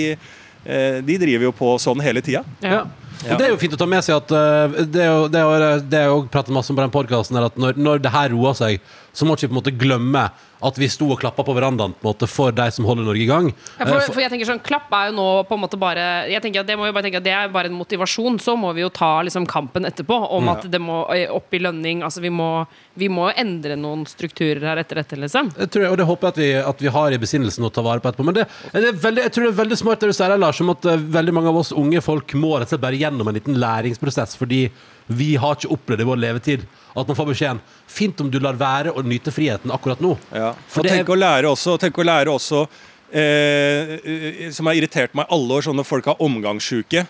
eh, 0.67 1.01
de 1.01 1.19
driver 1.19 1.49
jo 1.49 1.53
på 1.57 1.75
sånn 1.81 2.03
hele 2.05 2.21
tida. 2.25 2.45
Ja. 2.61 2.85
Ja. 3.25 3.39
Det 3.39 3.47
er 3.47 3.53
jo 3.55 3.57
fint 3.61 3.73
å 3.73 3.79
ta 3.81 3.87
med 3.89 4.03
seg 4.05 4.19
at 4.19 4.33
uh, 4.35 4.75
det 4.85 5.01
er 5.01 5.07
jo 5.09 5.29
det 5.33 5.39
er 5.41 5.45
jo- 5.47 5.81
det 5.89 5.99
er 6.01 6.09
jo 6.11 6.17
pratet 6.29 6.53
masse 6.53 6.69
om 6.69 6.77
på 6.77 6.83
den 6.83 6.91
podkasten 6.93 7.39
at 7.41 7.55
når, 7.57 7.79
når 7.79 8.03
det 8.05 8.11
her 8.13 8.29
roer 8.35 8.53
seg, 8.59 8.81
så 9.15 9.25
må 9.25 9.33
ikke 9.37 9.47
vi 9.47 9.53
på 9.53 9.55
en 9.55 9.61
måte 9.63 9.73
glemme 9.81 10.25
at 10.65 10.79
vi 10.81 10.89
sto 10.89 11.11
og 11.13 11.19
klappa 11.21 11.45
på 11.45 11.55
verandaen 11.57 11.93
på 11.95 12.05
en 12.07 12.11
måte 12.15 12.29
for 12.31 12.55
de 12.57 12.65
som 12.73 12.87
holder 12.89 13.05
Norge 13.07 13.23
i 13.23 13.29
gang. 13.29 13.51
Ja, 13.79 13.85
Eh, 13.85 13.91
for, 13.91 14.13
for- 14.15 14.23
jeg 14.25 14.31
tenker 14.33 14.49
sånn, 14.49 14.63
Klapp 14.65 14.89
er 14.97 15.11
jo 15.11 15.17
nå 15.19 15.27
på 15.49 15.55
en 15.59 15.61
måte 15.61 15.79
bare 15.79 16.05
Jeg 16.31 16.41
tenker 16.43 16.61
at 16.63 16.67
Det 16.71 16.77
må 16.81 16.87
jo 16.89 16.93
bare 16.97 17.05
tenke 17.07 17.21
at 17.21 17.25
det 17.27 17.33
er 17.37 17.49
bare 17.53 17.69
en 17.71 17.77
motivasjon. 17.77 18.39
Så 18.41 18.57
må 18.57 18.73
vi 18.75 18.81
jo 18.85 18.89
ta 18.95 19.21
liksom 19.27 19.47
kampen 19.51 19.85
etterpå 19.85 20.17
om 20.39 20.49
at 20.49 20.65
det 20.73 20.81
må 20.81 21.03
eh, 21.15 21.29
opp 21.31 21.53
i 21.55 21.61
lønning. 21.61 22.03
Altså 22.03 22.23
Vi 22.25 22.31
må, 22.33 22.67
vi 22.97 23.09
må 23.13 23.29
endre 23.37 23.77
noen 23.77 24.07
strukturer 24.09 24.63
her 24.65 24.81
etter 24.83 25.03
dette, 25.03 25.17
liksom. 25.21 25.53
Jeg 25.59 25.71
tror, 25.75 25.89
og 25.93 25.99
det 26.01 26.07
håper 26.09 26.29
jeg 26.29 26.33
at 26.35 26.41
vi, 26.43 26.51
at 26.73 26.83
vi 26.89 26.95
har 26.97 27.13
i 27.13 27.21
besinnelsen 27.21 27.65
å 27.69 27.73
ta 27.75 27.83
vare 27.85 28.01
på 28.01 28.09
etterpå. 28.13 28.25
Men 28.31 28.39
det, 28.41 28.47
det 28.73 28.89
er 28.95 28.99
veldig, 29.05 29.23
jeg 29.29 29.33
tror 29.37 29.45
det 29.49 29.53
er 29.55 29.61
veldig 29.63 29.79
smart 29.83 30.01
det 30.01 30.11
du 30.13 30.17
sier, 30.17 30.37
Lars, 30.41 30.61
om 30.65 30.71
at 30.73 30.89
eh, 30.95 30.97
veldig 31.19 31.35
mange 31.37 31.53
av 31.53 31.61
oss 31.61 31.73
unge 31.77 32.01
folk 32.05 32.33
må 32.41 32.55
rett 32.57 32.69
og 32.71 32.75
slett 32.77 32.85
bare 32.87 32.99
gjennom 33.01 33.29
en 33.29 33.37
liten 33.37 33.61
læringsprosess, 33.61 34.37
fordi 34.41 34.65
vi 35.13 35.35
har 35.37 35.59
ikke 35.59 35.69
opplevd 35.75 36.01
i 36.01 36.09
vår 36.09 36.21
levetid 36.23 36.65
at 36.95 37.07
man 37.11 37.17
får 37.19 37.27
beskjeden 37.33 37.61
Fint 37.91 38.21
om 38.23 38.31
du 38.31 38.39
lar 38.43 38.55
være 38.59 38.93
å 38.95 39.03
nyte 39.03 39.33
friheten 39.35 39.73
akkurat 39.75 40.01
nå. 40.01 40.17
For 40.31 40.81
og 40.81 40.85
det 40.85 40.93
er- 40.93 40.97
tenk 41.03 41.09
å 41.15 41.19
lære 41.19 41.51
også, 41.51 41.79
tenk 41.79 41.95
å 41.99 42.05
lære 42.07 42.31
også 42.31 42.67
eh, 43.13 43.95
eh, 44.05 44.51
Som 44.55 44.67
har 44.67 44.75
irritert 44.75 45.15
meg 45.15 45.27
alle 45.31 45.59
år, 45.59 45.63
sånn 45.67 45.77
når 45.79 45.87
folk 45.87 46.05
har 46.11 46.17
omgangssjuke. 46.23 47.07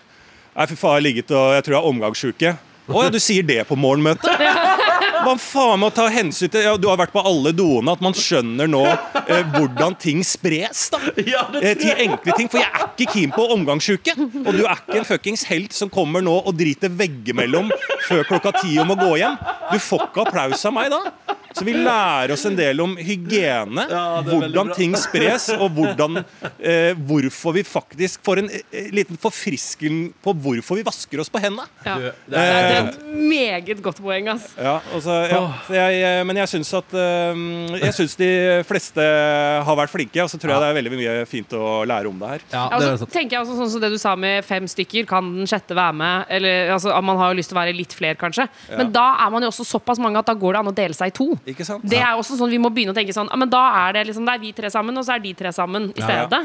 Nei, 0.55 0.65
fy 0.69 0.75
faen, 0.75 0.91
jeg 0.95 1.01
har 1.01 1.05
ligget 1.05 1.31
og 1.35 1.53
jeg 1.55 1.63
tror 1.65 1.73
jeg 1.75 1.81
har 1.83 1.91
omgangssjuke. 1.93 2.57
Å 2.85 3.05
ja, 3.07 3.09
du 3.13 3.19
sier 3.21 3.45
det 3.45 3.63
på 3.69 3.77
morgenmøtet? 3.79 4.29
Man 5.25 5.39
faen 5.41 5.81
må 5.81 5.89
ta 5.93 6.05
hensyn 6.13 6.51
til 6.53 6.65
ja, 6.67 6.75
Du 6.77 6.85
har 6.89 6.99
vært 6.99 7.13
på 7.15 7.23
alle 7.25 7.49
doene, 7.55 7.95
at 7.95 8.03
man 8.03 8.13
skjønner 8.13 8.69
nå 8.69 8.83
eh, 8.85 9.41
hvordan 9.55 9.95
ting 10.01 10.21
spres. 10.25 10.85
da 10.93 10.99
eh, 11.17 11.73
Til 11.79 12.03
enkle 12.05 12.35
ting. 12.37 12.49
For 12.51 12.61
jeg 12.61 12.69
er 12.69 12.85
ikke 12.91 13.09
keen 13.15 13.33
på 13.33 13.47
omgangsuke. 13.55 14.13
Og 14.43 14.51
du 14.53 14.63
er 14.67 14.77
ikke 14.77 14.99
en 15.01 15.07
fuckings 15.07 15.47
helt 15.49 15.73
som 15.73 15.89
kommer 15.93 16.21
nå 16.25 16.35
og 16.43 16.53
driter 16.59 16.93
veggimellom 16.93 17.71
før 18.05 18.25
klokka 18.29 18.53
ti 18.61 18.77
om 18.81 18.93
å 18.93 18.99
gå 18.99 19.15
hjem. 19.23 19.39
Du 19.71 19.79
får 19.81 20.09
ikke 20.09 20.27
applaus 20.27 20.65
av 20.69 20.77
meg 20.77 20.93
da. 20.93 21.01
Så 21.55 21.63
vi 21.63 21.73
lærer 21.73 22.33
oss 22.35 22.43
en 22.49 22.55
del 22.57 22.81
om 22.83 22.97
hygiene, 22.99 23.85
Ja, 23.89 24.21
det 24.21 24.33
er 24.33 24.39
hvordan 24.43 24.73
ting 24.75 24.95
spres, 24.99 25.47
og 25.55 25.69
hvordan, 25.77 26.19
eh, 26.59 26.93
hvorfor 27.07 27.53
vi 27.55 27.63
faktisk 27.63 28.19
får 28.27 28.41
en 28.43 28.49
eh, 28.51 28.89
liten 28.91 29.15
forfrisking 29.21 30.13
på 30.23 30.33
hvorfor 30.35 30.75
vi 30.79 30.83
vasker 30.83 31.21
oss 31.23 31.29
på 31.31 31.39
hendene. 31.39 31.65
Ja. 31.85 31.95
Det 32.27 32.37
er 32.37 32.53
Eh, 32.65 32.89
et 32.89 32.99
meget 33.15 33.81
godt 33.81 34.01
poeng, 34.03 34.27
ass. 34.33 34.49
ja, 34.59 34.79
altså, 34.93 35.15
ja. 35.31 35.39
Jeg, 35.69 36.01
eh, 36.03 36.23
men 36.27 36.35
jeg 36.41 36.47
syns 36.51 36.73
at 36.77 36.93
eh, 36.93 37.41
Jeg 37.85 37.93
syns 37.93 38.15
de 38.19 38.29
fleste 38.67 39.01
har 39.65 39.75
vært 39.79 39.93
flinke, 39.93 40.19
og 40.23 40.29
så 40.29 40.37
tror 40.41 40.51
jeg 40.55 40.61
det 40.63 40.69
er 40.69 40.77
veldig 40.81 40.93
mye 40.99 41.15
fint 41.29 41.53
å 41.55 41.85
lære 41.87 42.09
om 42.11 42.19
det 42.19 42.27
her. 42.33 42.41
ja, 42.51 42.65
det 42.69 42.75
Altså, 42.91 43.07
er 43.07 43.13
tenker 43.15 43.37
jeg 43.37 43.45
også 43.45 43.57
sånn 43.61 43.71
som 43.71 43.81
det 43.81 43.91
du 43.95 43.97
sa 44.01 44.15
med 44.15 44.43
fem 44.45 44.67
stykker, 44.67 45.07
kan 45.07 45.31
den 45.37 45.47
sjette 45.49 45.75
være 45.77 45.93
med? 45.95 46.25
Eller, 46.29 46.71
altså, 46.75 46.91
Man 47.05 47.17
har 47.17 47.31
jo 47.33 47.37
lyst 47.39 47.49
til 47.51 47.57
å 47.57 47.61
være 47.61 47.75
litt 47.77 47.93
flere, 47.93 48.15
kanskje. 48.19 48.47
Men 48.75 48.91
da 48.91 49.15
er 49.25 49.29
man 49.31 49.43
jo 49.45 49.49
også 49.51 49.65
såpass 49.67 49.99
mange 50.01 50.17
at 50.19 50.25
da 50.25 50.33
går 50.33 50.53
det 50.55 50.59
an 50.59 50.71
å 50.71 50.75
dele 50.75 50.93
seg 50.97 51.07
i 51.11 51.15
to. 51.15 51.27
Ikke 51.45 51.65
sant? 51.67 51.83
Det 51.85 51.99
er 52.01 52.17
også 52.17 52.37
sånn 52.39 52.49
Vi 52.49 52.59
må 52.61 52.71
begynne 52.73 52.93
å 52.95 52.97
tenke 52.97 53.13
sånn 53.13 53.29
ah, 53.29 53.37
men 53.37 53.51
Da 53.51 53.63
er 53.85 53.99
det 53.99 54.07
liksom 54.09 54.25
Det 54.25 54.33
er 54.37 54.41
vi 54.41 54.53
tre 54.57 54.71
sammen, 54.73 54.97
og 54.97 55.05
så 55.05 55.15
er 55.17 55.25
de 55.25 55.33
tre 55.37 55.51
sammen 55.55 55.91
i 55.93 56.01
Ja, 56.01 56.25
ja. 56.25 56.43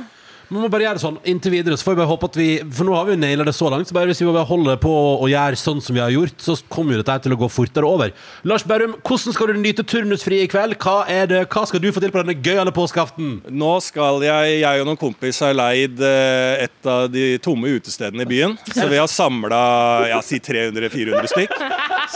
Man 0.51 0.65
må 0.65 0.69
bare 0.73 0.83
gjøre 0.83 0.99
det 0.99 1.03
sånn 1.05 1.19
inntil 1.31 1.53
videre. 1.55 1.77
Så 1.79 1.87
får 1.87 1.95
vi 1.95 2.01
bare 2.01 2.11
håpe 2.11 2.27
at 2.27 2.37
vi 2.39 2.49
For 2.75 2.87
nå 2.89 2.95
har 2.97 3.07
vi 3.07 3.15
jo 3.15 3.21
naila 3.23 3.47
det 3.47 3.55
så 3.55 3.69
langt. 3.71 3.87
Så 3.87 3.95
bare 3.95 4.11
hvis 4.11 4.21
vi 4.23 4.27
bare 4.27 4.49
holder 4.49 4.81
på 4.83 4.91
å 4.91 5.29
gjøre 5.31 5.59
sånn 5.61 5.83
som 5.85 5.95
vi 5.95 6.03
har 6.03 6.11
gjort, 6.11 6.35
så 6.43 6.57
kommer 6.73 6.97
jo 6.97 7.05
dette 7.05 7.19
til 7.27 7.37
å 7.37 7.39
gå 7.39 7.49
fortere 7.53 7.87
over. 7.87 8.15
Lars 8.49 8.65
Berrum, 8.67 8.97
hvordan 9.07 9.37
skal 9.37 9.53
du 9.53 9.61
nyte 9.61 9.87
turnusfri 9.87 10.41
i 10.43 10.49
kveld? 10.51 10.75
Hva, 10.83 11.05
er 11.11 11.31
det, 11.31 11.45
hva 11.53 11.63
skal 11.71 11.83
du 11.83 11.91
få 11.95 12.03
til 12.03 12.11
på 12.11 12.25
denne 12.25 12.35
gøyale 12.43 12.75
påskeaften? 12.75 13.37
Nå 13.63 13.73
skal 13.87 14.25
jeg, 14.27 14.59
jeg 14.65 14.83
og 14.83 14.91
noen 14.91 15.01
kompiser 15.01 15.53
har 15.53 15.59
leid 15.61 16.03
eh, 16.03 16.67
et 16.67 16.91
av 16.91 17.07
de 17.15 17.29
tomme 17.45 17.71
utestedene 17.79 18.27
i 18.27 18.31
byen. 18.31 18.59
Så 18.75 18.91
vi 18.91 18.99
har 18.99 19.11
samla 19.11 19.63
ja, 20.11 20.19
si 20.27 20.43
300-400 20.43 21.31
stykk 21.31 21.59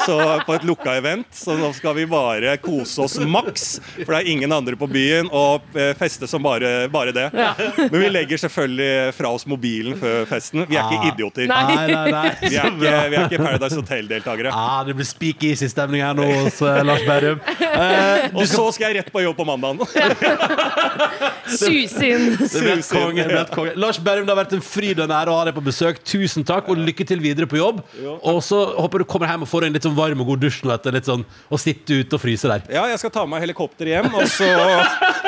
så 0.06 0.18
på 0.46 0.54
et 0.54 0.64
lukka 0.66 0.96
event. 0.98 1.26
Så 1.34 1.56
nå 1.58 1.70
skal 1.76 1.96
vi 1.98 2.06
bare 2.10 2.56
kose 2.62 3.04
oss 3.04 3.16
maks, 3.20 3.66
for 4.00 4.10
det 4.12 4.20
er 4.20 4.30
ingen 4.34 4.52
andre 4.54 4.76
på 4.78 4.88
byen, 4.90 5.30
og 5.32 5.64
eh, 5.78 5.92
feste 5.98 6.28
som 6.30 6.42
bare, 6.44 6.88
bare 6.92 7.14
det. 7.14 7.28
Men 7.32 7.96
vi 8.00 8.10
legger 8.10 8.23
selvfølgelig 8.32 9.14
fra 9.16 9.28
oss 9.36 9.44
mobilen 9.46 9.96
før 10.00 10.24
festen. 10.30 10.64
Vi 10.70 10.76
er 10.80 10.92
ikke 10.96 11.12
idioter. 11.12 11.46
Nei. 11.50 11.62
Nei, 11.90 12.10
nei. 12.10 12.30
Vi 12.54 12.56
er 12.56 12.68
ikke, 12.70 12.92
vi 13.10 13.16
er 13.16 13.26
ikke 13.28 13.38
Paradise 13.42 13.76
Hotel-deltakere. 13.78 14.50
Ah, 14.54 14.80
det 14.86 14.94
blir 14.98 15.06
speakeasy-stemning 15.08 16.02
her 16.04 16.14
nå 16.16 16.24
hos 16.44 16.60
eh, 16.64 16.80
Lars 16.86 17.04
Berrum. 17.06 17.38
Eh, 17.60 18.28
Og 18.34 18.46
så 18.48 18.64
skal 18.74 18.90
jeg 18.92 19.02
rett 19.02 19.10
på 19.14 19.22
jobb 19.24 19.36
på 19.38 19.46
mandagen. 19.48 19.80
Sus 21.54 21.92
inn. 22.02 22.30
det 22.40 22.60
ble 22.64 22.74
et 22.78 22.88
konge, 22.90 23.24
det. 23.28 23.74
Lars 23.80 23.98
Berrum, 24.02 24.24
det 24.26 24.32
har 24.34 24.40
vært 24.40 24.54
en 24.56 24.64
fryd 24.64 24.98
og 25.02 25.06
en 25.08 25.14
ære 25.18 25.32
å 25.32 25.38
ha 25.38 25.44
deg 25.48 25.56
på 25.58 25.64
besøk. 25.66 26.00
Tusen 26.08 26.46
takk, 26.46 26.68
og 26.72 26.80
lykke 26.80 27.06
til 27.08 27.20
videre 27.24 27.48
på 27.50 27.58
jobb. 27.60 27.82
Og 28.24 28.40
så 28.44 28.60
håper 28.78 29.04
du 29.04 29.08
kommer 29.10 29.30
hjem 29.30 29.44
og 29.46 29.50
får 29.50 29.68
en 29.68 29.76
litt 29.76 29.86
sånn 29.86 29.96
varm 29.98 30.22
og 30.24 30.30
god 30.32 30.44
dusj 30.46 30.62
nå 30.66 30.72
etter 30.74 30.94
litt 30.96 31.08
sånn 31.08 31.24
å 31.52 31.60
sitte 31.60 32.00
ute 32.02 32.16
og 32.18 32.22
fryse 32.22 32.50
der. 32.50 32.64
Ja, 32.72 32.86
jeg 32.90 33.00
skal 33.02 33.12
ta 33.14 33.24
med 33.26 33.34
meg 33.36 33.44
helikopter 33.46 33.88
hjem, 33.90 34.10
og 34.14 34.26
så, 34.30 34.48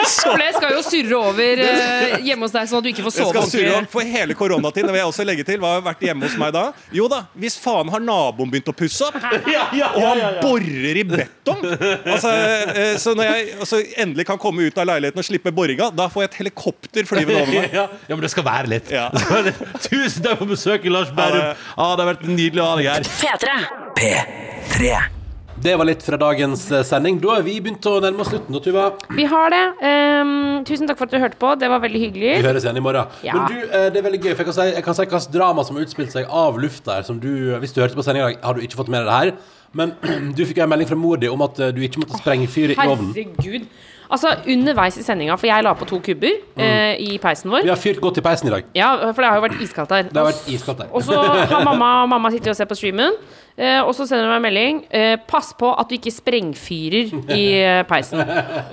så 0.07 0.31
For 0.33 0.41
det 0.43 0.51
skal 0.57 0.75
jo 0.77 0.83
surre 0.87 1.21
over 1.33 1.63
eh, 1.67 2.17
hjemme 2.27 2.47
hos 2.47 2.55
deg, 2.55 2.69
sånn 2.71 2.83
at 2.83 2.86
du 2.87 2.93
ikke 2.93 3.05
får 3.07 3.17
Jeg 3.21 3.31
skal 3.33 3.49
surre 3.51 3.75
opp 3.81 3.91
for 3.93 4.15
hele 4.17 4.37
koronatiden. 4.39 4.89
Det 4.89 4.95
vil 4.95 5.01
jeg 5.03 5.11
også 5.11 5.27
legge 5.27 5.47
til. 5.47 5.59
Hva 5.63 5.75
har 5.77 5.85
vært 5.87 6.05
hjemme 6.07 6.27
hos 6.29 6.37
meg 6.41 6.53
da? 6.57 6.65
Jo 6.95 7.09
da, 7.11 7.23
hvis 7.39 7.59
faen 7.61 7.91
har 7.93 8.03
naboen 8.05 8.53
begynt 8.53 8.71
å 8.73 8.77
pusse 8.77 9.09
opp, 9.09 9.19
og 9.97 10.01
han 10.03 10.23
borer 10.43 11.01
i 11.01 11.05
betong 11.07 11.63
altså, 11.67 12.33
eh, 12.33 12.95
Så 13.03 13.15
når 13.17 13.29
jeg 13.31 13.49
altså, 13.59 13.81
endelig 14.07 14.27
kan 14.29 14.41
komme 14.43 14.69
ut 14.69 14.79
av 14.81 14.89
leiligheten 14.91 15.23
og 15.23 15.29
slippe 15.29 15.53
boringa, 15.55 15.91
da 15.95 16.09
får 16.13 16.27
jeg 16.27 16.33
et 16.33 16.39
helikopter 16.45 17.09
flyvende 17.09 17.43
over 17.45 17.53
meg. 17.55 17.77
Ja, 17.77 17.89
ja, 18.07 18.15
men 18.15 18.25
det 18.27 18.33
skal 18.35 18.47
være 18.47 18.73
litt. 18.77 18.95
Ja. 18.95 19.09
Det 19.17 19.23
skal 19.25 19.37
være 19.39 19.51
litt. 19.51 19.61
Tusen 19.87 20.25
takk 20.25 20.41
for 20.41 20.51
besøket, 20.51 20.91
Lars 20.93 21.13
Bærum. 21.17 21.53
Ah, 21.75 21.93
det 21.97 22.05
har 22.05 22.11
vært 22.15 22.27
nydelig 22.29 22.63
å 22.63 22.71
ha 22.71 22.81
deg 22.81 22.91
her. 22.93 23.13
P3. 23.21 23.61
P3. 23.97 25.16
Det 25.57 25.73
var 25.81 25.89
litt 25.89 26.03
fra 26.05 26.19
dagens 26.21 26.67
eh, 26.71 26.83
sending. 26.85 27.17
Da 27.23 27.39
har 27.39 27.45
vi 27.47 27.55
begynt 27.65 27.87
å 27.89 27.95
nærme 28.05 28.21
oss 28.21 28.29
slutten. 28.29 28.53
Da, 28.53 28.61
Tuva. 28.61 28.85
Vi 29.17 29.25
har 29.31 29.53
det. 29.55 29.63
Um, 29.81 30.35
tusen 30.69 30.89
takk 30.89 31.01
for 31.01 31.09
at 31.09 31.15
du 31.15 31.23
hørte 31.23 31.41
på. 31.41 31.55
Det 31.57 31.71
var 31.73 31.81
veldig 31.81 32.03
hyggelig. 32.03 32.35
Vi 32.43 32.47
høres 32.47 32.67
igjen 32.67 32.81
i 32.81 32.85
morgen. 32.85 33.17
Ja. 33.25 33.39
Men 33.39 33.55
du, 33.55 33.65
eh, 33.65 33.87
det 33.95 34.03
er 34.03 34.05
veldig 34.05 34.21
gøy, 34.21 34.33
for 34.35 34.45
jeg 34.45 34.51
kan 34.51 34.59
si, 34.59 34.69
jeg 34.75 34.85
kan 34.85 34.99
si 34.99 35.07
hvilket 35.07 35.33
drama 35.33 35.65
som 35.65 35.79
har 35.79 35.89
utspilt 35.89 36.13
seg 36.13 36.29
av 36.29 36.61
lufta 36.61 36.99
her. 36.99 37.09
Som 37.09 37.23
du, 37.23 37.31
hvis 37.63 37.73
du 37.73 37.81
hørte 37.81 37.97
på 37.97 38.05
sendinga 38.05 38.35
har 38.43 38.59
du 38.59 38.67
ikke 38.67 38.83
fått 38.83 38.93
med 38.93 39.01
deg 39.01 39.09
det 39.09 39.19
her. 39.23 39.35
Men 39.77 39.97
du 40.37 40.45
fikk 40.45 40.61
en 40.61 40.73
melding 40.75 40.93
fra 40.93 41.01
mor 41.01 41.21
di 41.25 41.33
om 41.33 41.45
at 41.49 41.61
eh, 41.65 41.73
du 41.73 41.81
ikke 41.89 42.05
måtte 42.05 42.21
sprenge 42.21 42.51
fyret 42.53 42.77
i 42.77 42.89
ovnen. 42.93 43.15
Herregud. 43.17 43.69
Altså, 44.07 44.37
underveis 44.47 45.01
i 45.01 45.03
sendinga, 45.03 45.35
for 45.35 45.49
jeg 45.49 45.65
la 45.67 45.73
på 45.75 45.89
to 45.89 45.97
kubber 46.05 46.37
eh, 46.63 46.93
i 47.03 47.17
peisen 47.19 47.51
vår. 47.51 47.65
Vi 47.67 47.73
har 47.73 47.81
fyrt 47.81 47.99
godt 48.05 48.21
i 48.21 48.23
peisen 48.23 48.47
i 48.47 48.53
dag. 48.55 48.69
Ja, 48.77 48.93
for 49.09 49.25
det 49.25 49.33
har 49.33 49.41
jo 49.41 49.47
vært 49.49 49.65
iskaldt 49.65 49.97
her. 49.97 50.13
Det 50.13 50.21
har 50.21 50.29
vært 50.29 50.47
iskaldt 50.53 50.85
her. 50.85 50.93
Og 50.95 51.03
så 51.03 51.19
har 51.19 51.65
mamma, 51.67 51.89
og 52.05 52.13
mamma 52.13 52.31
sitter 52.35 52.55
og 52.55 52.59
ser 52.61 52.71
på 52.71 52.79
streamen, 52.79 53.19
eh, 53.57 53.81
og 53.83 53.93
så 53.97 54.07
sender 54.09 54.27
hun 54.27 54.33
meg 54.33 54.39
en 54.39 54.47
melding. 54.47 54.81
Eh, 54.95 55.15
pass 55.29 55.53
på 55.59 55.71
at 55.73 55.91
du 55.91 55.97
ikke 55.97 56.13
sprengfyrer 56.15 57.13
i 57.35 57.43
eh, 57.65 57.81
peisen. 57.89 58.23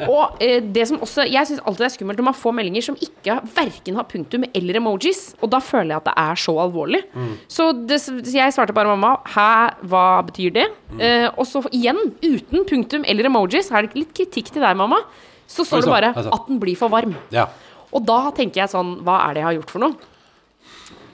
Og 0.08 0.42
eh, 0.44 0.60
det 0.64 0.88
som 0.90 1.02
også 1.04 1.26
Jeg 1.30 1.50
syns 1.50 1.64
alltid 1.64 1.84
det 1.84 1.90
er 1.90 1.96
skummelt 1.98 2.22
når 2.22 2.28
man 2.30 2.38
får 2.38 2.56
meldinger 2.60 2.88
som 2.88 3.00
ikke 3.00 3.40
verken 3.56 4.00
har 4.00 4.08
punktum 4.10 4.48
eller 4.52 4.80
emojis. 4.80 5.26
Og 5.42 5.52
da 5.54 5.60
føler 5.64 5.96
jeg 5.96 6.02
at 6.04 6.10
det 6.12 6.16
er 6.24 6.42
så 6.46 6.56
alvorlig. 6.66 7.04
Så, 7.52 7.72
det, 7.88 8.00
så 8.04 8.18
jeg 8.24 8.56
svarte 8.56 8.76
bare 8.76 8.92
mamma 8.94 9.16
Hæ, 9.34 9.50
hva 9.90 10.06
betyr 10.28 10.56
det? 10.56 10.70
Eh, 11.00 11.28
og 11.32 11.46
så 11.50 11.64
igjen, 11.74 12.00
uten 12.24 12.66
punktum 12.70 13.06
eller 13.08 13.30
emojis, 13.30 13.72
her 13.74 13.84
er 13.84 13.92
det 13.92 14.04
litt 14.04 14.16
kritikk 14.16 14.52
til 14.54 14.64
deg, 14.64 14.78
mamma. 14.80 15.02
Så 15.50 15.66
står 15.68 15.82
det 15.82 15.88
sånn, 15.88 15.96
bare 15.96 16.14
altså. 16.14 16.32
at 16.34 16.50
den 16.50 16.60
blir 16.62 16.78
for 16.80 16.92
varm. 16.94 17.16
Ja. 17.34 17.48
Og 17.94 18.06
da 18.08 18.20
tenker 18.36 18.64
jeg 18.64 18.72
sånn 18.74 18.96
Hva 19.06 19.20
er 19.28 19.36
det 19.36 19.44
jeg 19.44 19.50
har 19.52 19.58
gjort 19.60 19.74
for 19.76 19.84
noe? 19.84 20.12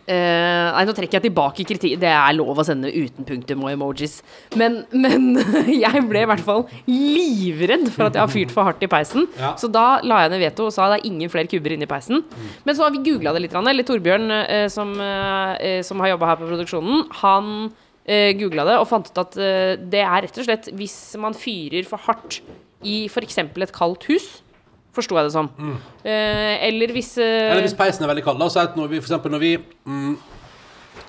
Eh, 0.10 0.67
nei, 0.74 0.86
nå 0.88 0.93
trekker 0.98 1.19
jeg 1.19 1.26
tilbake 1.28 1.65
kritikk. 1.69 1.98
Det 2.02 2.10
er 2.10 2.34
lov 2.34 2.58
å 2.58 2.65
sende 2.65 2.89
uten 2.89 3.28
punktum 3.28 3.65
og 3.67 3.74
emojis. 3.76 4.19
Men, 4.58 4.82
men 4.89 5.36
jeg 5.84 6.04
ble 6.10 6.24
i 6.24 6.30
hvert 6.32 6.45
fall 6.45 6.63
livredd 6.89 7.86
for 7.93 8.08
at 8.08 8.17
jeg 8.17 8.24
har 8.24 8.34
fyrt 8.34 8.56
for 8.56 8.65
hardt 8.65 8.82
i 8.86 8.89
peisen. 8.89 9.28
Ja. 9.38 9.54
Så 9.60 9.69
da 9.72 10.00
la 10.02 10.24
jeg 10.24 10.34
ned 10.34 10.41
veto 10.48 10.69
og 10.69 10.74
sa 10.74 10.89
det 10.89 11.02
er 11.02 11.10
ingen 11.12 11.30
flere 11.30 11.50
kubber 11.52 11.76
inni 11.76 11.89
peisen. 11.89 12.26
Men 12.65 12.78
så 12.78 12.88
har 12.88 12.95
vi 12.95 13.04
googla 13.06 13.36
det 13.36 13.45
litt. 13.45 13.58
Eller 13.60 13.86
Torbjørn, 13.86 14.34
uh, 14.34 14.65
som, 14.74 14.95
uh, 14.98 15.80
som 15.86 16.02
har 16.02 16.15
jobba 16.15 16.32
her 16.32 16.41
på 16.41 16.50
produksjonen, 16.50 17.06
han 17.22 17.54
uh, 17.69 18.32
googla 18.39 18.65
det 18.65 18.80
og 18.82 18.89
fant 18.89 19.12
ut 19.12 19.24
at 19.28 19.38
det 19.38 20.02
er 20.02 20.26
rett 20.26 20.41
og 20.41 20.48
slett 20.48 20.74
hvis 20.80 20.98
man 21.22 21.38
fyrer 21.38 21.86
for 21.86 22.02
hardt 22.10 22.41
i 22.82 23.04
f.eks. 23.12 23.43
et 23.45 23.76
kaldt 23.76 24.10
hus. 24.10 24.39
Forsto 24.99 25.17
jeg 25.19 25.29
det 25.29 25.35
som. 25.35 25.49
Eh, 26.03 26.67
eller 26.69 26.93
hvis 26.95 27.15
eh, 27.17 27.29
Mm. 27.29 27.51
Eller 27.53 27.65
hvis 27.65 27.77
peisen 27.79 28.03
er 28.05 28.12
veldig 28.12 28.25
kald. 28.27 28.39
La 28.41 28.45
oss 28.49 28.57
si 28.57 28.62
at 28.62 28.75
når 28.77 28.91
vi, 28.91 28.99
for 29.01 29.09
eksempel 29.09 29.33
når 29.33 29.41
vi 29.45 29.53
mm, 29.57 30.13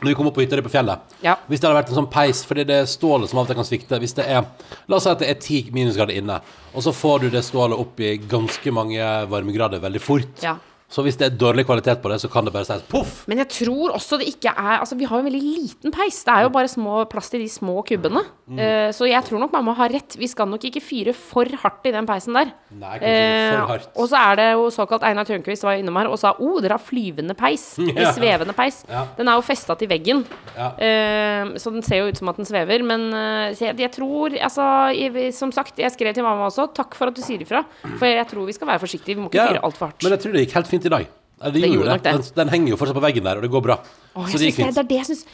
Når 0.01 0.09
vi 0.09 0.15
kom 0.17 0.29
opp 0.31 0.37
på 0.39 0.45
hytta 0.45 0.63
på 0.65 0.71
fjellet 0.73 1.15
Ja. 1.25 1.35
Hvis 1.51 1.61
det 1.61 1.69
hadde 1.69 1.77
vært 1.83 1.91
en 1.93 1.99
sånn 1.99 2.11
peis 2.13 2.41
Fordi 2.49 2.65
det 2.69 2.77
er 2.85 2.89
stålet 2.89 3.29
som 3.29 3.41
av 3.41 3.45
og 3.45 3.51
til 3.51 3.59
kan 3.59 3.67
svikte 3.69 3.99
Hvis 4.01 4.15
det 4.17 4.25
er 4.31 4.47
La 4.89 4.97
oss 4.97 5.05
si 5.05 5.11
at 5.13 5.21
det 5.21 5.29
er 5.29 5.37
10 5.41 5.75
minusgrader 5.77 6.17
inne 6.17 6.39
Og 6.73 6.85
så 6.87 6.95
får 6.97 7.27
du 7.27 7.29
det 7.35 7.43
stålet 7.45 7.77
opp 7.77 8.01
i 8.01 8.15
ganske 8.31 8.73
mange 8.73 9.05
varmegrader 9.29 9.83
veldig 9.83 10.01
fort 10.05 10.45
Ja. 10.47 10.57
Så 10.91 11.05
hvis 11.07 11.19
det 11.21 11.29
er 11.29 11.37
dårlig 11.39 11.65
kvalitet 11.69 12.01
på 12.03 12.11
det 12.11 12.19
Så 12.23 12.31
kan 12.33 12.47
det 12.47 12.53
bare 12.55 12.67
sies 12.67 12.83
Puff! 12.91 13.23
Men 13.31 13.39
jeg 13.45 13.51
tror 13.55 13.95
også 13.95 14.19
det 14.21 14.27
ikke 14.33 14.51
er 14.51 14.81
Altså, 14.81 14.97
vi 14.99 15.07
har 15.07 15.19
jo 15.19 15.25
en 15.25 15.29
veldig 15.29 15.43
liten 15.43 15.95
peis. 15.95 16.23
Det 16.27 16.33
er 16.33 16.47
jo 16.47 16.53
bare 16.53 16.69
små, 16.71 17.05
plass 17.11 17.29
til 17.33 17.43
de 17.43 17.49
små 17.51 17.81
kubbene. 17.87 18.23
Mm. 18.51 18.59
Uh, 18.59 18.89
så 18.95 19.07
jeg 19.09 19.23
tror 19.27 19.43
nok 19.43 19.53
mamma 19.55 19.75
har 19.79 19.93
rett. 19.93 20.17
Vi 20.19 20.29
skal 20.31 20.49
nok 20.51 20.65
ikke 20.67 20.83
fyre 20.83 21.13
for 21.17 21.49
hardt 21.63 21.87
i 21.87 21.93
den 21.95 22.07
peisen 22.09 22.37
der. 22.37 22.53
Nei, 22.75 22.95
kanskje 23.03 23.37
uh, 23.37 23.53
for 23.53 23.73
hardt. 23.73 23.89
og 23.95 24.09
så 24.11 24.21
er 24.21 24.39
det 24.41 24.47
jo 24.49 24.65
såkalt 24.75 25.07
Einar 25.07 25.29
Tørnquist 25.29 25.67
var 25.67 25.79
innom 25.79 25.99
her 26.01 26.11
og 26.11 26.19
sa 26.23 26.33
oh, 26.39 26.59
dere 26.63 26.79
har 26.79 26.83
flyvende 26.83 27.37
peis. 27.39 27.67
Eller 27.85 28.15
svevende 28.17 28.57
peis. 28.57 28.83
Ja. 28.91 29.05
Den 29.19 29.31
er 29.31 29.39
jo 29.39 29.45
festa 29.47 29.77
til 29.79 29.91
veggen. 29.93 30.25
Ja. 30.57 30.71
Uh, 30.81 31.55
så 31.61 31.75
den 31.75 31.85
ser 31.87 32.03
jo 32.03 32.11
ut 32.11 32.21
som 32.21 32.33
at 32.33 32.41
den 32.41 32.49
svever. 32.49 32.85
Men 32.87 33.09
eh, 33.17 33.59
jeg, 33.59 33.77
jeg 33.81 33.93
tror 33.95 34.37
Altså, 34.41 34.65
jeg, 34.97 35.31
som 35.37 35.53
sagt, 35.55 35.79
jeg 35.81 35.93
skrev 35.93 36.15
til 36.17 36.25
mamma 36.27 36.49
også. 36.49 36.69
Takk 36.77 36.97
for 36.99 37.11
at 37.11 37.17
du 37.17 37.23
sier 37.25 37.43
ifra. 37.45 37.63
For 37.85 38.09
jeg 38.09 38.27
tror 38.31 38.49
vi 38.49 38.57
skal 38.57 38.71
være 38.71 38.83
forsiktige. 38.83 39.17
Vi 39.17 39.25
må 39.25 39.31
ikke 39.31 39.41
Ja, 39.41 39.49
fyre 39.55 39.65
altfor 39.69 39.91
hardt. 39.91 40.05
Men 40.05 40.15
jeg 40.17 40.25
tror 40.25 40.37
det 40.37 40.45
gikk 40.45 40.57
helt 40.59 40.71
fint 40.71 40.80
i 40.87 40.93
dag 40.93 41.09
Det, 41.41 41.53
Det 41.57 41.69
gjorde 41.71 41.97
det. 41.97 42.03
Den, 42.05 42.25
den 42.37 42.49
henger 42.53 42.75
jo 42.75 42.79
fortsatt 42.81 42.99
på 42.99 43.05
veggen 43.05 43.25
der 43.25 43.41
Og 43.41 43.43
det 43.47 43.51
går 43.51 43.63
bra 43.65 43.77
Åh, 43.81 44.27
Så 44.29 44.39
det 44.41 44.51
gikk 44.51 44.57
synes 44.57 44.57
det, 44.57 44.65
fint 44.65 44.79
det 44.81 44.87
det 44.89 44.99
jeg 44.99 45.09
syns 45.11 45.25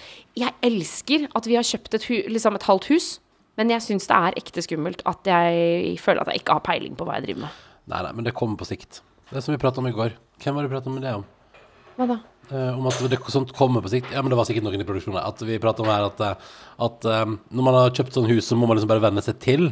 Jeg 0.43 0.53
elsker 0.69 1.29
at 1.35 1.49
vi 1.51 1.57
har 1.59 1.67
kjøpt 1.67 1.99
et, 1.99 2.09
hu, 2.11 2.17
liksom 2.35 2.59
et 2.59 2.69
halvt 2.69 2.91
hus, 2.93 3.09
men 3.57 3.73
jeg 3.73 3.85
syns 3.87 4.07
det 4.11 4.17
er 4.17 4.37
ekte 4.43 4.63
skummelt 4.67 5.03
at 5.09 5.31
jeg 5.33 5.97
føler 6.03 6.23
at 6.23 6.33
jeg 6.33 6.43
ikke 6.43 6.59
har 6.59 6.65
peiling 6.67 6.97
på 6.99 7.07
hva 7.09 7.17
jeg 7.17 7.31
driver 7.31 7.47
med. 7.47 7.63
Nei, 7.87 8.03
nei, 8.05 8.13
men 8.19 8.27
det 8.27 8.35
kommer 8.37 8.59
på 8.61 8.69
sikt 8.69 9.01
Det 9.33 9.43
som 9.43 9.55
vi 9.55 9.61
pratet 9.63 9.81
om 9.81 9.89
i 9.89 9.95
går 9.97 10.13
Hvem 10.43 10.59
var 10.59 10.67
det 10.67 10.71
vi 10.71 10.75
pratet 10.77 10.93
om 10.93 11.01
det 11.01 11.15
om? 11.23 11.25
Hva 11.97 12.09
da? 12.11 12.19
Eh, 12.47 12.79
om 12.79 12.87
at 12.87 13.01
det 13.11 13.19
sånt 13.33 13.51
kommer 13.57 13.83
på 13.83 13.91
sikt 13.91 14.13
Ja, 14.15 14.23
men 14.23 14.31
det 14.31 14.39
var 14.39 14.47
sikkert 14.47 14.67
noen 14.69 14.83
i 14.83 14.87
produksjonen 14.87 15.19
At 15.19 15.41
vi 15.43 15.59
pratet 15.63 15.83
om 15.83 15.91
her 15.91 16.05
at, 16.07 16.21
eh, 16.23 16.53
at 16.87 17.09
um, 17.27 17.41
Når 17.51 17.67
man 17.67 17.79
har 17.81 17.95
kjøpt 17.97 18.15
sånn 18.15 18.29
hus 18.31 18.47
Så 18.47 18.59
må 18.59 18.69
man 18.69 18.79
liksom 18.79 18.93
bare 18.93 19.03
venne 19.03 19.25
seg 19.25 19.41
til 19.43 19.65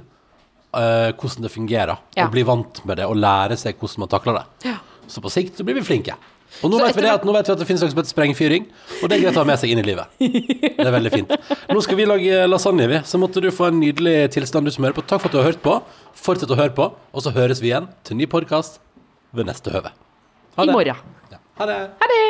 uh, 0.74 1.10
Hvordan 1.12 1.46
det 1.46 1.52
fungerer 1.54 1.94
Ja. 2.16 2.26
Og 2.26 2.32
bli 2.34 2.42
vant 2.48 2.80
med 2.88 2.98
det 2.98 3.06
Og 3.06 3.14
lære 3.20 3.58
seg 3.60 3.78
hvordan 3.78 4.06
man 4.06 4.10
takler 4.16 4.40
det 4.40 4.72
Ja. 4.72 4.80
Så 5.10 5.22
på 5.24 5.32
sikt 5.32 5.58
så 5.58 5.66
blir 5.66 5.76
vi 5.78 5.84
flinke 5.86 6.16
Og 6.62 6.70
nå 6.70 6.78
vet, 6.78 6.94
vi 6.96 7.02
det 7.04 7.10
at, 7.12 7.24
nå 7.26 7.34
vet 7.34 7.48
vi 7.48 7.54
at 7.54 7.60
det 7.60 7.66
finnes 7.68 7.82
noe 7.84 7.92
som 7.92 8.00
heter 8.00 8.12
sprengfyring 8.12 8.68
Og 9.02 9.10
det 9.10 9.16
er 9.18 9.24
greit 9.24 9.38
å 9.38 9.42
ha 9.42 9.48
med 9.48 9.60
seg 9.60 9.74
inn 9.74 9.82
i 9.82 9.86
livet 9.86 10.24
Det 10.78 10.86
er 10.86 10.94
veldig 10.94 11.12
fint 11.14 11.34
Nå 11.72 11.84
skal 11.84 11.98
vi 12.00 12.08
lage 12.08 12.44
lasagne 12.50 12.88
vi 12.90 13.02
Så 13.08 13.20
måtte 13.22 13.42
du 13.44 13.50
få 13.54 13.68
en 13.70 13.80
nydelig 13.82 14.16
tilstand 14.36 14.68
du 14.68 14.74
som 14.74 14.86
hører 14.86 14.96
på 14.98 15.06
Takk 15.08 15.24
for 15.24 15.30
at 15.32 15.36
du 15.36 15.40
har 15.42 15.50
hørt 15.50 15.62
på 15.64 15.76
Fortsett 16.24 16.54
å 16.54 16.58
høre 16.60 16.74
på 16.76 16.88
Og 17.12 17.26
så 17.26 17.34
høres 17.34 17.62
vi 17.64 17.72
igjen 17.72 17.90
til 18.06 18.20
ny 18.20 18.30
podcast 18.30 18.80
Ved 19.34 19.50
neste 19.50 19.74
høve 19.74 19.94
Ha 20.56 20.68
I 20.68 20.74
morgen. 20.74 21.02
Ja. 21.32 21.42
Ha 21.58 21.70
det 21.70 21.80
Ha 22.00 22.10
det! 22.12 22.24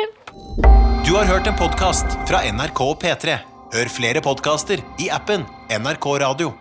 Du 1.05 1.13
har 1.13 1.27
hørt 1.29 1.45
en 1.45 1.53
podkast 1.53 2.17
fra 2.25 2.41
NRK 2.49 2.81
og 2.81 2.95
P3. 3.03 3.37
Hør 3.75 3.91
flere 3.93 4.25
podkaster 4.25 4.81
i 4.97 5.11
appen 5.13 5.45
NRK 5.69 6.13
Radio. 6.25 6.53